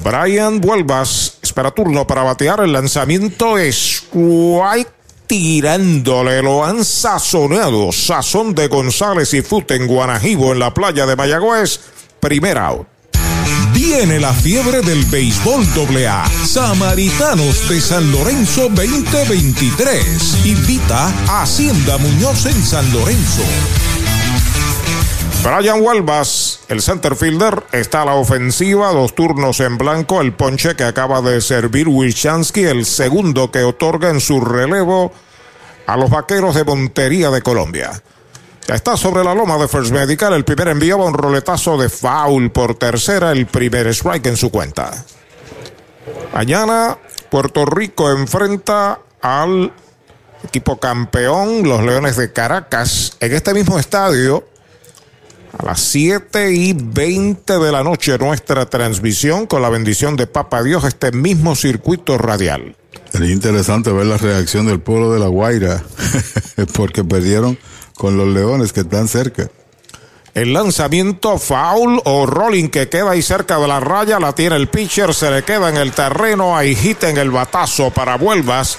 [0.03, 4.98] Brian Vuelvas espera turno para batear el lanzamiento es White
[5.29, 7.91] tirándole, lo han sazonado.
[7.91, 11.79] Sazón de González y Fute en Guanajibo en la playa de Mayagüez.
[12.19, 12.87] Primer out.
[13.71, 15.65] Viene la fiebre del béisbol
[16.05, 16.25] AA.
[16.45, 20.45] Samaritanos de San Lorenzo 2023.
[20.45, 23.43] Invita a Hacienda Muñoz en San Lorenzo.
[25.43, 30.75] Brian Huelvas, el center fielder, está a la ofensiva, dos turnos en blanco, el ponche
[30.75, 35.11] que acaba de servir Wilchansky, el segundo que otorga en su relevo
[35.87, 38.03] a los vaqueros de Montería de Colombia.
[38.67, 42.51] Ya está sobre la loma de First Medical, el primer enviaba un roletazo de foul
[42.51, 45.05] por tercera, el primer strike en su cuenta.
[46.33, 46.97] Mañana
[47.29, 49.71] Puerto Rico enfrenta al
[50.43, 54.43] equipo campeón, los Leones de Caracas, en este mismo estadio.
[55.57, 60.61] A las 7 y 20 de la noche nuestra transmisión con la bendición de Papa
[60.61, 62.75] Dios, este mismo circuito radial.
[63.11, 65.83] Sería interesante ver la reacción del pueblo de La Guaira,
[66.73, 67.57] porque perdieron
[67.95, 69.49] con los leones que están cerca.
[70.35, 74.67] El lanzamiento foul o rolling que queda ahí cerca de la raya, la tiene el
[74.67, 78.77] pitcher, se le queda en el terreno, ahí hita en el batazo para vuelvas.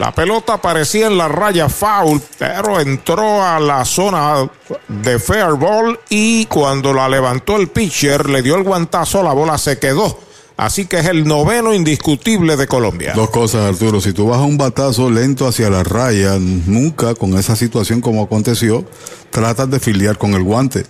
[0.00, 4.50] La pelota parecía en la raya foul, pero entró a la zona
[4.88, 9.58] de fair ball y cuando la levantó el pitcher, le dio el guantazo, la bola
[9.58, 10.18] se quedó.
[10.56, 13.12] Así que es el noveno indiscutible de Colombia.
[13.14, 14.00] Dos cosas, Arturo.
[14.00, 18.22] Si tú vas a un batazo lento hacia la raya, nunca con esa situación como
[18.22, 18.86] aconteció,
[19.28, 20.86] tratas de filiar con el guante.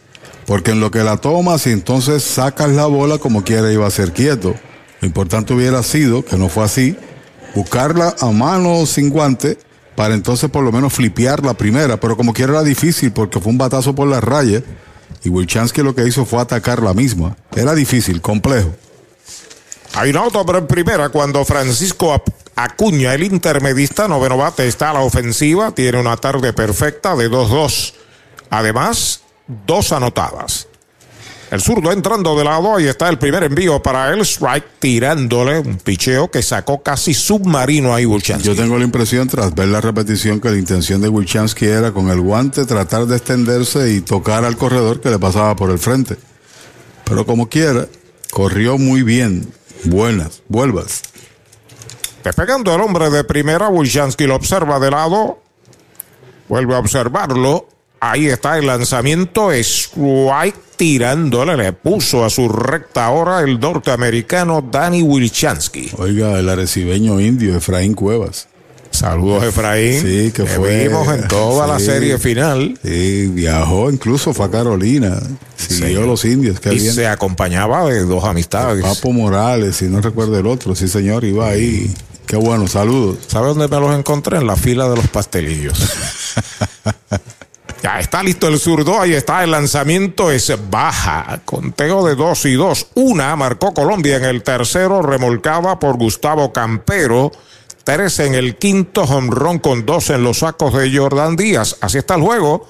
[0.47, 3.91] Porque en lo que la tomas y entonces sacas la bola como quiera iba a
[3.91, 4.55] ser quieto.
[5.01, 6.97] Lo importante hubiera sido, que no fue así,
[7.55, 9.59] buscarla a mano sin guante
[9.97, 11.99] para entonces por lo menos flipear la primera.
[11.99, 14.63] Pero como quiera era difícil porque fue un batazo por la raya
[15.23, 17.37] y Wilchansky lo que hizo fue atacar la misma.
[17.55, 18.71] Era difícil, complejo.
[19.95, 22.23] Hay una auto en primera cuando Francisco
[22.55, 25.73] Acuña, el intermedista, noveno bate, está a la ofensiva.
[25.73, 27.95] Tiene una tarde perfecta de 2-2
[28.51, 29.23] Además,
[29.67, 30.67] dos anotadas.
[31.51, 35.79] El zurdo entrando de lado, ahí está el primer envío para el strike, tirándole un
[35.79, 38.47] picheo que sacó casi submarino a Wilchansky.
[38.47, 42.09] Yo tengo la impresión, tras ver la repetición, que la intención de Wilchansky era con
[42.09, 46.17] el guante tratar de extenderse y tocar al corredor que le pasaba por el frente.
[47.05, 47.89] Pero como quiera,
[48.31, 49.53] corrió muy bien.
[49.83, 51.03] Buenas, vuelvas.
[52.23, 55.43] Despegando el hombre de primera, Wilchansky lo observa de lado.
[56.49, 57.67] Vuelve a observarlo.
[58.01, 59.53] Ahí está el lanzamiento.
[59.53, 61.57] Strike tirándole.
[61.57, 65.91] Le puso a su recta ahora el norteamericano Danny Wilchansky.
[65.99, 68.49] Oiga, el arecibeño indio Efraín Cuevas.
[68.91, 70.01] Saludos, Efraín.
[70.03, 70.89] Sí, que fue.
[70.89, 72.77] vimos en toda la serie final.
[72.83, 75.21] Sí, viajó, incluso fue a Carolina.
[75.57, 76.07] Siguió Sí.
[76.07, 76.59] los indios.
[76.59, 76.93] Qué y bien.
[76.95, 78.83] se acompañaba de dos amistades.
[78.83, 80.75] Papo Morales, si no recuerdo el otro.
[80.75, 81.95] Sí, señor, iba ahí.
[82.27, 83.19] Qué bueno, saludos.
[83.29, 84.39] ¿Sabe dónde me los encontré?
[84.39, 85.79] En la fila de los pastelillos.
[87.83, 89.01] ya está listo el zurdo.
[89.01, 90.31] Ahí está el lanzamiento.
[90.31, 91.41] Es baja.
[91.45, 92.89] Conteo de dos y dos.
[92.95, 97.33] Una marcó Colombia en el tercero, remolcada por Gustavo Campero.
[97.85, 101.77] Tres en el quinto, home run con dos en los sacos de Jordan Díaz.
[101.81, 102.67] Así está el juego.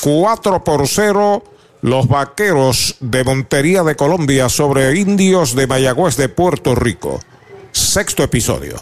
[0.00, 1.42] 4 por 0
[1.80, 7.20] los vaqueros de Montería de Colombia sobre indios de Mayagüez de Puerto Rico.
[7.72, 8.76] Sexto episodio.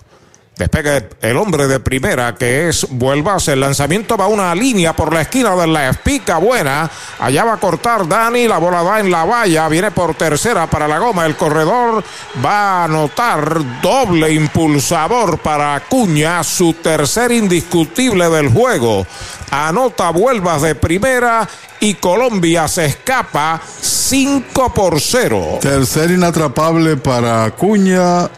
[0.57, 3.47] Despega el hombre de primera que es Vuelvas.
[3.49, 6.91] El lanzamiento va una línea por la esquina de la espica buena.
[7.19, 8.49] Allá va a cortar Dani.
[8.49, 9.69] La bola va en la valla.
[9.69, 11.27] Viene por tercera para la goma.
[11.27, 12.03] El corredor
[12.43, 16.43] va a anotar doble impulsador para Acuña.
[16.43, 19.07] Su tercer indiscutible del juego.
[19.51, 21.47] Anota Vuelvas de primera
[21.81, 25.59] y Colombia se escapa 5 por 0.
[25.61, 28.31] Tercer inatrapable para Acuña.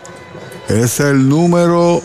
[0.69, 2.03] Es el número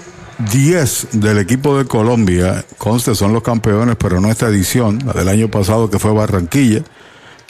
[0.53, 2.64] 10 del equipo de Colombia.
[2.77, 6.81] Conste, son los campeones, pero no esta edición, la del año pasado que fue Barranquilla.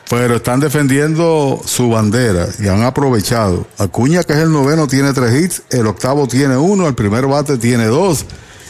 [0.10, 3.68] Pero están defendiendo su bandera y han aprovechado.
[3.77, 5.61] Acuña, que es el noveno, tiene tres hits.
[5.69, 6.88] El octavo tiene uno.
[6.88, 8.26] El primer bate tiene dos.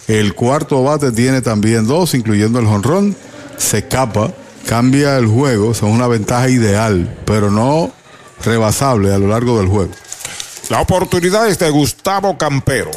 [0.10, 3.16] El cuarto bate tiene también dos, incluyendo el jonrón.
[3.58, 4.34] Se escapa,
[4.68, 5.72] cambia el juego.
[5.72, 7.92] Es una ventaja ideal, pero no
[8.44, 9.92] rebasable a lo largo del juego.
[10.70, 12.92] La oportunidad es de Gustavo Campero.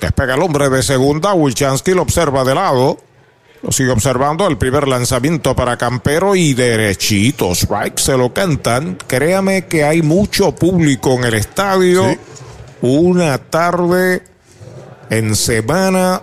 [0.00, 1.32] Despega el hombre de segunda.
[1.32, 2.98] Wilchansky lo observa de lado.
[3.62, 4.46] Lo sigue observando.
[4.46, 7.52] El primer lanzamiento para Campero y derechito.
[7.52, 8.98] Strike se lo cantan.
[9.06, 12.16] Créame que hay mucho público en el estadio.
[12.82, 14.22] Una tarde
[15.08, 16.22] en semana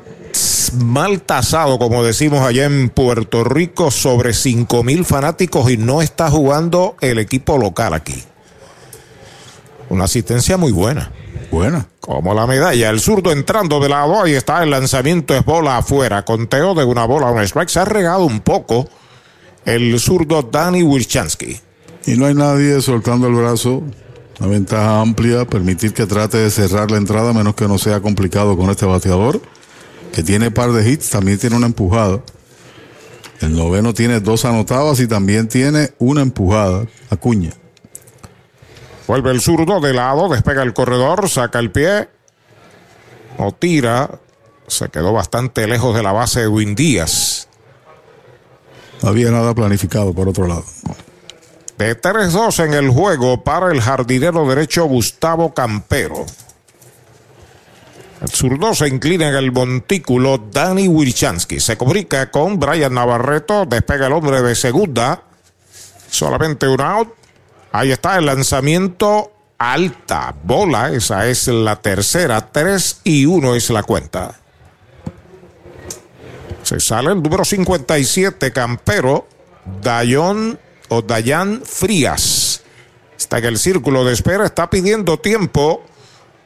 [0.77, 6.29] mal tasado, como decimos allá en Puerto Rico, sobre 5 mil fanáticos y no está
[6.29, 8.23] jugando el equipo local aquí.
[9.89, 11.11] Una asistencia muy buena.
[11.51, 11.87] Buena.
[11.99, 16.23] Como la medalla, el zurdo entrando de lado, ahí está el lanzamiento, es bola afuera,
[16.23, 18.87] conteo de una bola, un strike, se ha regado un poco
[19.65, 21.59] el zurdo Danny Wilchansky.
[22.05, 23.83] Y no hay nadie soltando el brazo.
[24.39, 28.55] Una ventaja amplia, permitir que trate de cerrar la entrada, menos que no sea complicado
[28.57, 29.41] con este bateador,
[30.13, 32.21] que tiene par de hits, también tiene una empujada.
[33.41, 36.85] El noveno tiene dos anotadas y también tiene una empujada.
[37.09, 37.51] Acuña.
[39.09, 42.09] Vuelve el zurdo de lado, despega el corredor, saca el pie,
[43.39, 44.19] no tira,
[44.67, 47.47] se quedó bastante lejos de la base de Win Díaz.
[49.01, 50.63] No había nada planificado por otro lado.
[51.79, 56.27] De 3-2 en el juego para el jardinero derecho Gustavo Campero.
[58.21, 61.59] El zurdo se inclina en el montículo Danny Wilchansky.
[61.59, 63.65] Se comunica con Brian Navarreto.
[63.65, 65.23] Despega el hombre de segunda.
[66.11, 67.18] Solamente un out.
[67.71, 70.35] Ahí está el lanzamiento alta.
[70.43, 70.91] Bola.
[70.91, 72.51] Esa es la tercera.
[72.51, 74.35] 3 y 1 es la cuenta.
[76.63, 79.27] Se sale el número 57, Campero.
[79.81, 80.59] Dayon
[80.89, 82.63] o Dayan Frías.
[83.17, 85.83] Está en el círculo de espera, está pidiendo tiempo.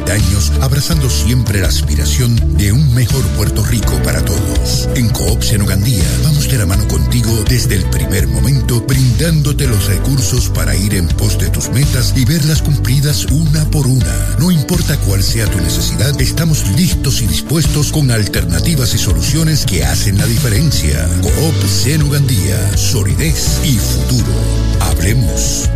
[0.06, 4.90] Peldaños, abrazando siempre la aspiración de un mejor Puerto Rico para todos.
[4.96, 10.50] En Coop Senogandía vamos de la mano contigo desde el primer momento, brindándote los recursos
[10.50, 14.36] para ir en pos de tus metas y verlas cumplidas una por una.
[14.40, 19.86] No importa cuál sea tu necesidad, estamos listos y dispuestos con alternativas y soluciones que
[19.86, 21.08] hacen la diferencia.
[21.22, 24.34] Coop Senogandía, solidez y futuro.
[24.82, 25.70] Hablemos.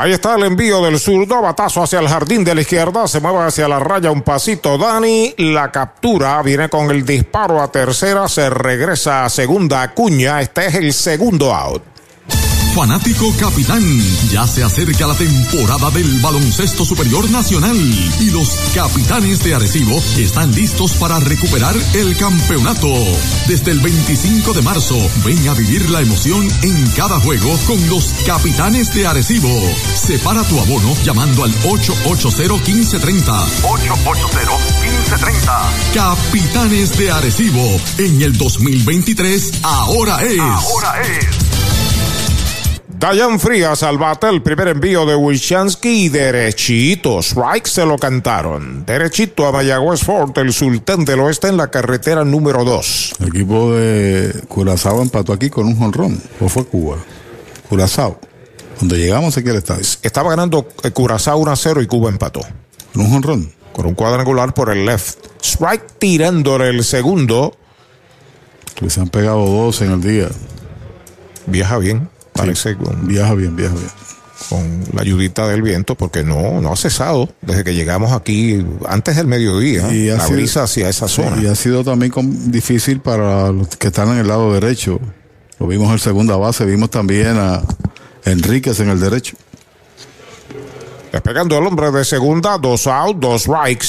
[0.00, 3.40] Ahí está el envío del zurdo, batazo hacia el jardín de la izquierda, se mueve
[3.40, 4.78] hacia la raya un pasito.
[4.78, 10.68] Dani, la captura, viene con el disparo a tercera, se regresa a segunda Acuña, este
[10.68, 11.82] es el segundo out.
[12.78, 13.82] Fanático Capitán,
[14.30, 17.76] ya se acerca la temporada del baloncesto superior nacional
[18.20, 22.86] y los capitanes de Arecibo están listos para recuperar el campeonato.
[23.48, 28.14] Desde el 25 de marzo, ven a vivir la emoción en cada juego con los
[28.24, 29.50] capitanes de Arecibo.
[29.96, 33.44] Separa tu abono llamando al 880-1530.
[33.64, 35.94] 880-1530.
[35.94, 40.38] Capitanes de Arecibo, en el 2023, ahora es.
[40.38, 41.47] Ahora es.
[42.98, 47.20] Dayan Frías al bate, el primer envío de Wilchansky y derechito.
[47.20, 48.84] Strike se lo cantaron.
[48.84, 53.14] Derechito a Mayagüez Fort, el sultán del oeste en la carretera número 2.
[53.20, 56.20] El equipo de Curazao empató aquí con un jonrón.
[56.40, 56.96] ¿O fue Cuba?
[57.68, 58.18] Curazao.
[58.80, 59.84] Donde llegamos aquí al estadio.
[60.02, 62.40] Estaba ganando eh, Curazao 1 a 0 y Cuba empató.
[62.92, 63.52] ¿Con un jonrón?
[63.74, 65.18] Con un cuadrangular por el left.
[65.40, 67.54] Strike tirándole el segundo.
[68.80, 70.28] Pues se han pegado dos en el día.
[71.46, 72.17] Viaja bien.
[72.38, 73.90] Parece con, viaja bien, viaja bien.
[74.48, 79.16] Con la ayudita del viento, porque no, no ha cesado desde que llegamos aquí antes
[79.16, 79.92] del mediodía.
[79.92, 81.42] Y la sido- brisa hacia esa zona.
[81.42, 82.12] y ha sido también
[82.50, 85.00] difícil para los que están en el lado derecho.
[85.58, 87.62] Lo vimos en segunda base, vimos también a
[88.24, 89.36] Enríquez en el derecho.
[91.12, 93.86] Despegando el hombre de segunda, dos out, dos strikes.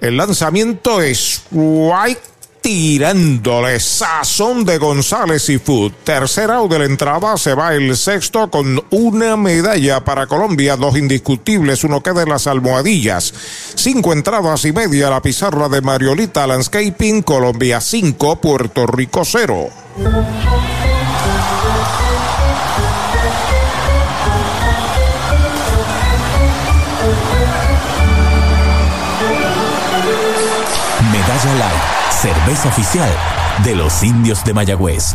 [0.00, 2.20] El lanzamiento es strike
[2.68, 5.90] tirándole sazón de González y Food.
[6.04, 10.98] Tercer out de la entrada, se va el sexto con una medalla para Colombia, dos
[10.98, 13.32] indiscutibles, uno queda en las almohadillas.
[13.74, 19.70] Cinco entradas y media la pizarra de Mariolita Landscaping, Colombia 5, Puerto Rico 0.
[31.10, 33.08] Medalla Light, cerveza oficial
[33.62, 35.14] de los indios de Mayagüez.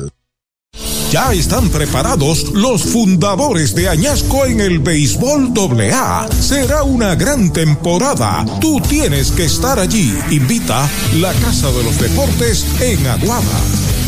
[1.11, 5.51] Ya están preparados los fundadores de Añasco en el béisbol
[5.91, 6.29] AA.
[6.31, 8.45] Será una gran temporada.
[8.61, 10.17] Tú tienes que estar allí.
[10.29, 14.00] Invita la Casa de los Deportes en Aguada.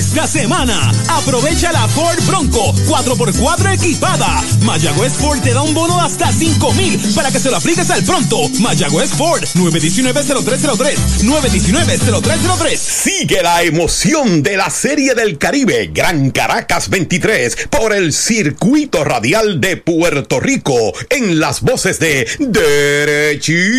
[0.00, 4.42] Esta semana, aprovecha la Ford Bronco 4x4 equipada.
[4.62, 7.90] Mayagüez Ford te da un bono de hasta 5 mil para que se lo apliques
[7.90, 8.48] al pronto.
[8.60, 10.96] Mayagüez Ford 919-0303.
[11.22, 12.76] 919-0303.
[12.78, 19.60] Sigue la emoción de la Serie del Caribe Gran Caracas 23 por el circuito radial
[19.60, 23.74] de Puerto Rico en las voces de Derechito,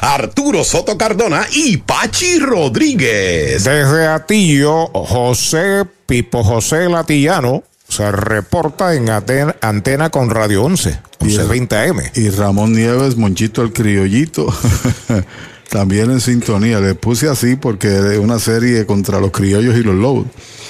[0.00, 3.64] Arturo Soto Cardona y Pachi Rodríguez.
[3.64, 4.92] Desde Atillo,
[5.26, 12.00] José Pipo José Latillano se reporta en antena con Radio 11, 1120 AM.
[12.14, 14.46] Y Ramón Nieves, Monchito el Criollito,
[15.70, 16.78] también en sintonía.
[16.78, 20.26] Le puse así porque es una serie contra los criollos y los lobos.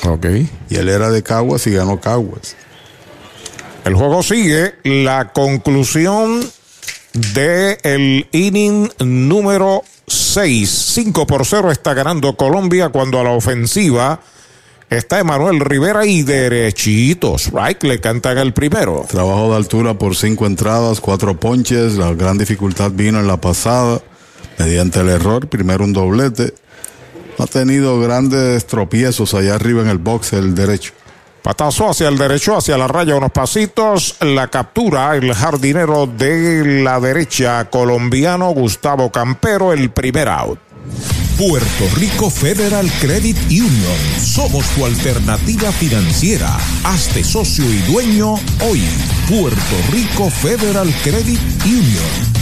[0.06, 0.26] Ok.
[0.70, 2.55] Y él era de Caguas y ganó Caguas.
[3.85, 4.74] El juego sigue.
[4.85, 6.48] La conclusión
[7.12, 10.70] del el inning número 6.
[10.94, 14.20] 5 por 0 está ganando Colombia cuando a la ofensiva
[14.90, 17.51] está Emanuel Rivera y derechitos.
[17.52, 19.05] Right, le cantan el primero.
[19.09, 21.94] Trabajo de altura por cinco entradas, cuatro ponches.
[21.94, 24.01] La gran dificultad vino en la pasada
[24.59, 25.48] mediante el error.
[25.48, 26.55] Primero un doblete.
[27.39, 30.93] Ha tenido grandes tropiezos allá arriba en el box, el derecho.
[31.43, 34.16] Patazo hacia el derecho, hacia la raya, unos pasitos.
[34.20, 40.59] La captura, el jardinero de la derecha, colombiano Gustavo Campero, el primer out.
[41.39, 44.20] Puerto Rico Federal Credit Union.
[44.20, 46.56] Somos tu alternativa financiera.
[46.85, 48.81] Hazte socio y dueño hoy.
[49.28, 52.35] Puerto Rico Federal Credit Union.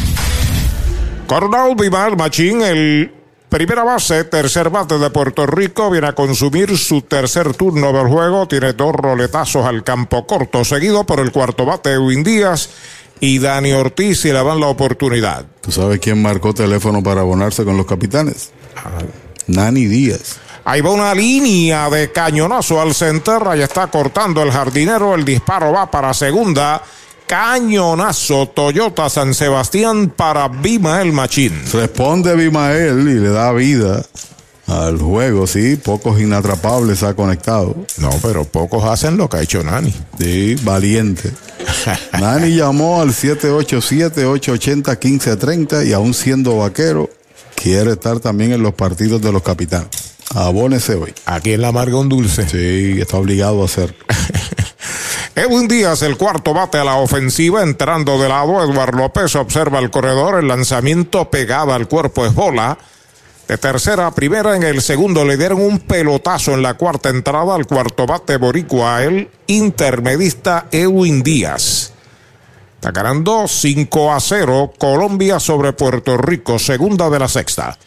[1.27, 3.11] Coronel Vivar Machín, el
[3.49, 8.47] primera base, tercer bate de Puerto Rico, viene a consumir su tercer turno del juego.
[8.47, 12.69] Tiene dos roletazos al campo corto, seguido por el cuarto bate, Edwin Díaz
[13.21, 15.47] y Dani Ortiz, y le dan la oportunidad.
[15.63, 18.53] ¿Tú sabes quién marcó teléfono para abonarse con los capitanes?
[19.47, 20.37] Nani Díaz.
[20.65, 23.43] Ahí va una línea de cañonazo al center.
[23.47, 25.15] Ahí está cortando el jardinero.
[25.15, 26.81] El disparo va para segunda.
[27.27, 31.63] Cañonazo Toyota San Sebastián para Bimael Machín.
[31.73, 34.05] Responde Bimael y le da vida
[34.67, 35.77] al juego, sí.
[35.77, 37.75] Pocos inatrapables ha conectado.
[37.99, 39.95] No, pero pocos hacen lo que ha hecho Nani.
[40.19, 41.31] Sí, valiente.
[42.21, 47.11] Nani llamó al 787-880-1530 y aún siendo vaquero,
[47.63, 49.89] quiere estar también en los partidos de los capitanes.
[50.35, 51.15] Abónese hoy.
[51.27, 52.49] Aquí en la Marga un dulce.
[52.49, 53.95] Sí, está obligado a hacer.
[55.37, 58.65] Edwin Díaz, el cuarto bate a la ofensiva, entrando de lado.
[58.65, 60.41] Eduardo López observa el corredor.
[60.41, 62.77] El lanzamiento pegado al cuerpo es bola.
[63.47, 67.55] De tercera a primera, en el segundo le dieron un pelotazo en la cuarta entrada
[67.55, 71.92] al cuarto bate boricua, el intermedista Edwin Díaz.
[72.83, 77.79] Está ganando 5 a 0 Colombia sobre Puerto Rico, segunda de la sexta.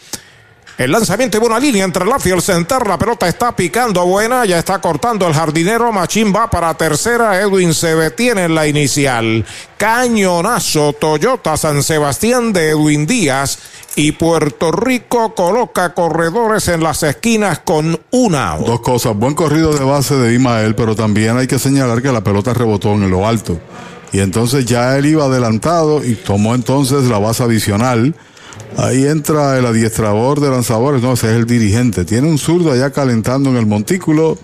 [0.77, 2.87] El lanzamiento y buena línea entre la y el center.
[2.87, 4.45] La pelota está picando buena.
[4.45, 5.91] Ya está cortando el jardinero.
[5.91, 7.41] Machín va para tercera.
[7.41, 9.45] Edwin se detiene en la inicial.
[9.75, 13.59] Cañonazo Toyota San Sebastián de Edwin Díaz.
[13.97, 18.55] Y Puerto Rico coloca corredores en las esquinas con una.
[18.59, 19.13] Dos cosas.
[19.13, 22.93] Buen corrido de base de Imael, pero también hay que señalar que la pelota rebotó
[22.93, 23.59] en lo alto.
[24.15, 28.15] Y entonces ya él iba adelantado y tomó entonces la base adicional
[28.77, 32.03] Ahí entra el adiestrador de lanzadores, no, ese es el dirigente.
[32.03, 34.37] Tiene un zurdo allá calentando en el montículo.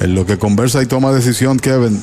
[0.00, 2.02] En lo que conversa y toma decisión, Kevin.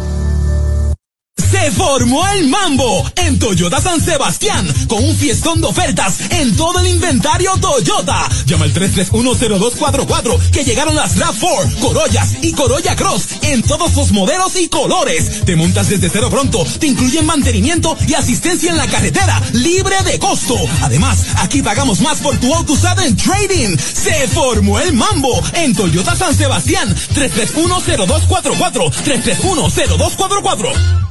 [1.61, 6.79] Se formó el mambo en Toyota San Sebastián con un fiestón de ofertas en todo
[6.79, 8.27] el inventario Toyota.
[8.47, 14.55] Llama al 3310244 que llegaron las RAV4, Corollas y Corolla Cross en todos los modelos
[14.55, 15.45] y colores.
[15.45, 20.17] Te montas desde cero pronto, te incluyen mantenimiento y asistencia en la carretera libre de
[20.17, 20.57] costo.
[20.81, 23.77] Además, aquí pagamos más por tu auto usado en trading.
[23.77, 31.10] Se formó el mambo en Toyota San Sebastián 3310244 3310244.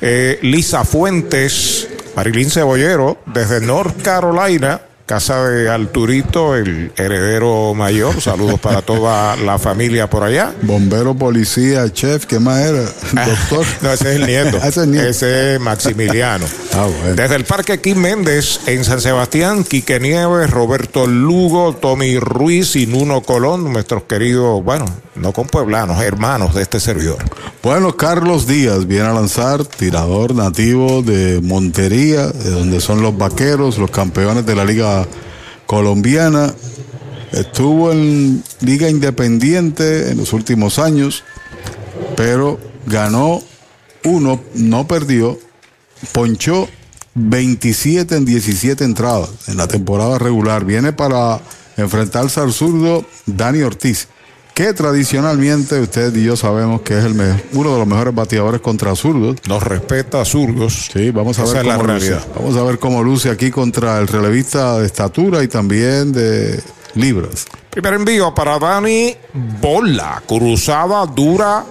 [0.00, 8.20] eh, Lisa Fuentes, Marilyn Cebollero, desde North Carolina, casa de Alturito, el heredero mayor.
[8.20, 10.52] Saludos para toda la familia por allá.
[10.62, 12.82] Bombero, policía, chef, ¿qué más era?
[13.26, 13.64] Doctor.
[13.82, 14.56] no, ese es el nieto.
[14.56, 15.08] ese es el nieto.
[15.08, 16.44] Ese es Maximiliano.
[16.74, 17.14] Ah, bueno.
[17.14, 22.86] Desde el Parque Kim Méndez en San Sebastián, Quique Nieves, Roberto Lugo, Tommy Ruiz y
[22.86, 27.18] Nuno Colón, nuestros queridos, bueno, no con pueblanos, hermanos de este servidor.
[27.62, 33.78] Bueno, Carlos Díaz viene a lanzar, tirador nativo de Montería, de donde son los vaqueros,
[33.78, 34.95] los campeones de la Liga
[35.66, 36.54] Colombiana.
[37.32, 41.24] Estuvo en Liga Independiente en los últimos años,
[42.16, 43.42] pero ganó
[44.04, 45.38] uno, no perdió,
[46.12, 46.68] ponchó
[47.14, 50.64] 27 en 17 entradas en la temporada regular.
[50.64, 51.40] Viene para
[51.76, 54.08] enfrentarse al zurdo Dani Ortiz
[54.56, 58.62] que tradicionalmente usted y yo sabemos que es el me- uno de los mejores bateadores
[58.62, 59.36] contra zurdos.
[59.46, 60.88] Nos respeta a zurdos.
[60.90, 62.16] Sí, vamos a Esa ver es la cómo luce.
[62.34, 66.58] Vamos a ver cómo luce aquí contra el relevista de estatura y también de
[66.94, 67.44] libras.
[67.68, 69.14] Primer envío para Dani
[69.60, 71.62] Bola, cruzada dura,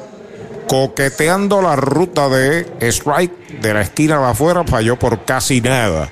[0.68, 6.12] coqueteando la ruta de strike de la esquina de afuera, falló por casi nada.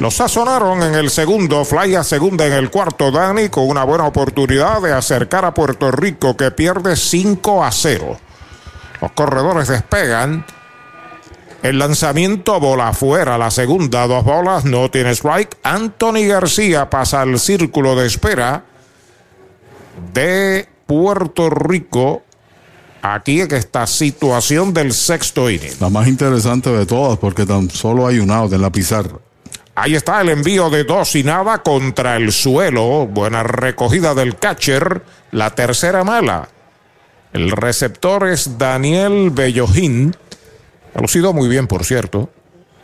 [0.00, 4.06] Lo sazonaron en el segundo, fly a segunda en el cuarto, Dani, con una buena
[4.06, 8.18] oportunidad de acercar a Puerto Rico, que pierde 5 a 0.
[9.02, 10.46] Los corredores despegan.
[11.62, 15.58] El lanzamiento bola afuera, la segunda, dos bolas, no tiene strike.
[15.62, 18.64] Anthony García pasa al círculo de espera
[20.14, 22.22] de Puerto Rico.
[23.02, 25.74] Aquí en esta situación del sexto inning.
[25.78, 29.18] La más interesante de todas porque tan solo hay un out en la pizarra.
[29.74, 33.06] Ahí está el envío de dos y nada contra el suelo.
[33.06, 35.02] Buena recogida del catcher.
[35.30, 36.48] La tercera mala.
[37.32, 40.16] El receptor es Daniel Bellojín.
[40.94, 42.30] Ha lucido muy bien, por cierto.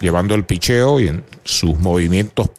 [0.00, 2.50] Llevando el picheo y en sus movimientos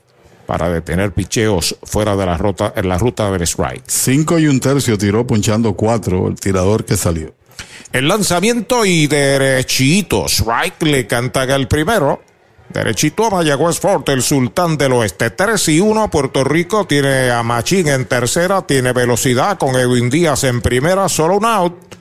[0.45, 3.83] para detener picheos fuera de la ruta, en la ruta del strike.
[3.85, 7.33] Cinco y un tercio tiró ponchando cuatro el tirador que salió.
[7.91, 10.25] El lanzamiento y derechito.
[10.27, 12.21] Strike le cantan el primero.
[12.69, 15.29] Derechito a Mayagüez Fort, el sultán del oeste.
[15.29, 16.09] 3 y 1.
[16.09, 18.61] Puerto Rico tiene a Machín en tercera.
[18.61, 21.07] Tiene velocidad con Edwin Díaz en primera.
[21.09, 21.95] Solo un out.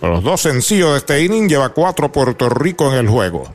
[0.00, 3.54] Los dos sencillos de este inning lleva cuatro Puerto Rico en el juego.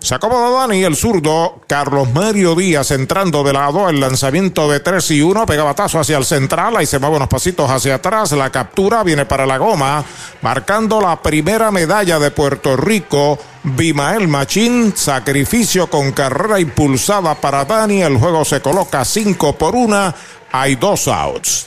[0.00, 5.10] Se acomoda Dani, el zurdo, Carlos Mario Díaz entrando de lado, el lanzamiento de 3
[5.10, 8.50] y 1, pega batazo hacia el central, ahí se mueve unos pasitos hacia atrás, la
[8.50, 10.04] captura viene para la goma,
[10.40, 18.02] marcando la primera medalla de Puerto Rico, Bimael Machín, sacrificio con carrera impulsada para Dani,
[18.02, 20.14] el juego se coloca 5 por 1,
[20.52, 21.66] hay dos outs.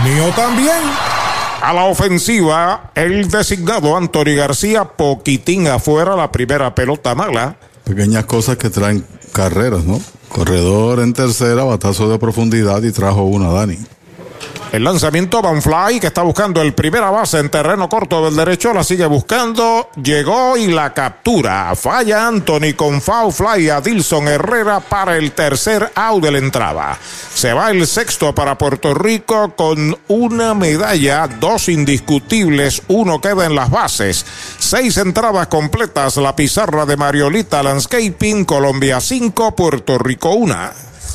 [0.03, 0.81] mío también.
[1.61, 7.55] A la ofensiva, el designado Anthony García, poquitín afuera, la primera pelota mala.
[7.83, 10.01] Pequeñas cosas que traen carreras, ¿no?
[10.29, 13.77] Corredor en tercera, batazo de profundidad y trajo una Dani.
[14.71, 18.73] El lanzamiento Van Fly, que está buscando el primera base en terreno corto del derecho,
[18.73, 21.75] la sigue buscando, llegó y la captura.
[21.75, 26.97] Falla Anthony con foul fly a Dilson Herrera para el tercer out de entrada.
[27.33, 33.55] Se va el sexto para Puerto Rico con una medalla, dos indiscutibles, uno queda en
[33.55, 34.25] las bases.
[34.57, 40.90] Seis entradas completas, la pizarra de Mariolita Landscaping, Colombia 5, Puerto Rico 1.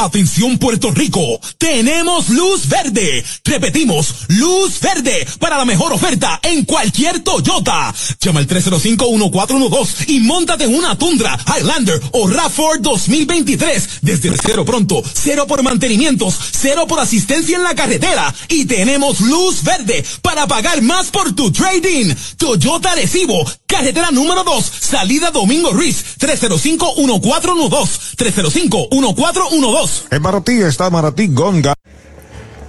[0.00, 3.22] Atención Puerto Rico, tenemos luz verde.
[3.44, 7.94] Repetimos, luz verde para la mejor oferta en cualquier Toyota.
[8.18, 13.88] Llama al 305-1412 y montate en una Tundra, Highlander o RAV4 2023.
[14.00, 18.34] Desde cero pronto, cero por mantenimientos, cero por asistencia en la carretera.
[18.48, 22.14] Y tenemos luz verde para pagar más por tu trading.
[22.38, 28.16] Toyota Recibo, carretera número 2, salida Domingo Ruiz, 305-1412.
[28.16, 29.89] 305-1412.
[30.10, 31.74] En Maratí está Maratí Gonga.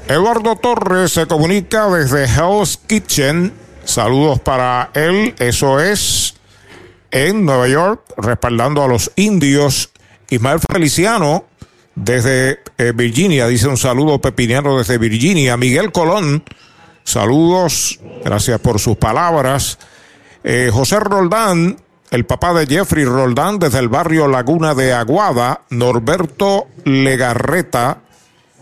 [0.08, 3.54] Eduardo Torres se comunica desde Hell's Kitchen.
[3.84, 5.36] Saludos para él.
[5.40, 6.36] Eso es
[7.12, 9.92] en Nueva York, respaldando a los indios.
[10.30, 11.46] Ismael Feliciano
[11.96, 15.58] desde eh, Virginia dice un saludo pepiniano desde Virginia.
[15.58, 16.44] Miguel Colón,
[17.04, 18.00] saludos.
[18.24, 19.78] Gracias por sus palabras.
[20.44, 21.78] Eh, José Roldán
[22.12, 28.00] el papá de Jeffrey Roldán desde el barrio Laguna de Aguada, Norberto Legarreta,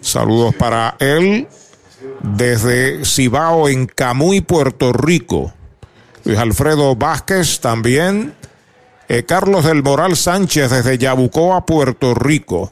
[0.01, 1.47] saludos para él,
[2.21, 5.51] desde Cibao en Camuy, Puerto Rico.
[6.25, 8.35] Luis Alfredo Vázquez también,
[9.07, 12.71] eh, Carlos del Moral Sánchez desde Yabucoa, Puerto Rico.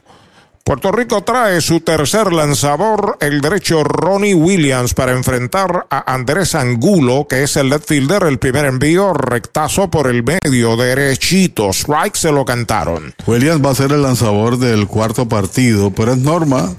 [0.68, 7.26] Puerto Rico trae su tercer lanzador, el derecho Ronnie Williams, para enfrentar a Andrés Angulo,
[7.26, 8.24] que es el left fielder.
[8.24, 11.70] El primer envío, rectazo por el medio, derechito.
[11.70, 13.14] Strike se lo cantaron.
[13.26, 16.74] Williams va a ser el lanzador del cuarto partido, pero es norma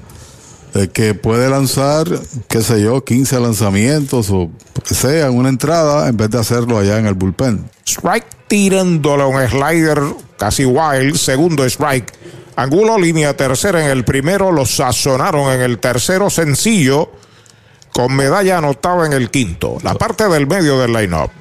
[0.93, 2.05] que puede lanzar,
[2.47, 4.51] qué sé yo, 15 lanzamientos o
[4.87, 7.67] que sea en una entrada en vez de hacerlo allá en el bullpen.
[7.87, 9.99] Strike tirándole un slider
[10.37, 12.18] casi wild, segundo strike
[12.55, 17.11] Angulo, línea tercera en el primero, lo sazonaron en el tercero sencillo,
[17.93, 19.77] con medalla anotada en el quinto.
[19.83, 21.31] La parte del medio del line-up.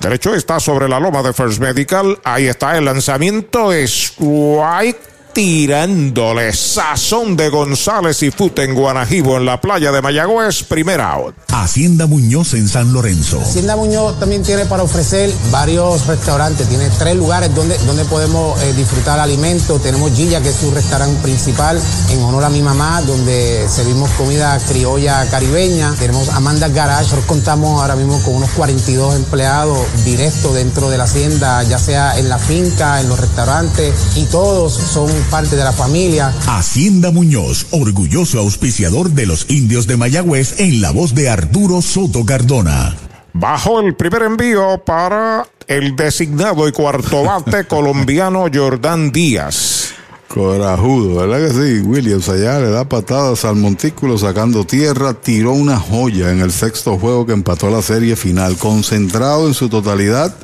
[0.00, 2.20] Derecho está sobre la loma de First Medical.
[2.22, 3.72] Ahí está el lanzamiento.
[3.72, 11.12] Strike tirándole sazón de González y Fute en Guanajibo en la playa de Mayagüez, primera
[11.12, 11.36] out.
[11.46, 13.40] Hacienda Muñoz en San Lorenzo.
[13.40, 18.72] Hacienda Muñoz también tiene para ofrecer varios restaurantes, tiene tres lugares donde, donde podemos eh,
[18.72, 19.80] disfrutar alimentos.
[19.80, 24.58] Tenemos Gilla, que es su restaurante principal, en honor a mi mamá, donde servimos comida
[24.66, 25.94] criolla caribeña.
[26.00, 31.04] Tenemos Amanda Garage, nosotros contamos ahora mismo con unos 42 empleados directos dentro de la
[31.04, 35.72] hacienda, ya sea en la finca, en los restaurantes, y todos son parte de la
[35.72, 36.34] familia.
[36.46, 42.24] Hacienda Muñoz, orgulloso auspiciador de los indios de Mayagüez en la voz de Arturo Soto
[42.24, 42.96] Cardona.
[43.32, 49.92] Bajo el primer envío para el designado y cuarto bate colombiano Jordán Díaz.
[50.28, 51.80] Corajudo, ¿verdad que sí?
[51.80, 56.98] Williams allá le da patadas al montículo sacando tierra, tiró una joya en el sexto
[56.98, 60.34] juego que empató la serie final, concentrado en su totalidad,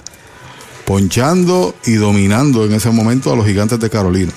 [0.84, 4.32] ponchando y dominando en ese momento a los gigantes de Carolina.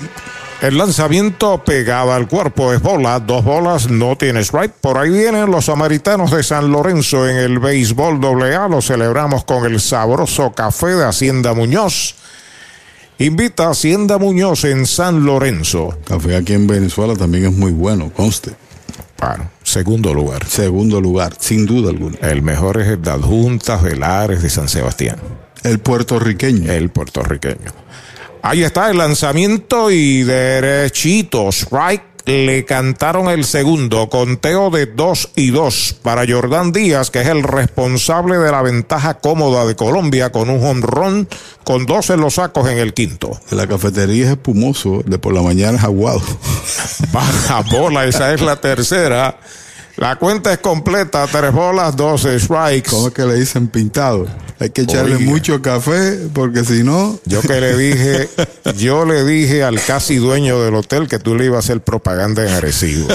[0.60, 4.74] El lanzamiento pegado al cuerpo es bola, dos bolas, no tiene strike.
[4.82, 8.68] Por ahí vienen los samaritanos de San Lorenzo en el béisbol AA.
[8.68, 12.16] Lo celebramos con el sabroso café de Hacienda Muñoz.
[13.20, 15.96] Invita a Hacienda Muñoz en San Lorenzo.
[16.08, 18.56] Café aquí en Venezuela también es muy bueno, conste.
[19.20, 20.44] Bueno, segundo lugar.
[20.48, 22.18] Segundo lugar, sin duda alguna.
[22.22, 25.18] El mejor es el de Adjuntas Velares de San Sebastián.
[25.64, 26.72] El puertorriqueño.
[26.72, 27.72] El puertorriqueño.
[28.42, 31.50] Ahí está el lanzamiento y derechito.
[31.50, 37.28] Strike le cantaron el segundo, conteo de 2 y 2 para Jordán Díaz, que es
[37.28, 41.28] el responsable de la ventaja cómoda de Colombia con un home run
[41.64, 43.40] con dos en los sacos en el quinto.
[43.52, 46.22] La cafetería es espumoso, de por la mañana es aguado.
[47.14, 49.38] Baja bola, esa es la tercera.
[49.98, 52.90] La cuenta es completa, tres bolas, 12 strikes.
[52.92, 54.28] ¿Cómo es que le dicen pintado?
[54.60, 55.26] Hay que echarle Oiga.
[55.26, 57.20] mucho café porque si no...
[57.26, 58.30] Yo que le dije,
[58.78, 62.44] yo le dije al casi dueño del hotel que tú le ibas a hacer propaganda
[62.48, 63.08] en Arecibo.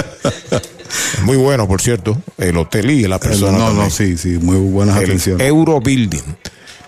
[1.23, 3.57] Muy bueno, por cierto, el hotel y la persona.
[3.57, 3.85] no, también.
[3.85, 5.47] no, sí, sí, muy buenas el atenciones.
[5.47, 6.21] Euro Building.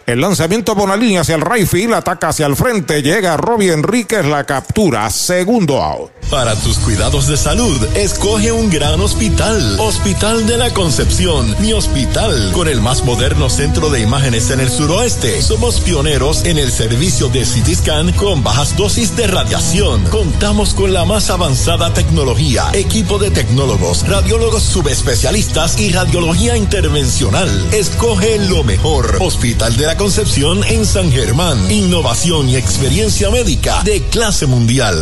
[0.05, 3.73] El lanzamiento por una línea hacia el right field, ataca hacia el frente, llega Robbie
[3.73, 6.11] Enríquez, la captura, segundo out.
[6.29, 9.79] Para tus cuidados de salud, escoge un gran hospital.
[9.79, 14.69] Hospital de la Concepción, mi hospital, con el más moderno centro de imágenes en el
[14.69, 15.41] suroeste.
[15.41, 20.03] Somos pioneros en el servicio de CT con bajas dosis de radiación.
[20.05, 27.49] Contamos con la más avanzada tecnología, equipo de tecnólogos, radiólogos subespecialistas y radiología intervencional.
[27.71, 29.17] Escoge lo mejor.
[29.19, 31.71] Hospital de la Concepción en San Germán.
[31.71, 34.95] Innovación y experiencia médica de clase mundial.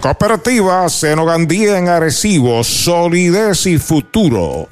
[0.00, 4.68] Cooperativa Senogandía en Arecibo, solidez y futuro.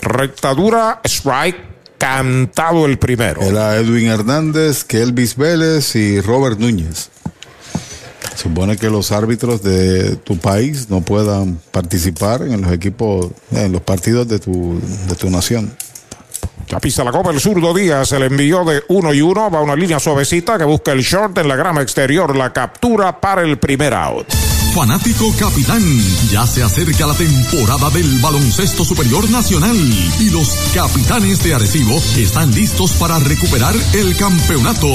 [0.00, 1.56] Rectadura, strike,
[1.98, 3.42] cantado el primero.
[3.42, 7.10] Era Edwin Hernández, Kelvis Vélez y Robert Núñez.
[8.34, 13.82] Supone que los árbitros de tu país no puedan participar en los equipos, en los
[13.82, 15.76] partidos de tu, de tu nación.
[16.70, 19.76] La pisa la copa el zurdo Díaz, el envío de uno y uno, va una
[19.76, 23.94] línea suavecita que busca el short en la grama exterior, la captura para el primer
[23.94, 24.53] out.
[24.74, 25.82] Fanático capitán,
[26.28, 29.76] ya se acerca la temporada del baloncesto superior nacional
[30.18, 34.88] y los capitanes de Arecibo están listos para recuperar el campeonato.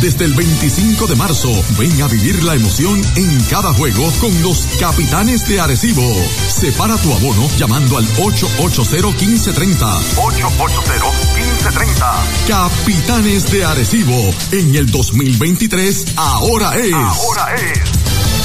[0.00, 4.66] Desde el 25 de marzo, ven a vivir la emoción en cada juego con los
[4.80, 6.10] capitanes de Arecibo.
[6.48, 9.76] Separa tu abono llamando al 880-1530.
[10.16, 12.48] 880-1530.
[12.48, 16.94] Capitanes de Arecibo, en el 2023, ahora es.
[16.94, 18.37] Ahora es.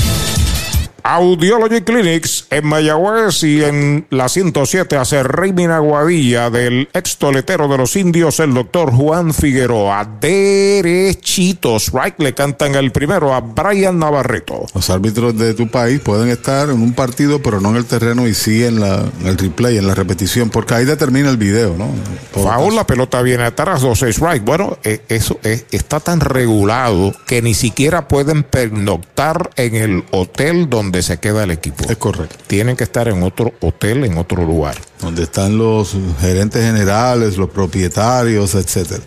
[1.03, 7.77] Audiology Clinics en Mayagüez y en la 107 hace Raymond Aguadilla del ex toletero de
[7.77, 10.07] los indios, el doctor Juan Figueroa.
[10.22, 14.65] Derechitos, right, le cantan el primero a Brian Navarreto.
[14.73, 18.25] Los árbitros de tu país pueden estar en un partido, pero no en el terreno
[18.25, 21.75] y sí en, la, en el replay, en la repetición, porque ahí determina el video,
[21.77, 21.90] ¿no?
[22.32, 24.43] Foul, la pelota viene atrás, dos es right.
[24.43, 30.69] Bueno, eh, eso eh, está tan regulado que ni siquiera pueden pernoctar en el hotel
[30.69, 31.85] donde se queda el equipo.
[31.89, 32.38] Es correcto.
[32.47, 34.75] Tienen que estar en otro hotel, en otro lugar.
[35.01, 39.03] Donde están los gerentes generales, los propietarios, etcétera.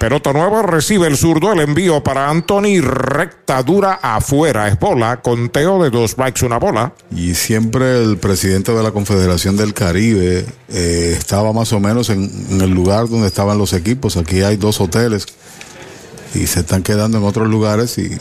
[0.00, 5.82] Pelota nueva recibe el zurdo, el envío para Anthony, recta dura afuera, es bola, conteo
[5.82, 6.94] de dos strikes, una bola.
[7.14, 12.30] Y siempre el presidente de la Confederación del Caribe eh, estaba más o menos en,
[12.48, 14.16] en, el lugar donde estaban los equipos.
[14.16, 15.26] Aquí hay dos hoteles
[16.34, 18.18] y se están quedando en otros lugares y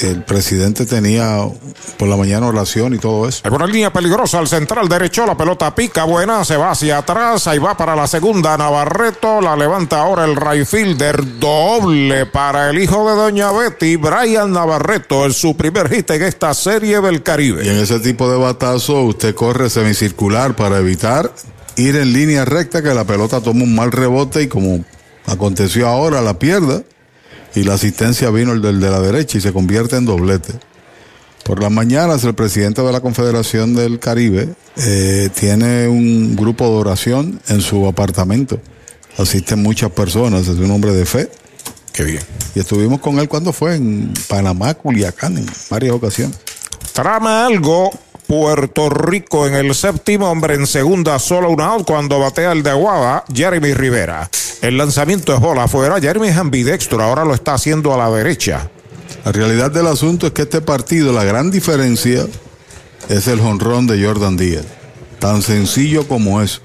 [0.00, 1.40] el presidente tenía
[1.96, 3.40] por la mañana oración y todo eso.
[3.44, 7.46] Hay una línea peligrosa al central derecho, la pelota pica buena, se va hacia atrás,
[7.46, 12.78] ahí va para la segunda Navarreto, la levanta ahora el right fielder, doble para el
[12.78, 17.64] hijo de Doña Betty, Brian Navarreto, es su primer hit en esta serie del Caribe.
[17.64, 21.32] Y en ese tipo de batazo usted corre semicircular para evitar
[21.76, 24.84] ir en línea recta que la pelota toma un mal rebote y como
[25.26, 26.82] aconteció ahora la pierda
[27.58, 30.52] y la asistencia vino el del de la derecha y se convierte en doblete.
[31.42, 36.76] Por las mañanas el presidente de la Confederación del Caribe eh, tiene un grupo de
[36.76, 38.60] oración en su apartamento.
[39.16, 41.30] Asisten muchas personas, es un hombre de fe.
[41.92, 42.22] Qué bien.
[42.54, 46.38] Y estuvimos con él cuando fue en Panamá, Culiacán, en varias ocasiones.
[46.92, 47.90] Trama algo
[48.28, 52.68] Puerto Rico en el séptimo hombre en segunda, solo un out cuando batea el de
[52.68, 54.28] Aguada, Jeremy Rivera.
[54.60, 58.68] El lanzamiento es bola afuera, Jeremy es ambidextro, ahora lo está haciendo a la derecha.
[59.24, 62.26] La realidad del asunto es que este partido, la gran diferencia
[63.08, 64.66] es el jonrón de Jordan Díaz.
[65.20, 66.60] Tan sencillo como eso.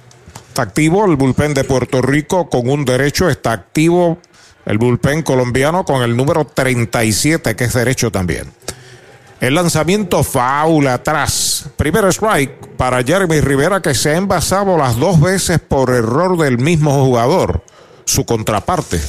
[0.49, 4.17] Está activo el bullpen de Puerto Rico con un derecho, está activo
[4.65, 8.51] el bullpen colombiano con el número 37, que es derecho también.
[9.43, 11.52] El lanzamiento foul atrás.
[11.75, 16.57] Primer strike para Jeremy Rivera que se ha envasado las dos veces por error del
[16.57, 17.63] mismo jugador.
[18.05, 19.01] Su contraparte,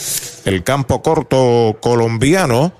[0.44, 2.73] el campo corto colombiano,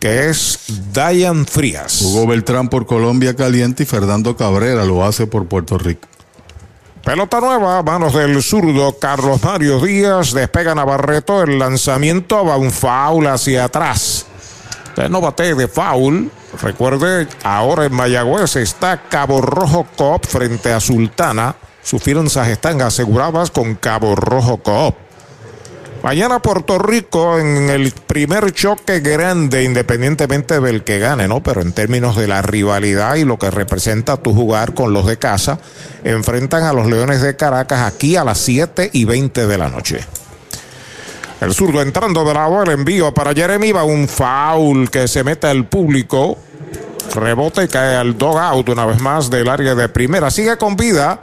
[0.00, 0.58] que es
[0.92, 2.02] Dayan Frías.
[2.02, 6.08] Hugo Beltrán por Colombia Caliente y Fernando Cabrera lo hace por Puerto Rico.
[7.04, 13.26] Pelota nueva, manos del zurdo Carlos Mario Díaz, despega Navarreto, el lanzamiento va un foul
[13.26, 14.23] hacia atrás.
[14.94, 16.30] Usted no bate de foul.
[16.62, 21.56] Recuerde, ahora en Mayagüez está Cabo Rojo Coop frente a Sultana.
[21.82, 24.94] Sus finanzas están aseguradas con Cabo Rojo Coop.
[26.04, 31.42] Mañana Puerto Rico en el primer choque grande, independientemente del que gane, ¿no?
[31.42, 35.16] Pero en términos de la rivalidad y lo que representa tu jugar con los de
[35.16, 35.58] casa,
[36.04, 40.06] enfrentan a los Leones de Caracas aquí a las 7 y 20 de la noche.
[41.44, 45.46] El zurdo entrando de lado, el envío para Jeremy, va un foul que se mete
[45.46, 46.38] al público.
[47.14, 50.30] Rebote cae al dog out una vez más del área de primera.
[50.30, 51.20] Sigue con vida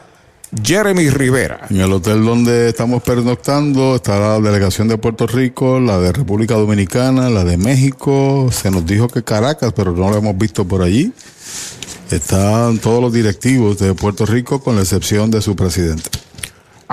[0.63, 1.61] Jeremy Rivera.
[1.71, 6.53] En el hotel donde estamos pernoctando está la delegación de Puerto Rico, la de República
[6.53, 8.49] Dominicana, la de México.
[8.51, 11.11] Se nos dijo que Caracas, pero no lo hemos visto por allí.
[12.11, 16.20] Están todos los directivos de Puerto Rico con la excepción de su presidente.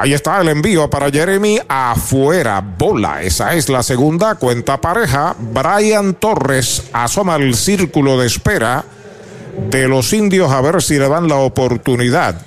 [0.01, 2.61] Ahí está el envío para Jeremy afuera.
[2.61, 3.21] Bola.
[3.21, 5.35] Esa es la segunda cuenta pareja.
[5.37, 8.85] Brian Torres asoma el círculo de espera
[9.69, 12.41] de los indios a ver si le dan la oportunidad.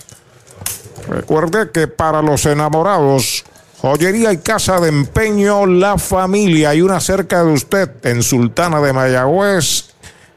[1.10, 3.44] Recuerde que para los enamorados,
[3.82, 8.94] joyería y casa de empeño, la familia y una cerca de usted en Sultana de
[8.94, 9.90] Mayagüez,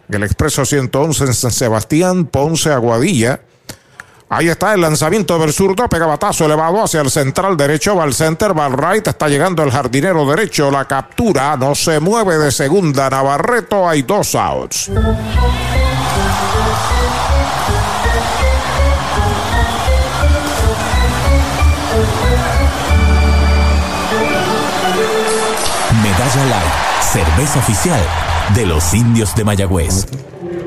[0.08, 3.38] el Expreso 111 en San Sebastián, Ponce, Aguadilla.
[4.36, 8.12] Ahí está el lanzamiento del zurdo, pega batazo elevado hacia el central derecho, va al
[8.12, 12.50] center, va al right, está llegando el jardinero derecho, la captura, no se mueve de
[12.50, 14.90] segunda Navarreto, hay dos outs.
[26.02, 26.72] Medalla Light,
[27.12, 28.00] cerveza oficial
[28.56, 30.06] de los indios de Mayagüez.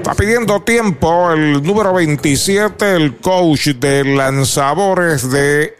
[0.07, 5.75] Está pidiendo tiempo el número 27, el coach de lanzadores de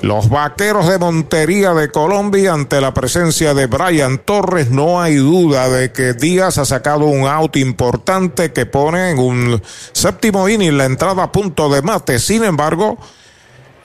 [0.00, 4.70] los vaqueros de Montería de Colombia ante la presencia de Brian Torres.
[4.70, 9.60] No hay duda de que Díaz ha sacado un out importante que pone en un
[9.90, 12.20] séptimo inning la entrada a punto de mate.
[12.20, 12.96] Sin embargo,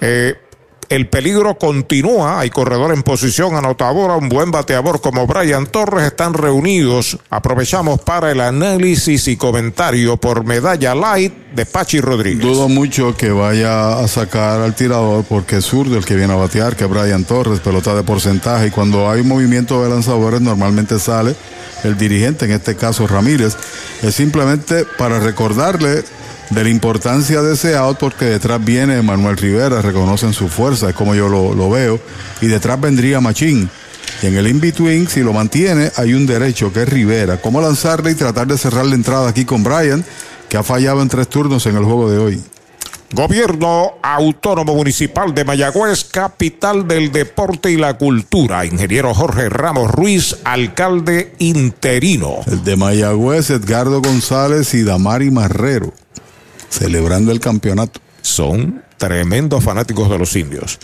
[0.02, 0.36] eh,
[0.90, 2.40] el peligro continúa.
[2.40, 4.16] Hay corredor en posición anotadora.
[4.16, 7.18] Un buen bateador como Brian Torres están reunidos.
[7.30, 12.42] Aprovechamos para el análisis y comentario por medalla light de Pachi Rodríguez.
[12.42, 16.38] Dudo mucho que vaya a sacar al tirador porque es zurdo el que viene a
[16.38, 18.68] batear, que Brian Torres, pelota de porcentaje.
[18.68, 21.36] Y cuando hay movimiento de lanzadores, normalmente sale
[21.84, 23.56] el dirigente, en este caso Ramírez.
[24.02, 26.04] Es simplemente para recordarle
[26.50, 30.96] de la importancia de ese out porque detrás viene Manuel Rivera, reconocen su fuerza, es
[30.96, 32.00] como yo lo, lo veo,
[32.42, 33.70] y detrás vendría Machín.
[34.22, 37.42] Y en el in-between, si lo mantiene, hay un derecho que es Rivera.
[37.42, 40.04] ¿Cómo lanzarle y tratar de cerrar la entrada aquí con Brian,
[40.50, 42.44] que ha fallado en tres turnos en el juego de hoy?
[43.14, 48.66] Gobierno Autónomo Municipal de Mayagüez, capital del deporte y la cultura.
[48.66, 52.38] Ingeniero Jorge Ramos Ruiz, alcalde interino.
[52.48, 55.94] El de Mayagüez, Edgardo González y Damari Marrero,
[56.74, 58.00] celebrando el campeonato.
[58.22, 60.80] Son tremendos fanáticos de los indios.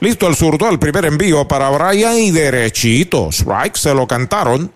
[0.00, 3.30] Listo el zurdo, el primer envío para Brian y derechito.
[3.30, 4.72] Strike se lo cantaron.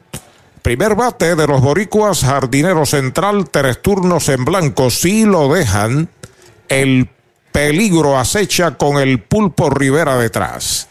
[0.62, 4.90] Primer bate de los boricuas, jardinero central, tres turnos en blanco.
[4.90, 6.08] Si lo dejan,
[6.68, 7.08] el
[7.52, 10.88] peligro acecha con el pulpo Rivera detrás.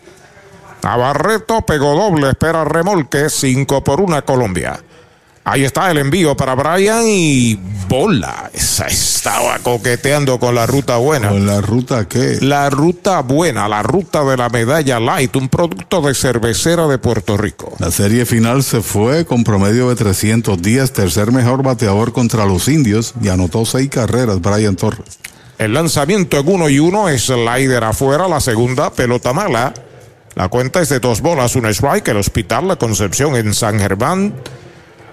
[0.81, 4.79] Navarreto pegó doble, espera remolque, 5 por 1 Colombia.
[5.49, 8.51] Ahí está el envío para Brian y bola.
[8.53, 11.29] Esa estaba coqueteando con la ruta buena.
[11.29, 12.39] ¿Con la ruta qué?
[12.41, 17.37] La ruta buena, la ruta de la medalla light, un producto de cervecera de Puerto
[17.37, 17.71] Rico.
[17.79, 22.67] La serie final se fue con promedio de 300 días, tercer mejor bateador contra los
[22.67, 25.17] indios y anotó seis carreras Brian Torres.
[25.59, 29.73] El lanzamiento en uno y uno es slider afuera, la segunda pelota mala.
[30.35, 32.09] La cuenta es de dos bolas, un strike.
[32.09, 34.33] El Hospital La Concepción en San Germán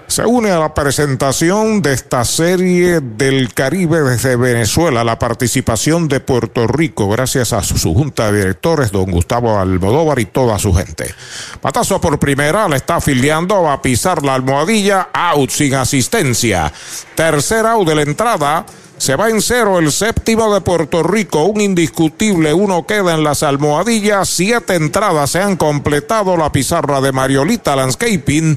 [0.07, 6.21] se une a la presentación de esta serie del Caribe desde Venezuela, la participación de
[6.21, 11.13] Puerto Rico, gracias a su, junta de directores, don Gustavo Almodóvar y toda su gente.
[11.61, 16.73] Patazo por primera, le está afiliando, va a pisar la almohadilla, out sin asistencia.
[17.15, 18.67] Tercer out de la entrada.
[18.97, 23.43] Se va en cero el séptimo de Puerto Rico, un indiscutible, uno queda en las
[23.43, 28.57] almohadillas, siete entradas se han completado la pizarra de Mariolita Landscaping,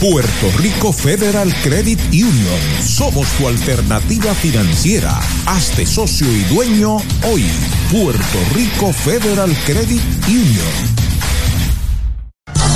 [0.01, 2.59] Puerto Rico Federal Credit Union.
[2.81, 5.17] Somos tu alternativa financiera.
[5.45, 7.45] Hazte socio y dueño hoy.
[7.89, 11.10] Puerto Rico Federal Credit Union.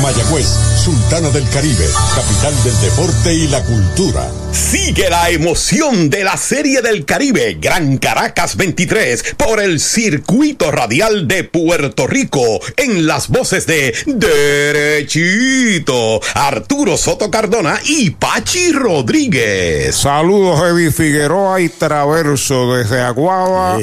[0.00, 0.46] Mayagüez,
[0.84, 4.30] Sultana del Caribe, capital del deporte y la cultura.
[4.52, 11.28] Sigue la emoción de la Serie del Caribe Gran Caracas 23 por el circuito radial
[11.28, 12.40] de Puerto Rico
[12.76, 19.96] en las voces de Derechito, Arturo Soto Cardona y Pachi Rodríguez.
[19.96, 23.78] Saludos, Eddie Figueroa y Traverso desde Aguaba.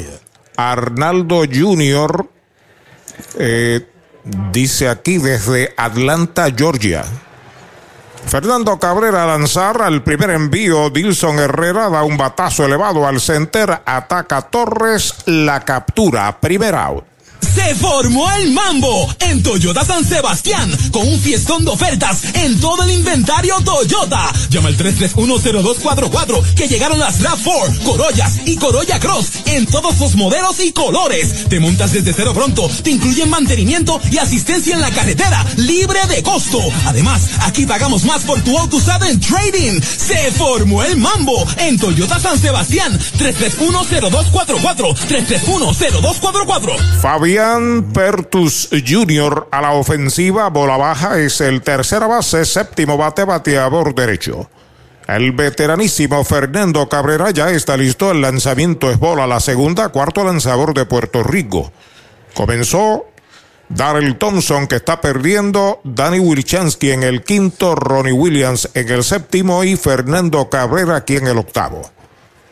[0.56, 2.28] Arnaldo Junior
[3.38, 3.86] eh,
[4.52, 7.06] dice aquí desde Atlanta, Georgia.
[8.28, 10.90] Fernando Cabrera lanzar al primer envío.
[10.90, 13.82] Dilson Herrera da un batazo elevado al center.
[13.86, 15.16] Ataca Torres.
[15.26, 16.38] La captura.
[16.40, 17.06] Primer out.
[17.42, 22.84] Se formó el mambo en Toyota San Sebastián con un fiestón de ofertas en todo
[22.84, 24.32] el inventario Toyota.
[24.50, 30.60] Llama al 3310244 que llegaron las RAV4, Corollas y Corolla Cross en todos los modelos
[30.60, 31.50] y colores.
[31.50, 36.24] Te montas desde cero pronto, te incluyen mantenimiento y asistencia en la carretera libre de
[36.24, 36.60] costo.
[36.86, 39.82] Además, aquí pagamos más por tu auto usado en trading.
[39.82, 46.78] Se formó el mambo en Toyota San Sebastián 3310244 3310244.
[47.28, 49.50] Fabián Pertus Jr.
[49.52, 54.50] a la ofensiva, bola baja, es el tercera base, séptimo bate, bateador derecho.
[55.10, 58.12] El veteranísimo Fernando Cabrera ya está listo.
[58.12, 59.28] El lanzamiento es bola.
[59.28, 61.74] La segunda, cuarto lanzador de Puerto Rico.
[62.34, 63.08] Comenzó
[63.68, 65.82] Darrell Thompson que está perdiendo.
[65.84, 67.76] Danny Wilchansky en el quinto.
[67.76, 69.66] Ronnie Williams en el séptimo.
[69.66, 71.92] Y Fernando Cabrera aquí en el octavo.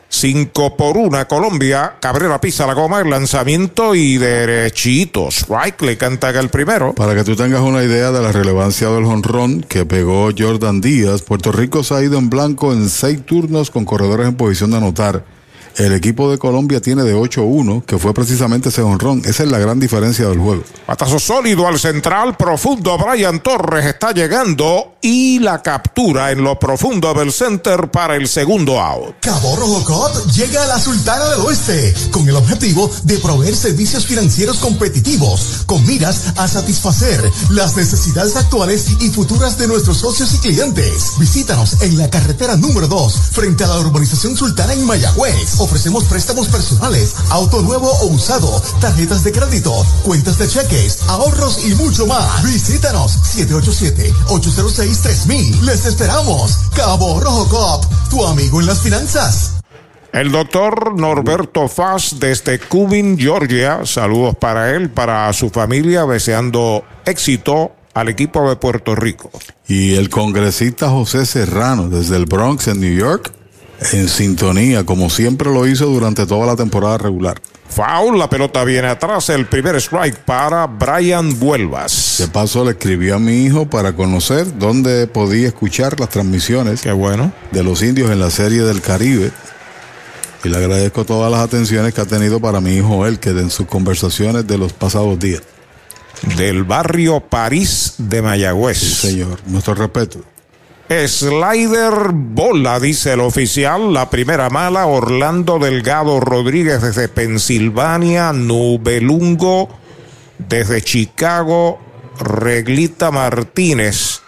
[0.08, 1.96] Cinco por una Colombia.
[2.00, 5.28] Cabrera pisa la goma, el lanzamiento y derechito.
[5.28, 6.94] Strike le canta el primero.
[6.94, 11.22] Para que tú tengas una idea de la relevancia del jonrón que pegó Jordan Díaz,
[11.22, 14.78] Puerto Rico se ha ido en blanco en seis turnos con corredores en posición de
[14.78, 15.35] anotar.
[15.76, 19.20] El equipo de Colombia tiene de 8-1, que fue precisamente ese honrón.
[19.26, 20.62] Esa es la gran diferencia del juego.
[20.86, 22.96] Patazo sólido al central, profundo.
[22.96, 28.80] Brian Torres está llegando y la captura en lo profundo del center para el segundo
[28.80, 29.16] out.
[29.20, 34.06] Cabo Rojo Cop llega a la Sultana del Oeste con el objetivo de proveer servicios
[34.06, 40.38] financieros competitivos con miras a satisfacer las necesidades actuales y futuras de nuestros socios y
[40.38, 41.12] clientes.
[41.18, 45.65] Visítanos en la carretera número 2 frente a la urbanización Sultana en Mayagüez.
[45.66, 49.72] Ofrecemos préstamos personales, auto nuevo o usado, tarjetas de crédito,
[50.04, 52.44] cuentas de cheques, ahorros y mucho más.
[52.44, 55.62] Visítanos 787-806-3000.
[55.62, 56.56] Les esperamos.
[56.76, 59.54] Cabo Rojo Cop, tu amigo en las finanzas.
[60.12, 63.80] El doctor Norberto Faz desde Cubin, Georgia.
[63.84, 69.32] Saludos para él, para su familia, deseando éxito al equipo de Puerto Rico.
[69.66, 73.32] Y el congresista José Serrano desde el Bronx en New York
[73.92, 77.40] en sintonía, como siempre lo hizo durante toda la temporada regular.
[77.68, 82.16] Foul, la pelota viene atrás, el primer strike para Brian Vuelvas.
[82.18, 86.92] De paso le escribí a mi hijo para conocer dónde podía escuchar las transmisiones Qué
[86.92, 87.32] bueno.
[87.50, 89.30] de los indios en la serie del Caribe.
[90.44, 93.50] Y le agradezco todas las atenciones que ha tenido para mi hijo él, que en
[93.50, 95.42] sus conversaciones de los pasados días.
[96.36, 98.78] Del barrio París de Mayagüez.
[98.78, 99.40] Sí, señor.
[99.46, 100.20] Nuestro respeto.
[100.88, 103.92] Slider bola, dice el oficial.
[103.92, 109.68] La primera mala, Orlando Delgado Rodríguez desde Pensilvania, Nubelungo
[110.38, 111.80] desde Chicago,
[112.20, 114.20] Reglita Martínez.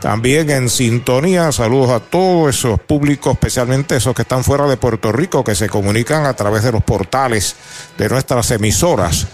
[0.00, 5.12] También en sintonía, saludos a todos esos públicos, especialmente esos que están fuera de Puerto
[5.12, 7.54] Rico, que se comunican a través de los portales
[7.98, 9.26] de nuestras emisoras.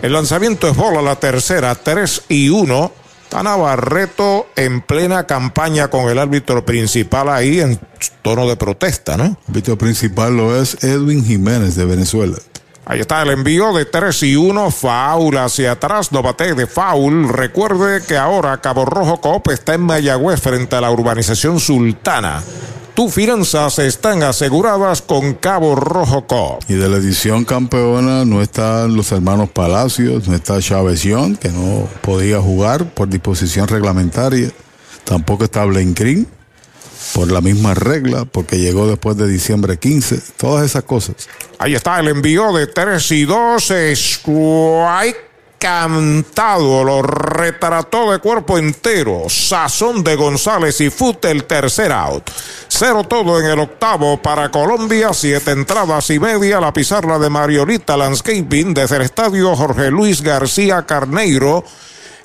[0.00, 3.05] El lanzamiento es bola, la tercera, 3 y 1.
[3.26, 7.76] Está Navarreto en plena campaña con el árbitro principal ahí en
[8.22, 9.24] tono de protesta, ¿no?
[9.24, 12.36] El árbitro principal lo es Edwin Jiménez de Venezuela.
[12.84, 17.28] Ahí está el envío de 3 y 1, foul hacia atrás, no bate de foul.
[17.28, 22.44] Recuerde que ahora Cabo Rojo Coop está en Mayagüez frente a la urbanización Sultana.
[22.96, 26.62] Tus finanzas están aseguradas con Cabo Rojo Coop.
[26.66, 31.86] Y de la edición campeona no están los hermanos Palacios, no está Chavezión, que no
[32.00, 34.50] podía jugar por disposición reglamentaria.
[35.04, 36.26] Tampoco está Blencrin,
[37.12, 40.18] por la misma regla, porque llegó después de diciembre 15.
[40.38, 41.16] Todas esas cosas.
[41.58, 45.18] Ahí está el envío de 3 y 2, strike.
[45.58, 49.24] Cantado, lo retrató de cuerpo entero.
[49.28, 52.30] Sazón de González y Fut el tercer out.
[52.68, 56.60] Cero todo en el octavo para Colombia, siete entradas y media.
[56.60, 61.64] La pizarra de Mariolita Landscaping desde el estadio Jorge Luis García Carneiro.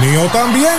[0.00, 0.78] mío también.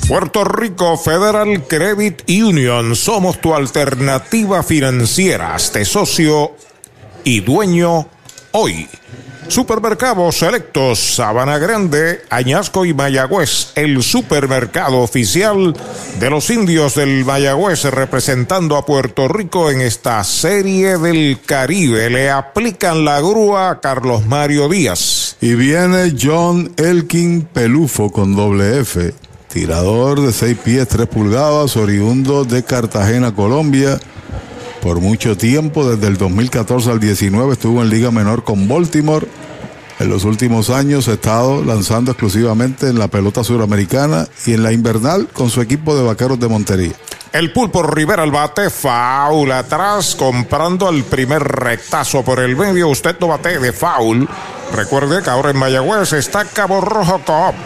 [0.07, 2.94] Puerto Rico Federal Credit Union.
[2.94, 5.57] Somos tu alternativa financiera.
[5.57, 6.52] Este socio
[7.25, 8.07] y dueño
[8.57, 8.89] hoy.
[9.49, 15.76] Supermercados Selectos, Sabana Grande, Añasco y Mayagüez, el supermercado oficial
[16.18, 22.10] de los indios del Mayagüez representando a Puerto Rico en esta serie del Caribe.
[22.10, 25.36] Le aplican la grúa a Carlos Mario Díaz.
[25.41, 29.15] Y viene John Elkin Pelufo con doble F,
[29.49, 34.01] tirador de 6 pies 3 pulgadas, oriundo de Cartagena, Colombia
[34.87, 39.27] por mucho tiempo, desde el 2014 al 19 estuvo en Liga Menor con Baltimore.
[39.99, 44.71] En los últimos años ha estado lanzando exclusivamente en la pelota suramericana y en la
[44.71, 46.93] invernal con su equipo de vaqueros de Montería.
[47.33, 52.87] El pulpo Rivera al bate, foul atrás, comprando el primer rectazo por el medio.
[52.87, 54.29] Usted no bate de foul.
[54.73, 57.57] Recuerde que ahora en Mayagüez está Cabo Rojo Coop.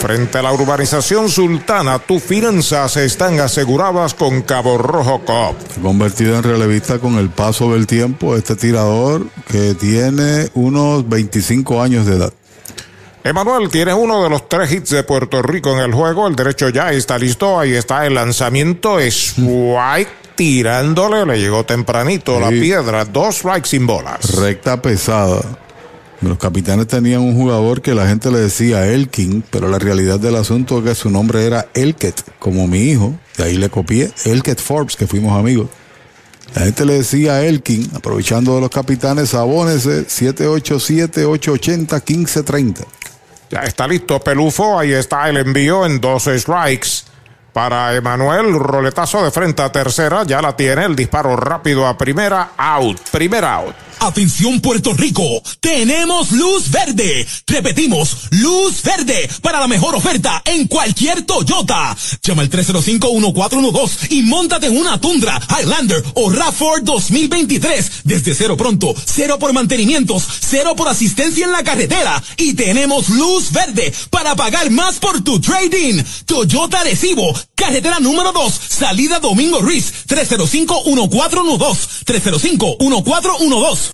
[0.00, 5.56] Frente a la urbanización sultana, tus finanzas están aseguradas con Cabo Rojo Coop.
[5.82, 12.06] Convertido en relevista con el paso del tiempo, este tirador que tiene unos 25 años
[12.06, 12.32] de edad.
[13.22, 16.26] Emanuel tiene uno de los tres hits de Puerto Rico en el juego.
[16.26, 17.60] El derecho ya está listo.
[17.60, 18.98] Ahí está el lanzamiento.
[19.10, 21.26] Swipe tirándole.
[21.26, 23.04] Le llegó tempranito la piedra.
[23.04, 24.36] Dos strikes sin bolas.
[24.36, 25.42] Recta pesada.
[26.20, 30.36] Los capitanes tenían un jugador que la gente le decía Elkin, pero la realidad del
[30.36, 33.14] asunto es que su nombre era Elket, como mi hijo.
[33.38, 35.68] De ahí le copié Elket Forbes, que fuimos amigos.
[36.54, 42.84] La gente le decía Elkin, aprovechando de los capitanes, abónese 787-880-1530.
[43.50, 47.09] Ya está listo Pelufo, ahí está el envío en dos strikes.
[47.52, 52.52] Para Emanuel, roletazo de frente a tercera, ya la tiene, el disparo rápido a primera,
[52.56, 53.74] out, primera out.
[54.02, 57.26] Atención Puerto Rico, tenemos luz verde.
[57.46, 61.94] Repetimos, luz verde para la mejor oferta en cualquier Toyota.
[62.22, 68.94] Llama al 305-1412 y montate en una Tundra, Highlander o RAV4 2023 desde cero pronto,
[69.04, 74.70] cero por mantenimientos, cero por asistencia en la carretera y tenemos luz verde para pagar
[74.70, 76.02] más por tu trading.
[76.24, 83.92] Toyota Recibo, carretera número 2, salida Domingo Ruiz, 305-1412, 305-1412.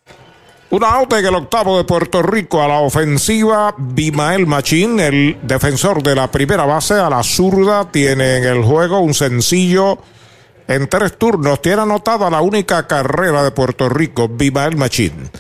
[0.68, 3.72] Una out en el octavo de Puerto Rico a la ofensiva.
[3.78, 8.98] Bimael Machín, el defensor de la primera base a la zurda, tiene en el juego
[8.98, 9.98] un sencillo
[10.66, 11.62] en tres turnos.
[11.62, 15.30] Tiene anotada la única carrera de Puerto Rico, Bimael Machín.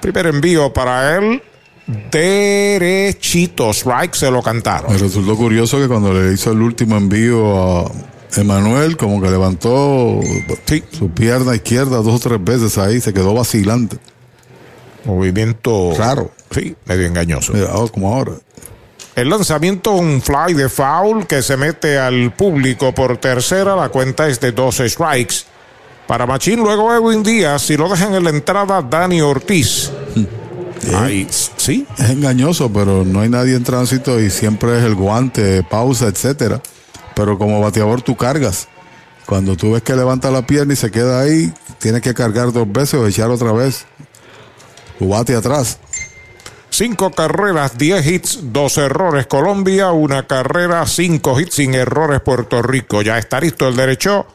[0.00, 1.42] Primer envío para él.
[1.86, 4.92] Derechito, strike, se lo cantaron.
[4.92, 7.90] Me resultó curioso que cuando le hizo el último envío a
[8.36, 10.20] Emanuel, como que levantó
[10.90, 13.98] su pierna izquierda dos o tres veces ahí, se quedó vacilante.
[15.04, 16.32] Movimiento raro.
[16.50, 17.52] Sí, medio engañoso.
[17.52, 18.32] Mira, oh, como ahora.
[19.14, 23.76] El lanzamiento, un fly de foul que se mete al público por tercera.
[23.76, 25.36] La cuenta es de 12 strikes.
[26.06, 27.62] Para Machín, luego Edwin Díaz.
[27.62, 29.90] Si lo dejan en la entrada, Dani Ortiz.
[30.94, 31.86] Ahí, sí.
[31.98, 36.60] Es engañoso, pero no hay nadie en tránsito y siempre es el guante, pausa, etcétera.
[37.14, 38.68] Pero como bateador tú cargas.
[39.26, 42.70] Cuando tú ves que levanta la pierna y se queda ahí, tienes que cargar dos
[42.70, 43.86] veces o echar otra vez.
[44.98, 45.78] Tu bate atrás.
[46.70, 53.02] Cinco carreras, diez hits, dos errores Colombia, una carrera, cinco hits sin errores Puerto Rico.
[53.02, 54.26] Ya está listo el derecho.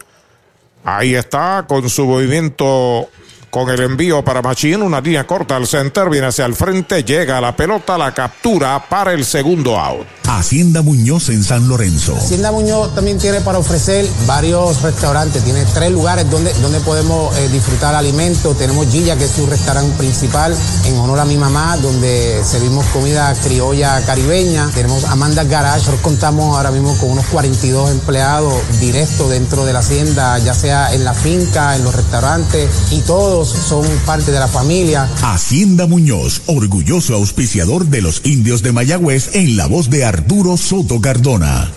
[0.83, 3.09] Ahí está con su movimiento
[3.51, 7.38] con el envío para Machín, una línea corta al center, viene hacia el frente, llega
[7.38, 10.07] a la pelota, la captura para el segundo out.
[10.23, 12.15] Hacienda Muñoz en San Lorenzo.
[12.15, 17.49] Hacienda Muñoz también tiene para ofrecer varios restaurantes, tiene tres lugares donde, donde podemos eh,
[17.49, 18.57] disfrutar alimentos.
[18.57, 20.55] Tenemos Gilla, que es su restaurante principal,
[20.85, 24.69] en honor a mi mamá, donde servimos comida criolla caribeña.
[24.73, 29.80] Tenemos Amanda Garage, nosotros contamos ahora mismo con unos 42 empleados directos dentro de la
[29.80, 33.01] hacienda, ya sea en la finca, en los restaurantes, y
[33.41, 35.09] todos son parte de la familia.
[35.23, 41.01] Hacienda Muñoz, orgulloso auspiciador de los indios de Mayagüez en la voz de Arturo Soto
[41.01, 41.67] Cardona.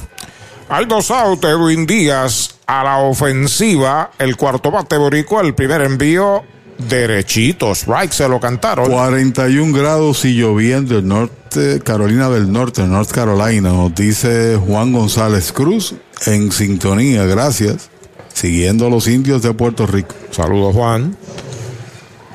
[0.68, 4.10] Hay dos out, Edwin Díaz a la ofensiva.
[4.18, 6.42] El cuarto bate boricua, el primer envío
[6.86, 7.72] derechito.
[7.72, 8.90] Strike se lo cantaron.
[8.90, 13.70] 41 grados y lloviendo en norte, Carolina del Norte, North Carolina.
[13.70, 15.94] Nos dice Juan González Cruz
[16.26, 17.24] en sintonía.
[17.24, 17.88] Gracias.
[18.34, 20.14] Siguiendo a los indios de Puerto Rico.
[20.32, 21.16] Saludos, Juan.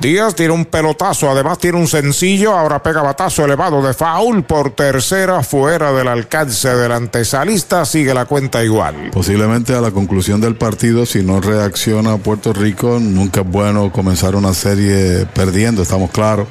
[0.00, 4.70] Díaz tiene un pelotazo, además tiene un sencillo, ahora pega batazo elevado de foul por
[4.70, 9.10] tercera, fuera del alcance del antesalista, sigue la cuenta igual.
[9.12, 14.36] Posiblemente a la conclusión del partido, si no reacciona Puerto Rico, nunca es bueno comenzar
[14.36, 16.48] una serie perdiendo, estamos claros.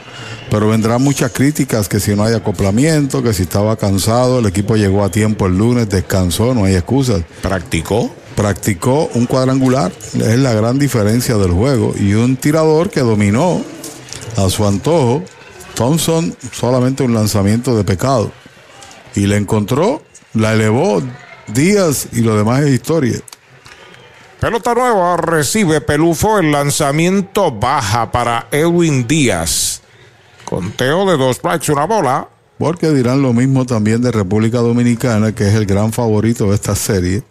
[0.52, 4.76] Pero vendrán muchas críticas, que si no hay acoplamiento, que si estaba cansado, el equipo
[4.76, 7.24] llegó a tiempo el lunes, descansó, no hay excusas.
[7.42, 8.14] ¿Practicó?
[8.36, 13.62] Practicó un cuadrangular, es la gran diferencia del juego, y un tirador que dominó
[14.38, 15.24] a su antojo.
[15.76, 18.32] Thompson solamente un lanzamiento de pecado.
[19.16, 20.02] Y le encontró,
[20.34, 21.02] la elevó
[21.48, 23.20] Díaz y lo demás es historia.
[24.40, 29.82] Pelota nueva, recibe Pelufo, el lanzamiento baja para Edwin Díaz.
[30.46, 32.28] Conteo de dos strikes, una bola.
[32.58, 36.76] Porque dirán lo mismo también de República Dominicana, que es el gran favorito de esta
[36.76, 37.24] serie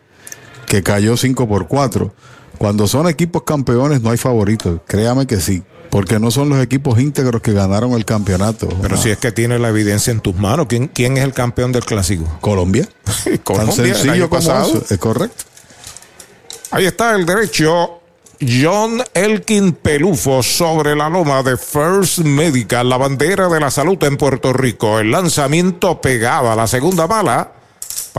[0.69, 2.13] que cayó 5 por 4.
[2.59, 5.63] Cuando son equipos campeones no hay favoritos, créame que sí.
[5.91, 8.69] Porque no son los equipos íntegros que ganaron el campeonato.
[8.83, 11.73] Pero si es que tienes la evidencia en tus manos, ¿quién, quién es el campeón
[11.73, 12.25] del clásico?
[12.43, 12.87] Colombia.
[13.43, 15.45] Colombia Tan sencillo como eso, es correcto.
[16.71, 18.01] Ahí está el derecho.
[18.41, 24.17] John Elkin Pelufo sobre la loma de First Medical, la bandera de la salud en
[24.19, 25.01] Puerto Rico.
[25.01, 27.58] El lanzamiento pegado a la segunda bala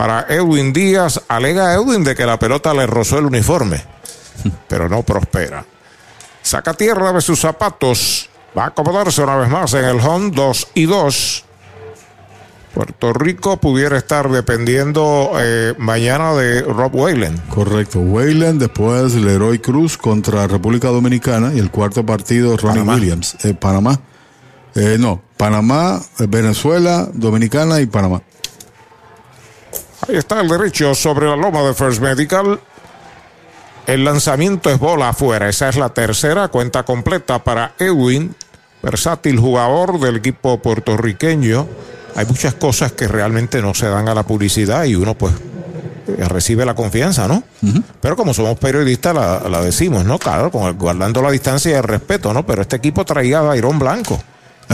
[0.00, 1.20] para Edwin Díaz.
[1.28, 3.84] Alega Edwin de que la pelota le rozó el uniforme,
[4.68, 5.62] pero no prospera.
[6.40, 8.30] Saca tierra de sus zapatos.
[8.56, 11.44] Va a acomodarse una vez más en el home 2 y 2.
[12.72, 17.48] Puerto Rico pudiera estar dependiendo eh, mañana de Rob Wayland.
[17.48, 17.98] Correcto.
[17.98, 22.94] Wayland, después Leroy Cruz contra República Dominicana y el cuarto partido Ronnie Panamá.
[22.94, 23.36] Williams.
[23.44, 24.00] Eh, Panamá.
[24.74, 28.22] Eh, no, Panamá, eh, Venezuela, Dominicana y Panamá.
[30.10, 32.58] Ahí está el derecho sobre la loma de First Medical.
[33.86, 35.48] El lanzamiento es bola afuera.
[35.48, 38.34] Esa es la tercera cuenta completa para Edwin,
[38.82, 41.66] versátil jugador del equipo puertorriqueño.
[42.16, 45.32] Hay muchas cosas que realmente no se dan a la publicidad y uno pues
[46.08, 47.44] eh, recibe la confianza, ¿no?
[48.00, 50.18] Pero como somos periodistas, la, la decimos, ¿no?
[50.18, 52.44] Claro, con el- guardando la distancia y el respeto, ¿no?
[52.44, 54.20] Pero este equipo traía a Dairón Blanco.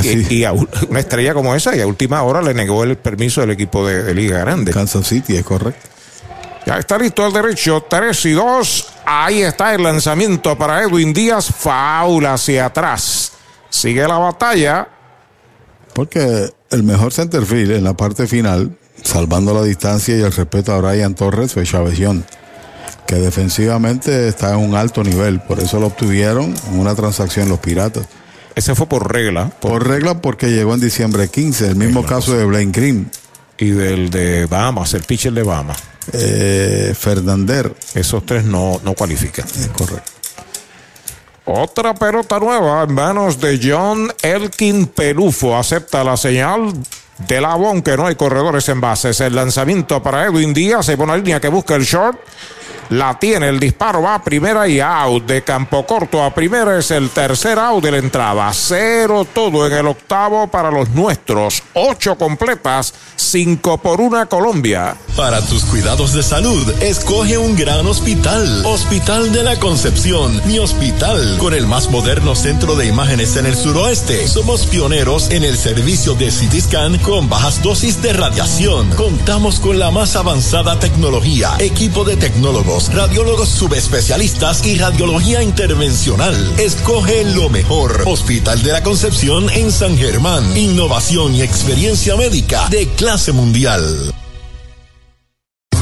[0.02, 3.40] Y, y a una estrella como esa, y a última hora le negó el permiso
[3.40, 4.72] del equipo de, de Liga Grande.
[4.72, 5.88] Kansas City, es correcto.
[6.66, 8.86] Ya está listo el derecho, 3 y 2.
[9.06, 11.46] Ahí está el lanzamiento para Edwin Díaz.
[11.46, 13.32] Faula hacia atrás.
[13.70, 14.88] Sigue la batalla.
[15.94, 20.80] Porque el mejor centerfield en la parte final, salvando la distancia y el respeto a
[20.80, 22.26] Brian Torres, fue Chavesión,
[23.06, 25.38] que defensivamente está en un alto nivel.
[25.40, 28.06] Por eso lo obtuvieron en una transacción los Piratas.
[28.56, 29.50] Ese fue por regla.
[29.60, 31.68] Por, regla porque llegó en diciembre 15.
[31.68, 33.10] El mismo caso de Blaine Green.
[33.58, 35.76] Y del de Bahamas, el pitcher de Bahamas.
[36.14, 37.74] Eh, Fernander.
[37.94, 39.46] Esos tres no, no cualifican.
[39.46, 40.10] Es correcto.
[41.44, 45.54] Otra pelota nueva en manos de John Elkin Pelufo.
[45.54, 46.72] Acepta la señal
[47.28, 49.20] de la que no hay corredores en bases.
[49.20, 50.88] El lanzamiento para Edwin Díaz.
[50.88, 52.18] Hay una línea que busca el short.
[52.90, 55.24] La tiene, el disparo a primera y out.
[55.24, 58.52] De campo corto a primera es el tercer out de la entrada.
[58.52, 61.62] Cero todo en el octavo para los nuestros.
[61.74, 64.96] Ocho completas, cinco por una Colombia.
[65.16, 68.64] Para tus cuidados de salud, escoge un gran hospital.
[68.66, 73.56] Hospital de la Concepción, mi hospital, con el más moderno centro de imágenes en el
[73.56, 74.28] suroeste.
[74.28, 76.56] Somos pioneros en el servicio de CT
[77.02, 78.88] con bajas dosis de radiación.
[78.90, 86.34] Contamos con la más avanzada tecnología, equipo de tecnólogos, radiólogos subespecialistas y radiología intervencional.
[86.58, 88.02] Escoge lo mejor.
[88.06, 90.56] Hospital de la Concepción en San Germán.
[90.56, 94.12] Innovación y experiencia médica de clase mundial.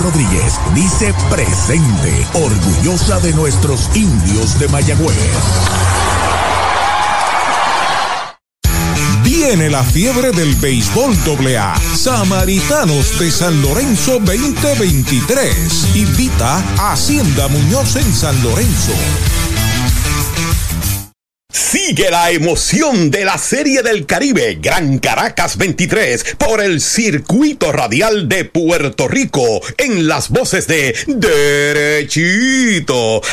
[0.00, 5.16] Rodríguez dice presente, orgullosa de nuestros indios de Mayagüez.
[9.22, 11.14] Viene la fiebre del béisbol
[11.56, 11.74] AA.
[11.96, 15.96] Samaritanos de San Lorenzo 2023.
[15.96, 18.92] Invita a Hacienda Muñoz en San Lorenzo.
[21.54, 28.28] Sigue la emoción de la Serie del Caribe Gran Caracas 23 por el circuito radial
[28.28, 32.42] de Puerto Rico en las voces de Derechito,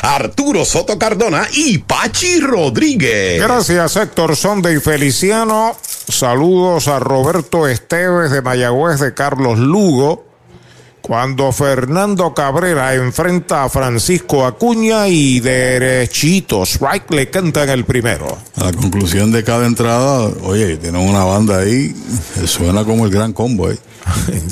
[0.04, 3.42] Arturo Soto Cardona y Pachi Rodríguez.
[3.42, 5.76] Gracias Héctor Sonde y Feliciano.
[6.08, 10.31] Saludos a Roberto Esteves de Mayagüez de Carlos Lugo.
[11.12, 18.38] Cuando Fernando Cabrera enfrenta a Francisco Acuña y derechito, strike le canta en el primero.
[18.56, 21.94] A la conclusión de cada entrada, oye, tienen una banda ahí,
[22.46, 23.70] suena como el gran combo.
[23.70, 23.78] ¿eh?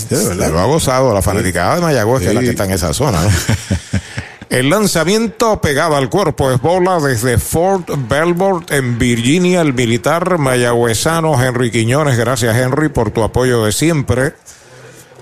[0.36, 3.24] Lo ha gozado la fanaticada de Mayagüez, que es la que está en esa zona.
[3.24, 3.30] ¿no?
[4.50, 11.42] El lanzamiento pegado al cuerpo es bola desde Fort Belvoir en Virginia, el militar mayagüezano
[11.42, 12.18] Henry Quiñones.
[12.18, 14.34] Gracias Henry por tu apoyo de siempre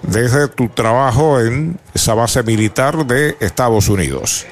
[0.04, 4.46] desde tu trabajo en esa base militar de Estados Unidos.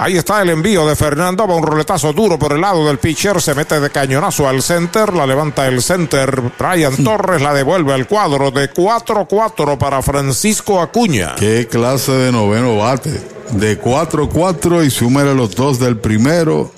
[0.00, 3.42] Ahí está el envío de Fernando, va un roletazo duro por el lado del pitcher,
[3.42, 8.06] se mete de cañonazo al center, la levanta el center, Brian Torres la devuelve al
[8.06, 11.34] cuadro de 4-4 para Francisco Acuña.
[11.34, 13.10] Qué clase de noveno bate.
[13.50, 16.70] De 4-4 y súmele los dos del primero.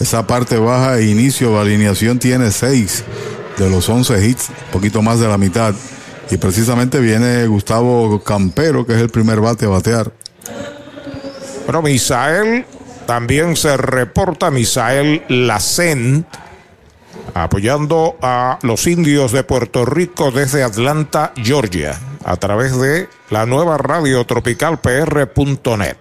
[0.00, 3.04] Esa parte baja e inicio de alineación tiene 6
[3.56, 5.74] de los 11 hits, un poquito más de la mitad.
[6.30, 10.12] Y precisamente viene Gustavo Campero, que es el primer bate a batear.
[11.64, 12.64] Bueno, Misael
[13.06, 16.26] también se reporta, Misael Lacen
[17.34, 23.78] apoyando a los indios de Puerto Rico desde Atlanta, Georgia, a través de la nueva
[23.78, 25.96] radio tropical PR.net.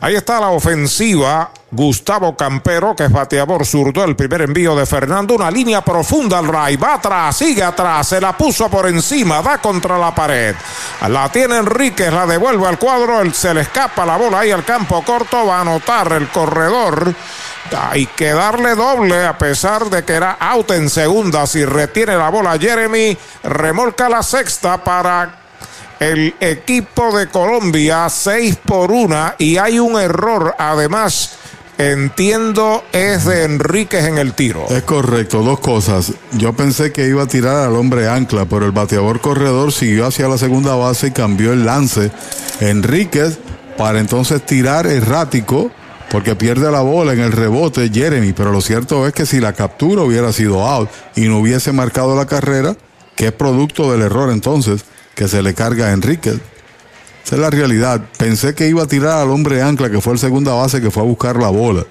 [0.00, 1.50] Ahí está la ofensiva.
[1.70, 4.04] Gustavo Campero, que es bateador zurdo.
[4.04, 5.34] El primer envío de Fernando.
[5.34, 6.76] Una línea profunda al Ray.
[6.76, 8.08] Va atrás, sigue atrás.
[8.08, 9.40] Se la puso por encima.
[9.40, 10.54] Va contra la pared.
[11.08, 12.12] La tiene Enríquez.
[12.12, 13.20] La devuelve al cuadro.
[13.20, 15.46] Él se le escapa la bola ahí al campo corto.
[15.46, 17.14] Va a anotar el corredor.
[17.90, 21.46] Hay que darle doble a pesar de que era out en segunda.
[21.46, 25.45] Si retiene la bola Jeremy, remolca la sexta para
[26.00, 31.32] el equipo de Colombia, 6 por una, y hay un error, además,
[31.78, 34.66] entiendo, es de Enríquez en el tiro.
[34.68, 36.12] Es correcto, dos cosas.
[36.32, 40.28] Yo pensé que iba a tirar al hombre ancla, pero el bateador corredor siguió hacia
[40.28, 42.10] la segunda base y cambió el lance.
[42.60, 43.38] Enríquez
[43.76, 45.70] para entonces tirar errático.
[46.08, 49.54] Porque pierde la bola en el rebote Jeremy, pero lo cierto es que si la
[49.54, 52.76] captura hubiera sido out y no hubiese marcado la carrera,
[53.16, 54.84] que es producto del error entonces,
[55.16, 56.38] que se le carga a Enríquez.
[57.24, 58.02] Esa es la realidad.
[58.18, 61.02] Pensé que iba a tirar al hombre ancla, que fue el segunda base, que fue
[61.02, 61.84] a buscar la bola.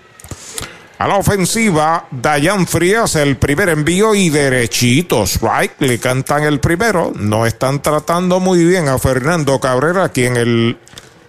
[0.98, 5.72] A la ofensiva, Dayan Frías, el primer envío y derechitos, right?
[5.80, 7.12] Le cantan el primero.
[7.14, 10.78] No están tratando muy bien a Fernando Cabrera, aquí en el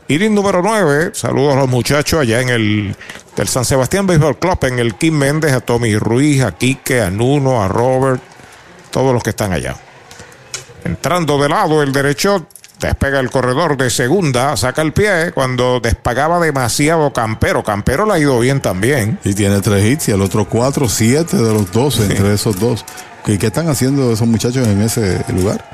[0.06, 1.10] inning número 9.
[1.14, 2.96] Saludos a los muchachos allá en el
[3.34, 7.10] del San Sebastián Baseball Club, en el Kim Méndez, a Tommy Ruiz, a Quique, a
[7.10, 8.22] Nuno, a Robert,
[8.92, 9.76] todos los que están allá.
[10.86, 12.46] Entrando de lado el derecho,
[12.80, 17.64] despega el corredor de segunda, saca el pie cuando despagaba demasiado Campero.
[17.64, 19.18] Campero le ha ido bien también.
[19.24, 22.84] Y tiene tres hits y el otro cuatro, siete de los dos entre esos dos.
[23.24, 25.64] ¿Qué, ¿Qué están haciendo esos muchachos en ese lugar?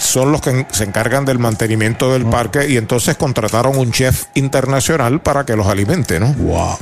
[0.00, 5.20] Son los que se encargan del mantenimiento del parque y entonces contrataron un chef internacional
[5.20, 6.32] para que los alimente, ¿no?
[6.32, 6.78] Wow.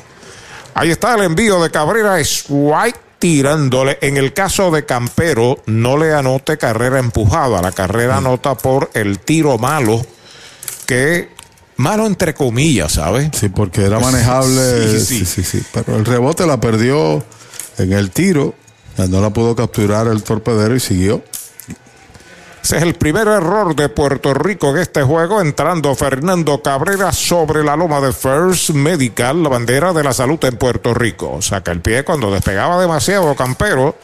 [0.75, 3.99] Ahí está el envío de Cabrera, es White tirándole.
[4.01, 7.63] En el caso de Campero, no le anote carrera empujada.
[7.63, 10.05] La carrera anota por el tiro malo,
[10.87, 11.29] que
[11.77, 13.31] malo entre comillas, ¿sabes?
[13.33, 14.99] Sí, porque era manejable.
[14.99, 15.25] Sí, sí.
[15.25, 15.63] sí, sí.
[15.73, 17.25] Pero el rebote la perdió
[17.79, 18.57] en el tiro.
[18.97, 21.23] No la pudo capturar el torpedero y siguió.
[22.63, 27.65] Ese es el primer error de Puerto Rico en este juego, entrando Fernando Cabrera sobre
[27.65, 31.43] la loma de First Medical, la bandera de la salud en Puerto Rico.
[31.43, 33.97] Saca el pie cuando despegaba demasiado Campero.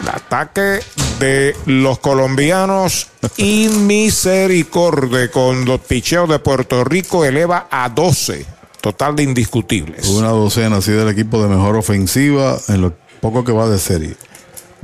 [0.00, 0.80] El ataque
[1.20, 8.44] de los colombianos inmisericordia con los picheos de Puerto Rico eleva a 12.
[8.80, 10.08] Total de indiscutibles.
[10.08, 14.16] Una docena así del equipo de mejor ofensiva en lo poco que va de serie.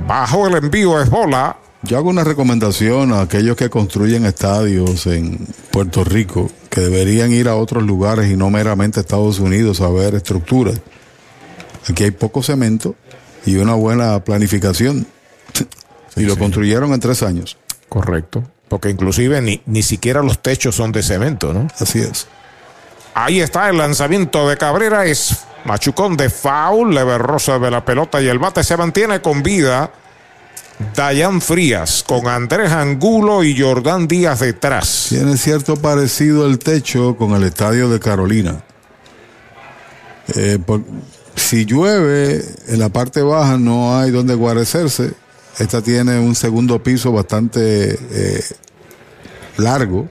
[0.06, 1.56] Bajo el envío es bola.
[1.82, 7.48] Yo hago una recomendación a aquellos que construyen estadios en Puerto Rico que deberían ir
[7.48, 10.80] a otros lugares y no meramente a Estados Unidos a ver estructuras.
[11.88, 12.94] Aquí hay poco cemento
[13.46, 15.06] y una buena planificación.
[16.16, 17.56] y lo construyeron en tres años.
[17.88, 18.42] Correcto.
[18.68, 21.68] Porque inclusive ni, ni siquiera los techos son de cemento, ¿no?
[21.78, 22.26] Así es.
[23.14, 25.06] Ahí está el lanzamiento de Cabrera.
[25.06, 25.38] Es
[25.68, 26.94] machucón de foul.
[26.94, 29.92] Leve rosa de la pelota y el bate se mantiene con vida.
[30.94, 35.06] Dayan Frías con Andrés Angulo y Jordán Díaz detrás.
[35.08, 38.62] Tiene cierto parecido el techo con el estadio de Carolina.
[40.34, 40.58] Eh,
[41.34, 45.12] si llueve, en la parte baja no hay donde guarecerse.
[45.58, 48.44] Esta tiene un segundo piso bastante eh,
[49.56, 50.08] largo.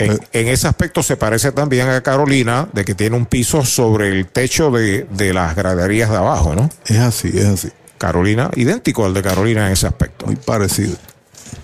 [0.00, 4.08] En, en ese aspecto se parece también a Carolina, de que tiene un piso sobre
[4.08, 6.70] el techo de, de las graderías de abajo, ¿no?
[6.86, 7.70] Es así, es así.
[7.98, 10.26] Carolina, idéntico al de Carolina en ese aspecto.
[10.26, 10.96] Muy parecido.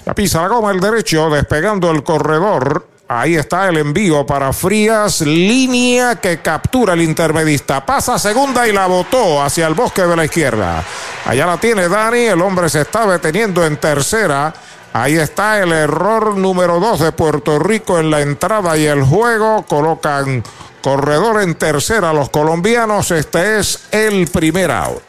[0.05, 2.87] La pisa la goma el derecho, despegando el corredor.
[3.09, 7.87] Ahí está el envío para Frías, línea que captura el intermedista.
[7.87, 10.85] Pasa segunda y la botó hacia el bosque de la izquierda.
[11.25, 14.53] Allá la tiene Dani, el hombre se está deteniendo en tercera.
[14.99, 19.62] Ahí está el error número dos de Puerto Rico en la entrada y el juego.
[19.68, 20.42] Colocan
[20.81, 23.10] corredor en tercera los colombianos.
[23.10, 25.02] Este es el primer out.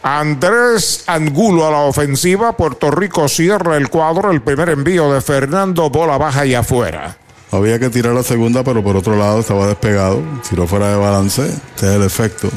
[0.04, 2.56] Andrés Angulo a la ofensiva.
[2.56, 4.30] Puerto Rico cierra el cuadro.
[4.30, 7.18] El primer envío de Fernando, bola baja y afuera.
[7.52, 10.22] Había que tirar la segunda, pero por otro lado estaba despegado.
[10.48, 11.48] Tiró fuera de balance.
[11.48, 12.50] Este es el efecto.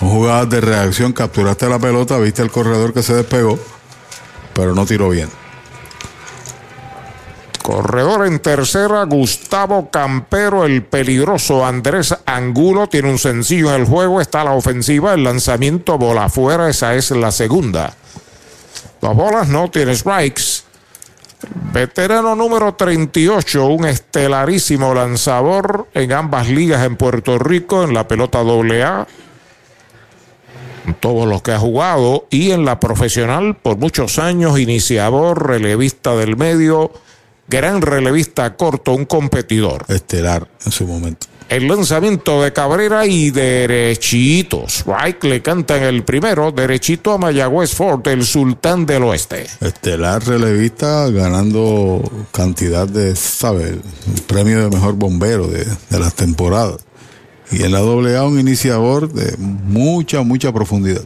[0.00, 1.12] Son jugadas de reacción.
[1.12, 3.58] Capturaste la pelota, viste el corredor que se despegó,
[4.52, 5.28] pero no tiró bien.
[7.62, 12.88] Corredor en tercera, Gustavo Campero, el peligroso Andrés Angulo.
[12.88, 14.20] Tiene un sencillo en el juego.
[14.20, 15.14] Está la ofensiva.
[15.14, 16.68] El lanzamiento, bola afuera.
[16.68, 17.92] Esa es la segunda.
[19.00, 20.65] Dos bolas, no tiene strikes.
[21.72, 28.40] Veterano número 38, un estelarísimo lanzador en ambas ligas en Puerto Rico, en la pelota
[28.40, 29.06] AA,
[31.00, 36.36] todos los que ha jugado, y en la profesional por muchos años, iniciador, relevista del
[36.36, 36.92] medio,
[37.48, 39.84] gran relevista corto, un competidor.
[39.88, 41.26] Estelar en su momento.
[41.48, 44.84] El lanzamiento de Cabrera y derechitos.
[44.84, 49.46] Right le canta en el primero, derechito a Mayagüez Ford, el sultán del oeste.
[49.60, 52.02] Estelar relevista ganando
[52.32, 53.70] cantidad de, ¿sabes?
[53.70, 56.78] El premio de mejor bombero de, de las temporadas.
[57.52, 61.04] Y en la AA un iniciador de mucha, mucha profundidad.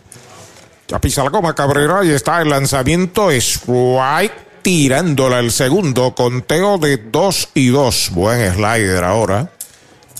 [0.89, 6.97] Ya pisa la goma Cabrera y está el lanzamiento strike tirándola el segundo conteo de
[6.97, 8.11] 2 y 2.
[8.13, 9.51] Buen slider ahora.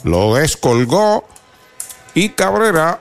[0.05, 1.25] Lo descolgó
[2.15, 3.01] y Cabrera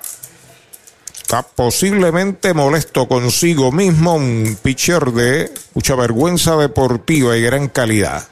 [1.21, 8.27] está posiblemente molesto consigo mismo, un pitcher de mucha vergüenza deportiva y gran calidad.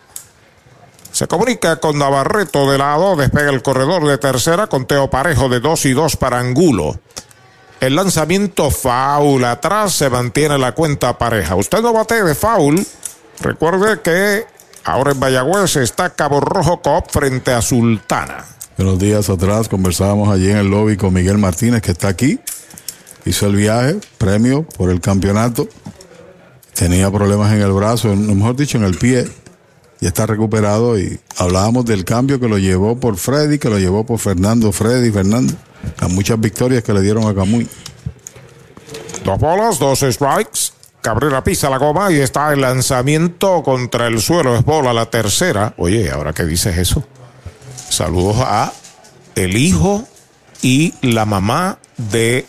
[1.11, 5.85] Se comunica con Navarreto de lado, despega el corredor de tercera, conteo parejo de 2
[5.85, 6.99] y 2 para Angulo.
[7.79, 11.55] El lanzamiento foul atrás se mantiene la cuenta pareja.
[11.55, 12.85] Usted no bate de foul.
[13.41, 14.45] Recuerde que
[14.83, 18.56] ahora en Mayagüez está Cabo Rojo Cop frente a Sultana.
[18.77, 22.39] Unos días atrás conversábamos allí en el lobby con Miguel Martínez, que está aquí.
[23.25, 25.67] Hizo el viaje, premio por el campeonato.
[26.75, 29.27] Tenía problemas en el brazo, mejor dicho, en el pie.
[29.99, 30.99] Y está recuperado.
[30.99, 35.09] Y hablábamos del cambio que lo llevó por Freddy, que lo llevó por Fernando, Freddy,
[35.11, 35.53] Fernando.
[35.99, 37.67] Las muchas victorias que le dieron a Camuy.
[39.25, 40.71] Dos bolas, dos strikes.
[41.01, 44.55] Cabrera pisa la goma y está el lanzamiento contra el suelo.
[44.55, 45.73] Es bola la tercera.
[45.77, 47.03] Oye, ahora que dices eso.
[47.89, 48.73] Saludos a
[49.35, 50.07] el hijo
[50.61, 52.45] y la mamá de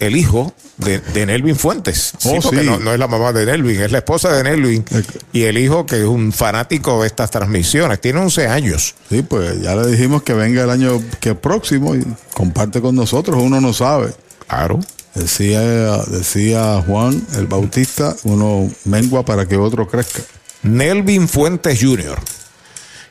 [0.00, 2.12] el hijo de, de Nelvin Fuentes.
[2.18, 2.66] Sí, Oh, porque sí.
[2.66, 4.84] No, no es la mamá de Nelvin, es la esposa de Nelvin.
[5.32, 8.00] Y el hijo que es un fanático de estas transmisiones.
[8.00, 8.94] Tiene 11 años.
[9.08, 13.40] Sí, pues ya le dijimos que venga el año que próximo y comparte con nosotros.
[13.40, 14.12] Uno no sabe.
[14.48, 14.80] Claro.
[15.14, 15.60] Decía,
[16.08, 20.22] decía Juan el Bautista, uno mengua para que otro crezca.
[20.64, 22.18] Nelvin Fuentes Jr.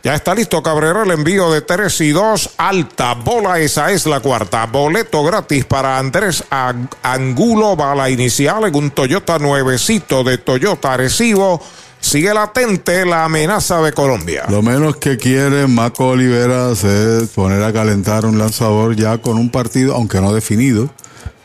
[0.03, 4.19] Ya está listo Cabrera, el envío de 3 y 2, alta bola, esa es la
[4.19, 4.65] cuarta.
[4.65, 11.61] Boleto gratis para Andrés Ang- Angulo, bala inicial en un Toyota nuevecito de Toyota Arecibo.
[12.01, 14.43] Sigue latente la amenaza de Colombia.
[14.49, 19.49] Lo menos que quiere Maco Oliveras es poner a calentar un lanzador ya con un
[19.51, 20.89] partido, aunque no definido,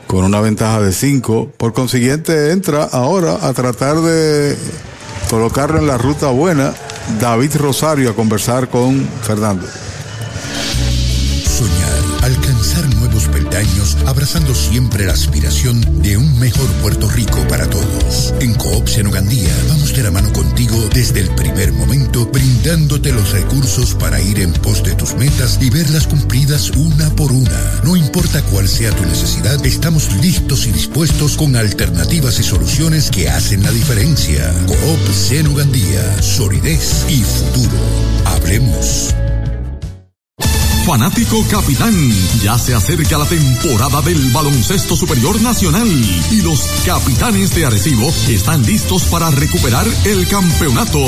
[0.08, 1.52] con una ventaja de 5.
[1.56, 4.58] Por consiguiente, entra ahora a tratar de
[5.28, 6.72] colocarlo en la ruta buena
[7.20, 9.66] David Rosario a conversar con Fernando.
[14.08, 18.32] Abrazando siempre la aspiración de un mejor Puerto Rico para todos.
[18.40, 23.94] En Coop Senogandía vamos de la mano contigo desde el primer momento, brindándote los recursos
[23.94, 27.80] para ir en pos de tus metas y verlas cumplidas una por una.
[27.84, 33.28] No importa cuál sea tu necesidad, estamos listos y dispuestos con alternativas y soluciones que
[33.28, 34.54] hacen la diferencia.
[34.66, 37.76] Coop Senogandía, solidez y futuro.
[38.24, 39.14] Hablemos.
[40.88, 41.94] Fanático Capitán,
[42.40, 45.86] ya se acerca la temporada del baloncesto superior nacional
[46.30, 50.98] y los capitanes de Arecibo están listos para recuperar el campeonato.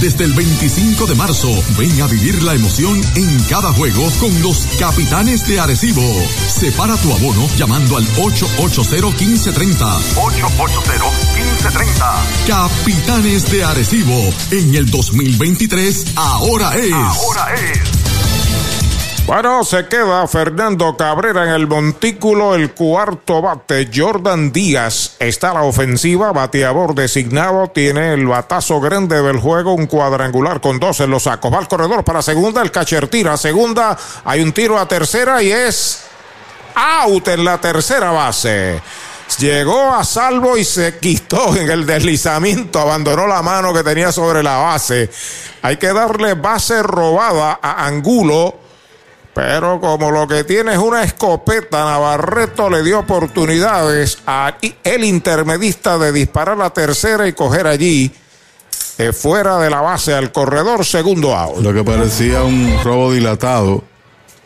[0.00, 4.66] Desde el 25 de marzo, ven a vivir la emoción en cada juego con los
[4.80, 6.02] capitanes de Arecibo.
[6.48, 9.76] Separa tu abono llamando al 880-1530.
[10.16, 12.48] 880-1530.
[12.48, 16.92] Capitanes de Arecibo, en el 2023, ahora es.
[16.92, 18.09] Ahora es.
[19.30, 23.88] Bueno, se queda Fernando Cabrera en el montículo, el cuarto bate.
[23.94, 29.86] Jordan Díaz está a la ofensiva, bateador designado, tiene el batazo grande del juego, un
[29.86, 31.54] cuadrangular con dos en los sacos.
[31.54, 35.52] Va al corredor para segunda, el catcher tira segunda, hay un tiro a tercera y
[35.52, 36.06] es
[36.74, 38.82] out en la tercera base.
[39.38, 44.42] Llegó a salvo y se quitó en el deslizamiento, abandonó la mano que tenía sobre
[44.42, 45.08] la base.
[45.62, 48.69] Hay que darle base robada a Angulo.
[49.34, 55.98] Pero como lo que tiene es una escopeta, Navarreto le dio oportunidades a el intermedista
[55.98, 58.12] de disparar la tercera y coger allí
[58.98, 61.62] eh, fuera de la base al corredor segundo out.
[61.62, 63.84] Lo que parecía un robo dilatado,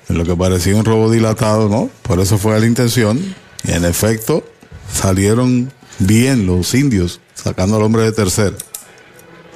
[0.09, 1.91] lo que parecía un robo dilatado, ¿no?
[2.03, 3.35] Por eso fue la intención.
[3.65, 4.45] Y en efecto,
[4.93, 8.55] salieron bien los indios, sacando al hombre de tercera.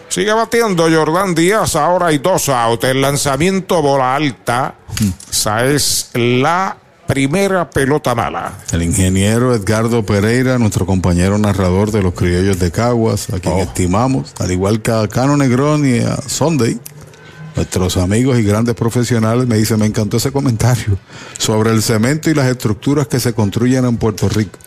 [0.09, 1.77] Sigue batiendo Jordan Díaz.
[1.77, 2.85] Ahora hay dos outs.
[2.85, 4.75] El lanzamiento bola alta.
[5.31, 8.53] Esa es la primera pelota mala.
[8.73, 14.35] El ingeniero Edgardo Pereira, nuestro compañero narrador de los criollos de Caguas, a quien estimamos,
[14.39, 16.79] al igual que a Cano Negrón y a Sunday,
[17.57, 20.99] nuestros amigos y grandes profesionales, me dice, me encantó ese comentario
[21.39, 24.59] sobre el cemento y las estructuras que se construyen en Puerto Rico.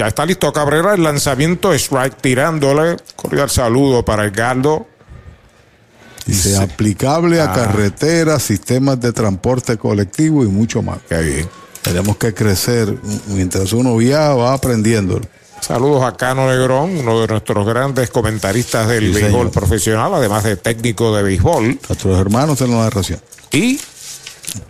[0.00, 2.96] Ya está listo Cabrera, el lanzamiento strike tirándole.
[3.16, 4.86] Cordial saludo para Edgardo.
[6.24, 7.52] Dice, aplicable a Ah.
[7.52, 11.00] carreteras, sistemas de transporte colectivo y mucho más.
[11.06, 11.48] Qué bien.
[11.82, 12.96] Tenemos que crecer.
[13.26, 15.20] Mientras uno viaja, va aprendiendo.
[15.60, 19.50] Saludos a Cano Negrón, uno de nuestros grandes comentaristas del Sí, béisbol señor.
[19.50, 21.78] profesional, además de técnico de béisbol.
[21.90, 23.20] Nuestros hermanos en la narración.
[23.52, 23.78] Y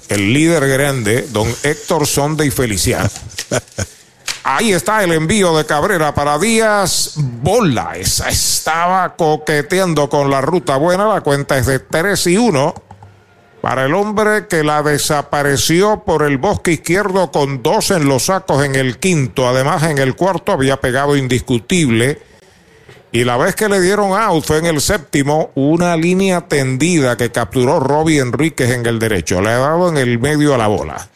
[0.08, 3.08] el líder grande, don Héctor Sonde y Feliciano.
[4.42, 7.12] Ahí está el envío de Cabrera para Díaz.
[7.16, 7.92] Bola.
[7.96, 11.06] Esa estaba coqueteando con la ruta buena.
[11.06, 12.74] La cuenta es de 3 y 1.
[13.60, 18.64] Para el hombre que la desapareció por el bosque izquierdo con dos en los sacos
[18.64, 19.46] en el quinto.
[19.46, 22.22] Además, en el cuarto había pegado indiscutible.
[23.12, 27.30] Y la vez que le dieron out fue en el séptimo, una línea tendida que
[27.30, 29.42] capturó Robbie Enríquez en el derecho.
[29.42, 31.08] Le ha dado en el medio a la bola.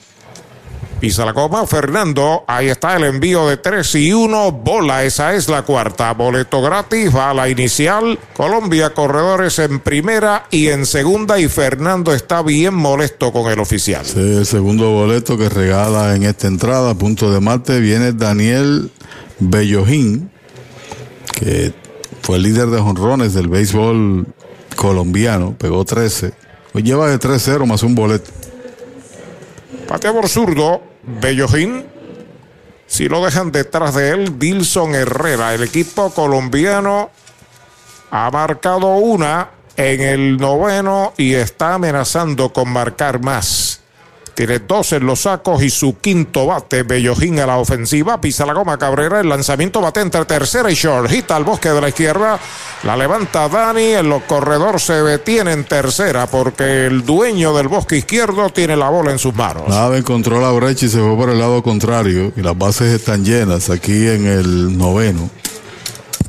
[1.05, 2.45] Pisa la coma, Fernando.
[2.47, 4.53] Ahí está el envío de 3 y 1.
[4.53, 6.15] Bola, esa es la cuarta.
[6.15, 8.19] Boleto gratis, va a la inicial.
[8.35, 11.39] Colombia, corredores en primera y en segunda.
[11.39, 14.07] Y Fernando está bien molesto con el oficial.
[14.07, 18.91] Sí, el segundo boleto que regala en esta entrada, punto de mate, viene Daniel
[19.41, 20.31] Bellojín,
[21.35, 21.75] que
[22.23, 24.27] fue el líder de jonrones del béisbol
[24.75, 26.33] colombiano, pegó 13.
[26.73, 28.31] Hoy lleva de 3-0 más un boleto.
[29.87, 31.87] Pateador zurdo, Bellojín.
[32.87, 35.55] Si lo dejan detrás de él, Dilson Herrera.
[35.55, 37.11] El equipo colombiano
[38.11, 43.81] ha marcado una en el noveno y está amenazando con marcar más.
[44.35, 46.83] Tiene dos en los sacos y su quinto bate.
[46.83, 48.21] Bellojín a la ofensiva.
[48.21, 49.21] Pisa la goma Cabrera.
[49.21, 51.11] El lanzamiento bate entre tercera y short.
[51.13, 52.39] Hita al bosque de la izquierda.
[52.83, 53.95] La levanta Dani.
[53.95, 58.89] En los corredores se detiene en tercera porque el dueño del bosque izquierdo tiene la
[58.89, 59.69] bola en sus manos.
[59.69, 62.33] Nada, encontró la brecha y se fue por el lado contrario.
[62.37, 65.31] Y las bases están llenas aquí en el noveno.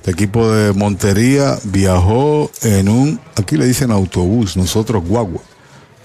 [0.06, 5.42] Este equipo de Montería viajó en un, aquí le dicen autobús, nosotros guagua,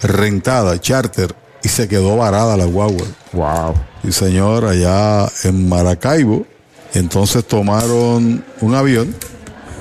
[0.00, 3.06] rentada, charter, y se quedó varada la guagua.
[3.32, 3.74] Wow.
[4.02, 6.46] Y señor, allá en Maracaibo,
[6.94, 9.14] entonces tomaron un avión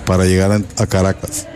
[0.06, 1.48] para llegar a- Caracas.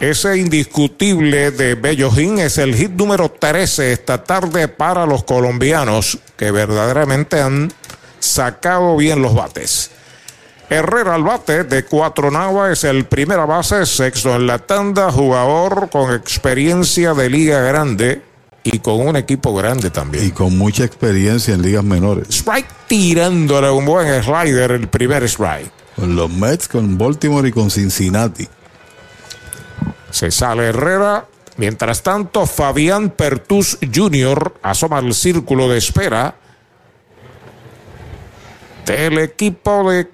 [0.00, 6.52] Ese indiscutible de Bellojín es el hit número 13 esta tarde para los colombianos que
[6.52, 7.72] verdaderamente han
[8.20, 9.90] sacado bien los bates.
[10.70, 15.88] Herrera al bate de cuatro Nava es el primera base, sexto en la tanda, jugador
[15.90, 18.22] con experiencia de liga grande
[18.72, 20.26] y con un equipo grande también.
[20.26, 22.28] Y con mucha experiencia en ligas menores.
[22.28, 25.70] Strike tirándole un buen slider, el primer strike.
[25.96, 28.46] Con los Mets, con Baltimore y con Cincinnati.
[30.10, 31.26] Se sale Herrera.
[31.56, 34.54] Mientras tanto, Fabián Pertus Jr.
[34.62, 36.36] asoma al círculo de espera
[38.86, 40.08] del equipo de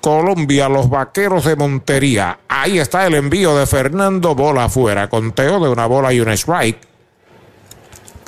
[0.00, 2.40] Colombia, los vaqueros de Montería.
[2.48, 5.08] Ahí está el envío de Fernando, bola afuera.
[5.08, 6.87] Conteo de una bola y un strike.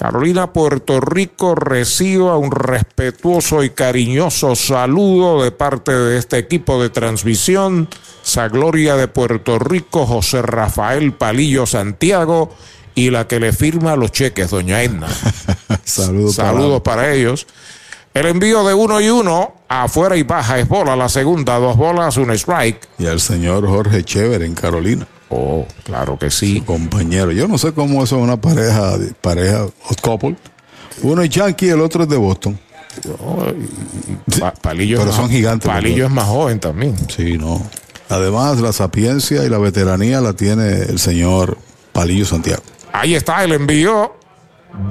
[0.00, 6.88] Carolina, Puerto Rico reciba un respetuoso y cariñoso saludo de parte de este equipo de
[6.88, 7.86] transmisión.
[8.22, 12.48] Sa Gloria de Puerto Rico, José Rafael Palillo Santiago
[12.94, 15.06] y la que le firma los cheques, doña Edna.
[15.84, 16.80] Saludos.
[16.80, 17.46] Para ellos.
[18.14, 22.16] El envío de uno y uno, afuera y baja, es bola la segunda, dos bolas,
[22.16, 22.88] un strike.
[22.98, 25.06] Y al señor Jorge Chever en Carolina.
[25.30, 26.60] Oh, claro que sí.
[26.60, 27.30] compañero.
[27.32, 30.36] Yo no sé cómo eso es una pareja, pareja, hot couple.
[31.02, 32.58] Uno es Yankee y el otro es de Boston.
[34.38, 35.68] Pa- Palillo Pero son más- gigantes.
[35.70, 36.96] Palillo es más joven también.
[37.08, 37.62] Sí, no.
[38.08, 41.56] Además, la sapiencia y la veteranía la tiene el señor
[41.92, 42.62] Palillo Santiago.
[42.92, 44.16] Ahí está el envío.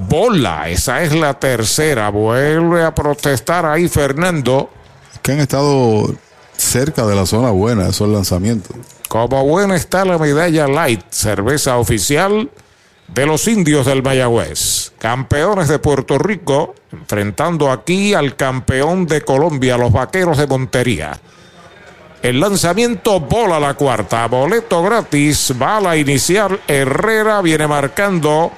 [0.10, 2.10] Bola, esa es la tercera.
[2.10, 4.70] Vuelve a protestar ahí Fernando.
[5.22, 6.14] Que han estado
[6.56, 8.76] cerca de la zona buena, esos lanzamientos.
[9.10, 12.52] Como buena está la medalla light, cerveza oficial
[13.08, 14.94] de los indios del Mayagüez.
[15.00, 21.20] Campeones de Puerto Rico, enfrentando aquí al campeón de Colombia, los vaqueros de Montería.
[22.22, 26.62] El lanzamiento bola la cuarta, boleto gratis, bala inicial.
[26.68, 28.52] Herrera viene marcando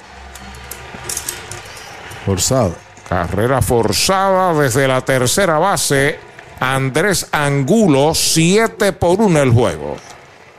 [2.26, 2.74] Forzado.
[3.08, 6.18] Carrera forzada desde la tercera base.
[6.60, 9.96] Andrés Angulo, 7 por 1 el juego.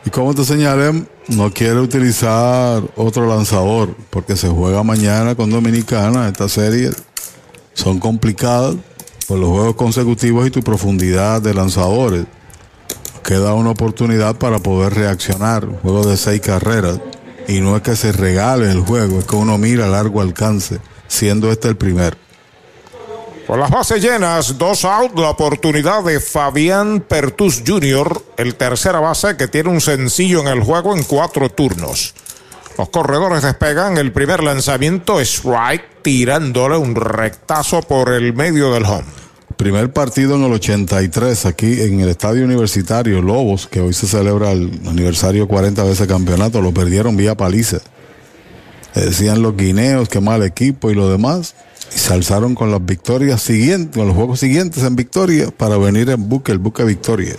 [0.06, 6.28] Y como te señalé, no quiere utilizar otro lanzador porque se juega mañana con Dominicana.
[6.28, 6.96] Estas series
[7.74, 8.76] son complicadas
[9.28, 12.26] por los juegos consecutivos y tu profundidad de lanzadores.
[13.24, 15.66] Queda una oportunidad para poder reaccionar.
[15.82, 17.00] Juego de seis carreras.
[17.48, 20.80] Y no es que se regale el juego, es que uno mira a largo alcance,
[21.08, 22.16] siendo este el primero.
[23.48, 29.36] Con las bases llenas, dos out, la oportunidad de Fabián Pertus Jr., el tercera base
[29.36, 32.14] que tiene un sencillo en el juego en cuatro turnos.
[32.78, 39.04] Los corredores despegan el primer lanzamiento, strike, tirándole un rectazo por el medio del home.
[39.58, 44.52] Primer partido en el 83 aquí en el Estadio Universitario Lobos, que hoy se celebra
[44.54, 47.80] el aniversario 40 de ese campeonato, lo perdieron vía paliza.
[48.96, 51.56] Decían los guineos que mal equipo y lo demás,
[51.96, 56.10] y se alzaron con las victorias siguientes, con los juegos siguientes en victoria para venir
[56.10, 57.36] en buque, el buque victoria.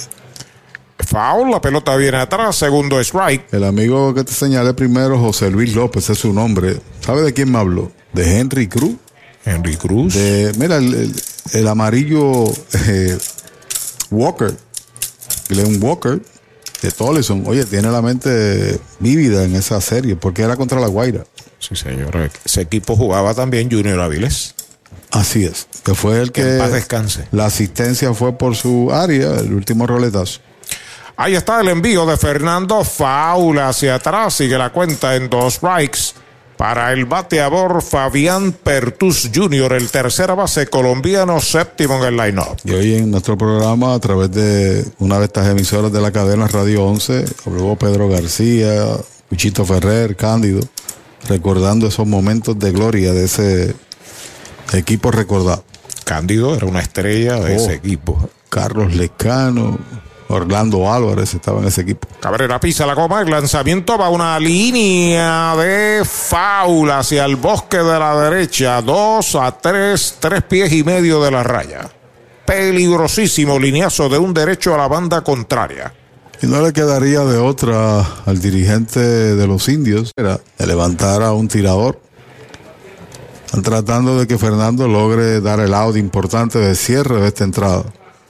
[0.99, 3.53] Foul, la pelota viene atrás, segundo strike.
[3.53, 6.81] El amigo que te señalé primero, José Luis López, es su nombre.
[7.01, 7.91] ¿Sabe de quién me habló?
[8.13, 8.97] De Henry Cruz.
[9.45, 10.15] Henry Cruz.
[10.15, 11.15] De, mira, el, el-
[11.53, 12.45] el amarillo
[12.87, 13.19] eh,
[14.11, 14.55] Walker.
[15.49, 16.23] Glenn Walker
[16.81, 17.43] de Tollison.
[17.47, 21.25] Oye, tiene la mente vívida en esa serie porque era contra la Guaira.
[21.69, 22.31] Sí, señor.
[22.45, 24.55] Ese equipo jugaba también Junior Avilés.
[25.11, 25.67] Así es.
[25.85, 26.43] Que fue el que.
[26.43, 27.27] en paz descanse.
[27.33, 30.41] La asistencia fue por su área, el último roletazo.
[31.17, 34.35] Ahí está el envío de Fernando Faul hacia atrás.
[34.35, 36.01] Sigue la cuenta en dos strikes.
[36.57, 42.57] Para el bateador Fabián Pertus Jr., el tercera base colombiano, séptimo en el line-up.
[42.65, 46.47] Y hoy en nuestro programa, a través de una de estas emisoras de la cadena
[46.47, 48.87] Radio 11, habló Pedro García,
[49.29, 50.61] Cuchito Ferrer, Cándido,
[51.29, 53.75] recordando esos momentos de gloria de ese
[54.73, 55.65] equipo recordado.
[56.05, 57.57] Cándido era una estrella de Oh.
[57.57, 58.29] ese equipo.
[58.51, 59.79] Carlos Lecano,
[60.29, 62.07] Orlando Álvarez estaba en ese equipo.
[62.21, 67.79] Cabrera pisa la goma, el lanzamiento va a una línea de foul hacia el bosque
[67.79, 71.89] de la derecha, dos a tres, tres pies y medio de la raya.
[72.47, 75.93] Peligrosísimo lineazo de un derecho a la banda contraria.
[76.45, 81.33] Y no le quedaría de otra al dirigente de los indios, era de levantar a
[81.33, 81.99] un tirador.
[83.47, 87.85] Están tratando de que Fernando logre dar el out importante de cierre de esta entrada.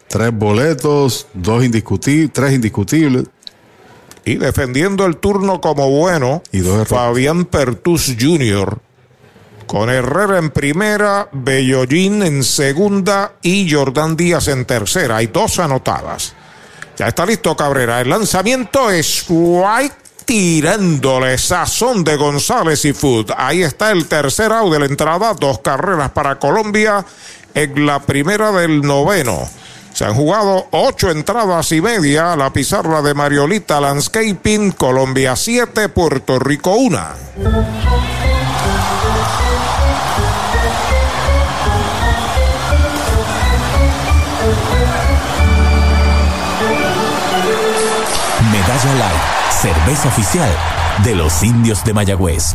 [0.06, 3.24] Tres boletos, dos indiscutibles, tres indiscutibles.
[4.24, 6.86] Y defendiendo el turno como bueno, Y dos.
[6.86, 8.78] Fabián Pertus Jr.
[9.66, 15.16] Con Herrera en primera, Bellollín en segunda y Jordán Díaz en tercera.
[15.16, 16.32] Hay dos anotadas.
[16.96, 18.00] Ya está listo Cabrera.
[18.00, 23.32] El lanzamiento es White tirándole sazón de González y Food.
[23.36, 25.34] Ahí está el tercer out de la entrada.
[25.34, 27.04] Dos carreras para Colombia
[27.54, 29.48] en la primera del noveno.
[29.92, 32.36] Se han jugado ocho entradas y media.
[32.36, 34.72] La pizarra de Mariolita Landscaping.
[34.72, 37.00] Colombia 7, Puerto Rico 1.
[49.50, 50.50] Cerveza oficial
[51.04, 52.54] de los indios de Mayagüez.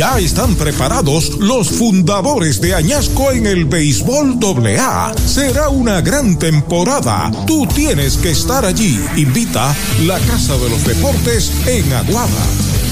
[0.00, 5.12] Ya están preparados los fundadores de Añasco en el béisbol AA.
[5.26, 7.30] Será una gran temporada.
[7.46, 8.98] Tú tienes que estar allí.
[9.18, 12.89] Invita la Casa de los Deportes en Aguada.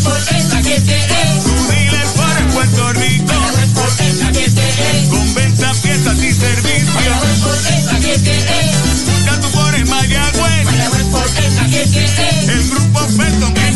[0.00, 1.44] Que te es.
[2.54, 3.34] Puerto Rico.
[4.32, 5.08] Que te es.
[5.08, 7.16] Con venta, y servicios.
[8.00, 8.48] Que te es.
[9.88, 10.66] Mayagüez
[11.70, 12.48] que te es.
[12.48, 13.70] El grupo Felton que.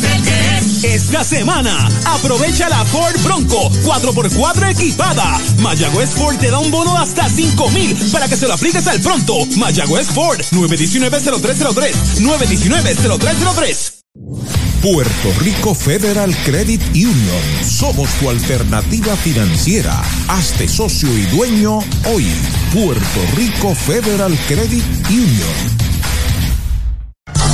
[0.95, 5.41] Esta semana, aprovecha la Ford Bronco 4x4 equipada.
[5.59, 8.87] Mayagüez Ford te da un bono de hasta 5 mil para que se lo apliques
[8.87, 9.35] al pronto.
[9.57, 11.95] Mayagüez Ford 919-0303.
[12.21, 14.64] 919-0303.
[14.85, 17.65] Puerto Rico Federal Credit Union.
[17.65, 20.03] Somos tu alternativa financiera.
[20.29, 22.27] Hazte socio y dueño hoy.
[22.71, 25.94] Puerto Rico Federal Credit Union.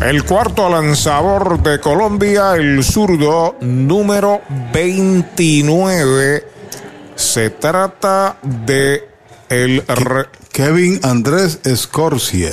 [0.00, 4.40] El cuarto lanzador de Colombia, el zurdo número
[4.72, 6.46] 29.
[7.16, 9.08] Se trata de
[9.48, 9.84] el
[10.52, 12.52] Kevin Andrés Escorcia.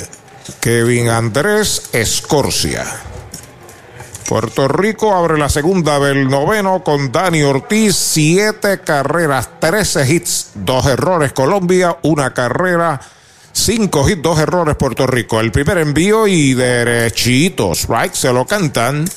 [0.60, 2.84] Kevin Andrés Escorcia.
[4.28, 10.84] Puerto Rico abre la segunda del noveno con Dani Ortiz, siete carreras, 13 hits, dos
[10.86, 13.00] errores Colombia, una carrera,
[13.56, 15.40] cinco hits, dos errores Puerto Rico.
[15.40, 19.08] El primer envío y derechitos, right, se lo cantan.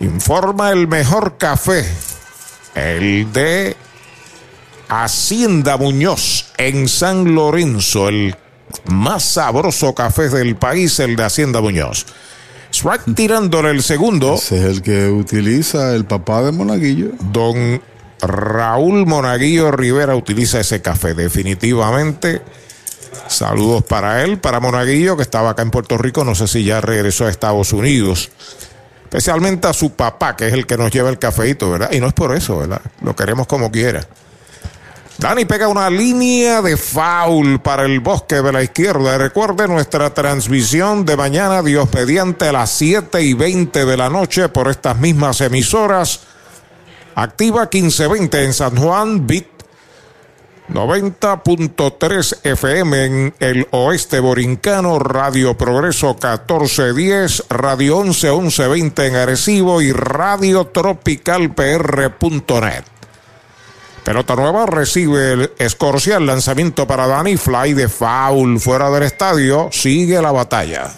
[0.00, 1.84] Informa el mejor café,
[2.74, 3.76] el de
[4.88, 8.36] Hacienda Muñoz en San Lorenzo, el
[8.86, 12.06] más sabroso café del país, el de Hacienda Muñoz.
[12.70, 14.34] Strike tirándole el segundo.
[14.34, 17.10] Ese es el que utiliza el papá de Monaguillo.
[17.30, 17.80] Don
[18.20, 22.42] Raúl Monaguillo Rivera utiliza ese café, definitivamente.
[23.28, 26.24] Saludos para él, para Monaguillo, que estaba acá en Puerto Rico.
[26.24, 28.30] No sé si ya regresó a Estados Unidos.
[29.04, 31.92] Especialmente a su papá, que es el que nos lleva el cafeito, ¿verdad?
[31.92, 32.80] Y no es por eso, ¿verdad?
[33.00, 34.06] Lo queremos como quiera.
[35.18, 39.16] Dani pega una línea de foul para el bosque de la izquierda.
[39.16, 44.48] Recuerde nuestra transmisión de mañana, Dios mediante, a las 7 y 20 de la noche
[44.48, 46.20] por estas mismas emisoras.
[47.14, 49.53] Activa 1520 en San Juan, Bit
[50.68, 59.92] 90.3 FM en el oeste borincano, Radio Progreso 1410, Radio 11 1120 en Arecibo y
[59.92, 62.84] Radio Tropical PR.net.
[64.04, 69.68] Pelota nueva recibe el Escorcia, el lanzamiento para Dani, fly de foul fuera del estadio,
[69.70, 70.90] sigue la batalla.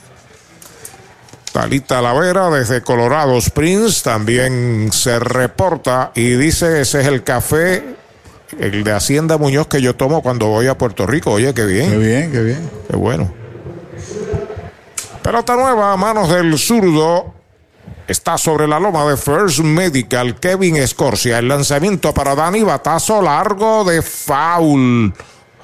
[1.52, 7.96] Talita Lavera desde Colorado Springs también se reporta y dice ese es el café,
[8.58, 11.33] el de Hacienda Muñoz que yo tomo cuando voy a Puerto Rico.
[11.33, 11.91] Oye, qué bien.
[11.91, 12.70] Qué bien, qué bien.
[12.89, 13.33] Qué bueno.
[15.23, 17.34] Pelota nueva a manos del zurdo.
[18.07, 21.39] Está sobre la loma de First Medical, Kevin Escorcia.
[21.39, 25.12] El lanzamiento para Dani, batazo largo de foul.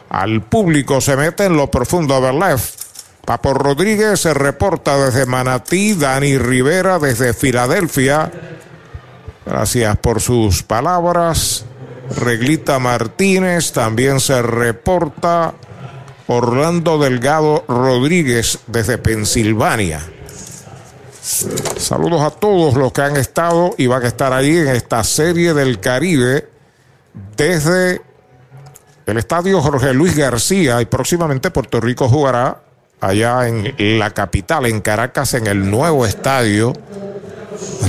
[0.09, 2.81] Al público se mete en lo profundo de left.
[3.25, 8.33] Papo Rodríguez se reporta desde Manatí, Dani Rivera desde Filadelfia.
[9.47, 11.65] Gracias por sus palabras.
[12.17, 15.55] Reglita Martínez también se reporta.
[16.29, 20.01] Orlando Delgado Rodríguez desde Pensilvania.
[21.21, 25.53] Saludos a todos los que han estado y van a estar allí en esta serie
[25.53, 26.49] del Caribe
[27.37, 28.01] desde
[29.05, 32.63] el estadio Jorge Luis García y próximamente Puerto Rico jugará
[33.01, 36.73] allá en la capital, en Caracas, en el nuevo estadio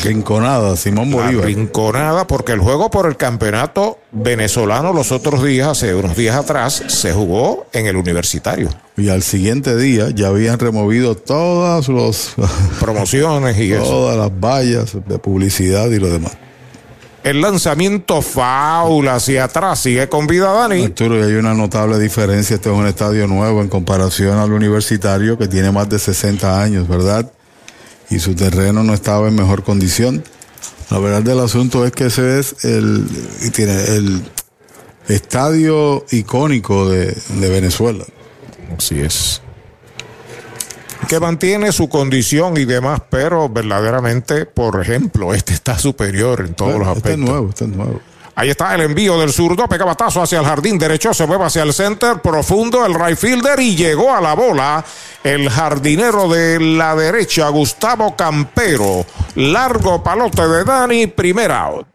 [0.01, 1.45] Rinconada, Simón La Bolívar.
[1.45, 6.83] rinconada, porque el juego por el campeonato venezolano los otros días, hace unos días atrás,
[6.87, 8.69] se jugó en el universitario.
[8.97, 12.33] Y al siguiente día ya habían removido todas los
[12.79, 13.83] Promociones y eso.
[13.83, 16.31] todas las vallas de publicidad y lo demás.
[17.23, 20.83] El lanzamiento faula hacia atrás sigue con vida Dani.
[20.85, 22.55] Arturo, y hay una notable diferencia.
[22.55, 26.85] Este es un estadio nuevo en comparación al universitario que tiene más de 60 años,
[26.85, 27.31] ¿verdad?
[28.09, 30.23] Y su terreno no estaba en mejor condición.
[30.89, 33.05] La verdad del asunto es que ese es el,
[33.41, 34.21] y tiene el
[35.07, 38.05] estadio icónico de, de Venezuela.
[38.77, 39.41] Así es.
[41.07, 46.79] Que mantiene su condición y demás, pero verdaderamente, por ejemplo, este está superior en todos
[46.79, 47.29] los Este es aspectos.
[47.29, 48.01] nuevo, este es nuevo.
[48.35, 51.61] Ahí está el envío del zurdo, pega batazo hacia el jardín derecho, se mueve hacia
[51.63, 54.83] el center, profundo el right fielder y llegó a la bola
[55.23, 59.05] el jardinero de la derecha, Gustavo Campero.
[59.35, 61.92] Largo palote de Dani, primer out.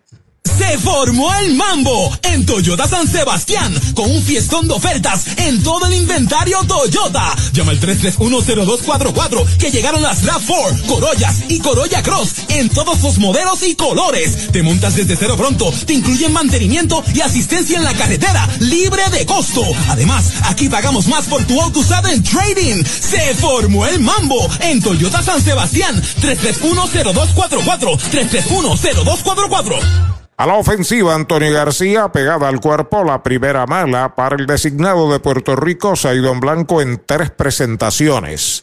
[0.58, 5.86] Se formó el mambo en Toyota San Sebastián con un fiestón de ofertas en todo
[5.86, 7.34] el inventario Toyota.
[7.52, 13.62] Llama al 3310244 que llegaron las RAV4, Corollas y Corolla Cross en todos los modelos
[13.62, 14.50] y colores.
[14.50, 19.24] Te montas desde cero pronto, te incluyen mantenimiento y asistencia en la carretera libre de
[19.26, 19.62] costo.
[19.88, 22.82] Además, aquí pagamos más por tu auto usado en trading.
[22.84, 30.18] Se formó el mambo en Toyota San Sebastián 3310244 3310244.
[30.38, 35.18] A la ofensiva, Antonio García, pegada al cuerpo, la primera mala para el designado de
[35.18, 38.62] Puerto Rico, Saidón Blanco, en tres presentaciones.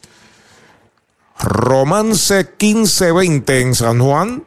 [1.38, 4.46] Romance 15-20 en San Juan.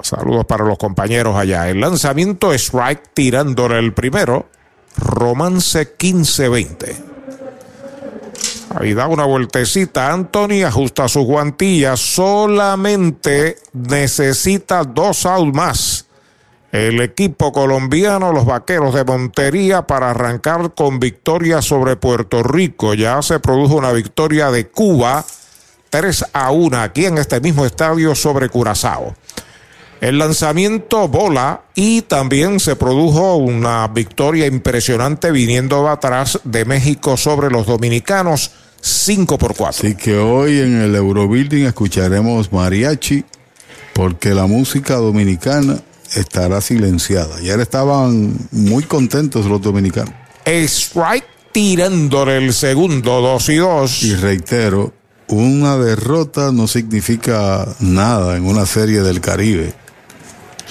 [0.00, 1.68] Saludos para los compañeros allá.
[1.68, 4.48] El lanzamiento strike tirándole el primero.
[4.96, 7.17] Romance 15-20.
[8.74, 10.12] Ahí da una vueltecita.
[10.12, 12.00] Anthony ajusta sus guantillas.
[12.00, 16.06] Solamente necesita dos out más.
[16.70, 22.92] El equipo colombiano, los vaqueros de Montería, para arrancar con victoria sobre Puerto Rico.
[22.92, 25.24] Ya se produjo una victoria de Cuba,
[25.88, 29.14] 3 a 1, aquí en este mismo estadio sobre Curazao.
[30.00, 37.50] El lanzamiento bola y también se produjo una victoria impresionante viniendo atrás de México sobre
[37.50, 39.88] los dominicanos 5 por 4.
[39.88, 43.24] Así que hoy en el Eurobuilding escucharemos mariachi
[43.92, 45.80] porque la música dominicana
[46.14, 47.36] estará silenciada.
[47.38, 50.14] Ayer estaban muy contentos los dominicanos.
[50.46, 54.02] Strike tirándole el segundo 2 y 2.
[54.04, 54.92] Y reitero,
[55.26, 59.74] una derrota no significa nada en una serie del Caribe.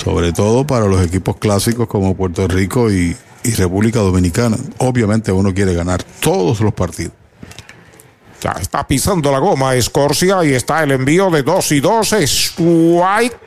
[0.04, 3.16] Sobre todo para los equipos clásicos como Puerto Rico y,
[3.58, 4.58] República Dominicana.
[4.80, 7.14] Obviamente uno quiere ganar todos los partidos.
[8.42, 12.14] Ya está pisando la goma Escorcia y está el envío de 2 y 2.
[12.14, 13.47] Strike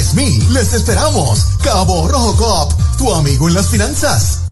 [0.01, 0.49] 787-806-3000.
[0.49, 1.45] Les esperamos.
[1.63, 4.47] Cabo Rojo Cop, tu amigo en las finanzas.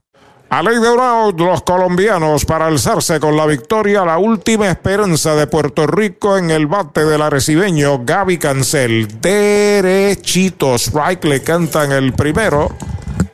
[0.52, 5.45] A ley de out, los colombianos para alzarse con la victoria, la última esperanza de
[5.45, 9.22] Puerto Rico en el bate del arecibeño Gaby Cancel.
[9.22, 12.69] Derechito, strike le cantan el primero.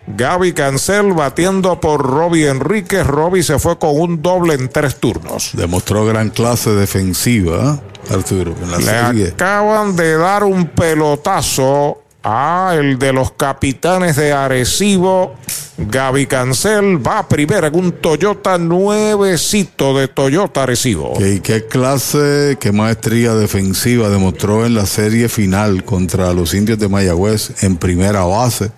[0.07, 3.07] Gaby Cancel batiendo por Robbie Enríquez.
[3.07, 5.51] Robbie se fue con un doble en tres turnos.
[5.53, 7.79] Demostró gran clase defensiva.
[8.11, 9.27] Arturo, en la Le serie.
[9.29, 15.35] acaban de dar un pelotazo a el de los capitanes de Arecibo.
[15.77, 21.13] Gaby Cancel va primero en un Toyota nuevecito de Toyota Arecibo.
[21.17, 26.87] ¿Qué, qué clase, qué maestría defensiva demostró en la serie final contra los indios de
[26.87, 28.71] Mayagüez en primera base?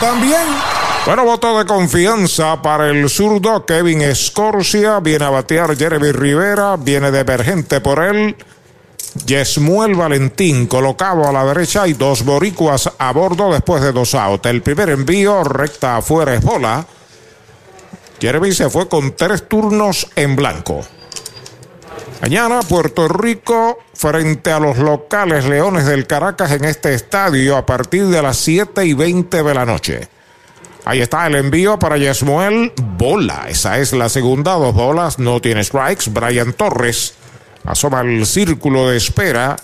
[0.00, 0.42] también.
[1.06, 5.00] Bueno, voto de confianza para el zurdo Kevin Escorcia.
[5.00, 6.76] Viene a batear Jeremy Rivera.
[6.76, 8.36] Viene de emergente por él.
[9.26, 14.46] Yesmuel Valentín colocado a la derecha y dos boricuas a bordo después de dos outs.
[14.48, 16.86] El primer envío recta afuera es bola.
[18.20, 20.80] Jeremy se fue con tres turnos en blanco.
[22.20, 28.06] Mañana Puerto Rico frente a los locales Leones del Caracas en este estadio a partir
[28.06, 30.08] de las 7 y 20 de la noche.
[30.84, 32.72] Ahí está el envío para Yesmuel.
[32.98, 33.46] Bola.
[33.48, 34.52] Esa es la segunda.
[34.52, 35.18] Dos bolas.
[35.18, 36.10] No tiene strikes.
[36.10, 37.14] Brian Torres
[37.64, 39.56] asoma el círculo de espera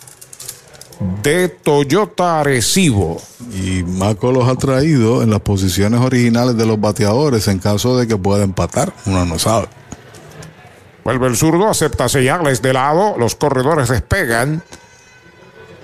[1.23, 3.21] de Toyota Arecibo.
[3.53, 8.07] Y Marco los ha traído en las posiciones originales de los bateadores en caso de
[8.07, 8.93] que pueda empatar.
[9.07, 9.69] Uno no sabe.
[11.07, 14.60] Vuelve el zurdo, acepta señales de lado, los corredores despegan.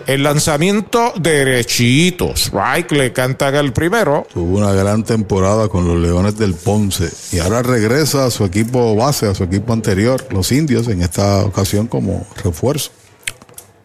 [0.09, 2.33] El lanzamiento derechito.
[2.35, 4.27] Strike le cantan el primero.
[4.35, 8.97] Tuvo una gran temporada con los Leones del Ponce y ahora regresa a su equipo
[8.97, 12.91] base, a su equipo anterior, los indios, en esta ocasión como refuerzo.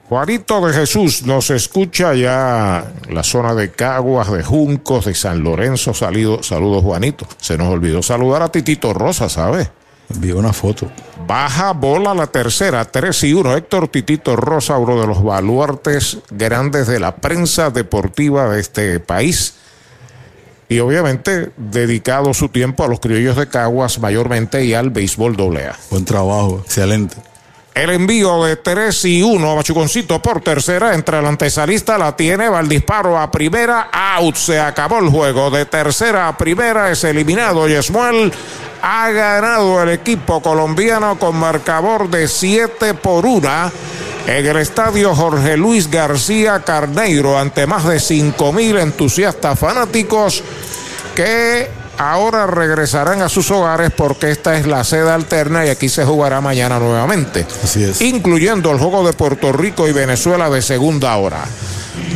[0.09, 5.43] Juanito de Jesús nos escucha ya en la zona de Caguas, de Juncos, de San
[5.43, 5.93] Lorenzo.
[5.93, 7.27] Salido, saludos, Juanito.
[7.39, 9.69] Se nos olvidó saludar a Titito Rosa, ¿sabes?
[10.09, 10.89] Envió una foto.
[11.25, 13.57] Baja bola la tercera, 3 y 1.
[13.57, 19.55] Héctor Titito Rosa, uno de los baluartes grandes de la prensa deportiva de este país.
[20.69, 25.77] Y obviamente dedicado su tiempo a los criollos de Caguas mayormente y al béisbol doblea.
[25.89, 27.15] Buen trabajo, excelente.
[27.77, 32.59] El envío de 3 y 1, Bachuconcito por tercera, entre el antesalista la tiene, va
[32.59, 35.51] el disparo a primera, out, se acabó el juego.
[35.51, 38.33] De tercera a primera es eliminado Yesmuel.
[38.81, 43.71] Ha ganado el equipo colombiano con marcador de 7 por 1
[44.25, 50.43] en el estadio Jorge Luis García Carneiro ante más de 5 mil entusiastas fanáticos
[51.13, 56.05] que ahora regresarán a sus hogares porque esta es la sede alterna y aquí se
[56.05, 57.45] jugará mañana nuevamente.
[57.63, 58.01] Así es.
[58.01, 61.43] Incluyendo el juego de Puerto Rico y Venezuela de segunda hora.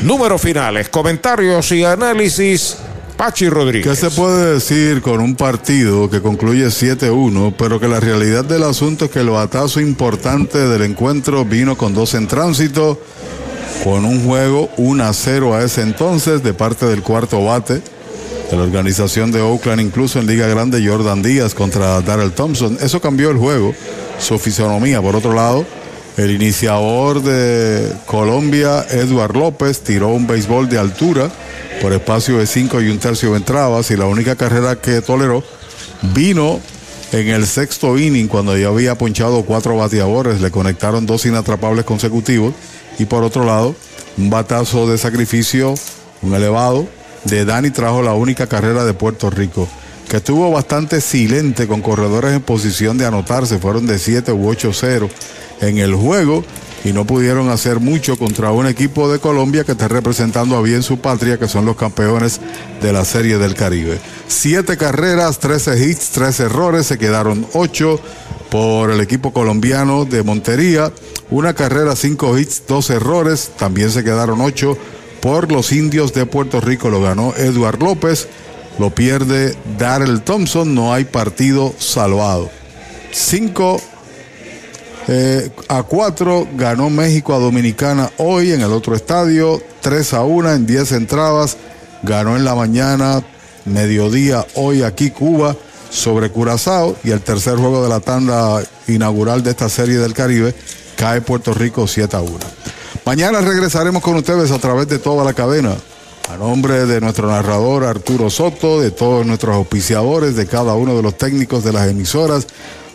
[0.03, 2.77] Números finales, comentarios y análisis.
[3.17, 3.87] Pachi Rodríguez.
[3.87, 8.63] ¿Qué se puede decir con un partido que concluye 7-1, pero que la realidad del
[8.63, 12.99] asunto es que el batazo importante del encuentro vino con dos en tránsito,
[13.83, 17.83] con un juego 1-0 a ese entonces de parte del cuarto bate
[18.51, 22.77] de la organización de Oakland, incluso en Liga Grande, Jordan Díaz contra Darrell Thompson.
[22.81, 23.73] Eso cambió el juego,
[24.19, 25.01] su fisonomía.
[25.01, 25.65] Por otro lado,
[26.17, 31.31] el iniciador de Colombia, Edward López, tiró un béisbol de altura
[31.81, 35.43] por espacio de 5 y un tercio entrabas y la única carrera que toleró
[36.13, 36.59] vino
[37.13, 42.53] en el sexto inning cuando ya había ponchado cuatro bateadores, le conectaron dos inatrapables consecutivos
[42.99, 43.75] y por otro lado
[44.17, 45.73] un batazo de sacrificio,
[46.21, 46.87] un elevado
[47.25, 49.67] de Dani trajo la única carrera de Puerto Rico
[50.11, 55.09] que estuvo bastante silente con corredores en posición de anotarse, fueron de 7 u 8-0
[55.61, 56.43] en el juego
[56.83, 60.83] y no pudieron hacer mucho contra un equipo de Colombia que está representando a bien
[60.83, 62.41] su patria, que son los campeones
[62.81, 63.99] de la Serie del Caribe.
[64.27, 67.97] Siete carreras, 13 hits, tres errores, se quedaron ocho
[68.49, 70.91] por el equipo colombiano de Montería.
[71.29, 74.77] Una carrera, cinco hits, dos errores, también se quedaron ocho
[75.21, 76.89] por los indios de Puerto Rico.
[76.89, 78.27] Lo ganó Eduard López,
[78.79, 82.49] lo pierde Darrell Thompson, no hay partido salvado.
[83.11, 83.79] Cinco
[85.07, 89.61] eh, a 4 ganó México a Dominicana hoy en el otro estadio.
[89.81, 91.57] 3 a 1 en 10 entradas.
[92.03, 93.23] Ganó en la mañana,
[93.65, 95.55] mediodía, hoy aquí Cuba
[95.89, 96.95] sobre Curazao.
[97.03, 100.55] Y el tercer juego de la tanda inaugural de esta serie del Caribe
[100.95, 102.39] cae Puerto Rico 7 a 1.
[103.11, 105.75] Mañana regresaremos con ustedes a través de toda la cadena.
[106.29, 111.03] A nombre de nuestro narrador Arturo Soto, de todos nuestros auspiciadores, de cada uno de
[111.03, 112.47] los técnicos de las emisoras,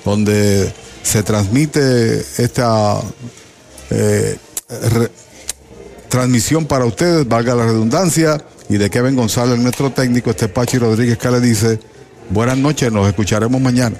[0.06, 0.72] donde
[1.02, 2.98] se transmite esta
[3.90, 4.38] eh,
[6.08, 11.18] transmisión para ustedes, valga la redundancia, y de Kevin González, nuestro técnico, este Pachi Rodríguez
[11.18, 11.78] que le dice,
[12.30, 13.98] buenas noches, nos escucharemos mañana.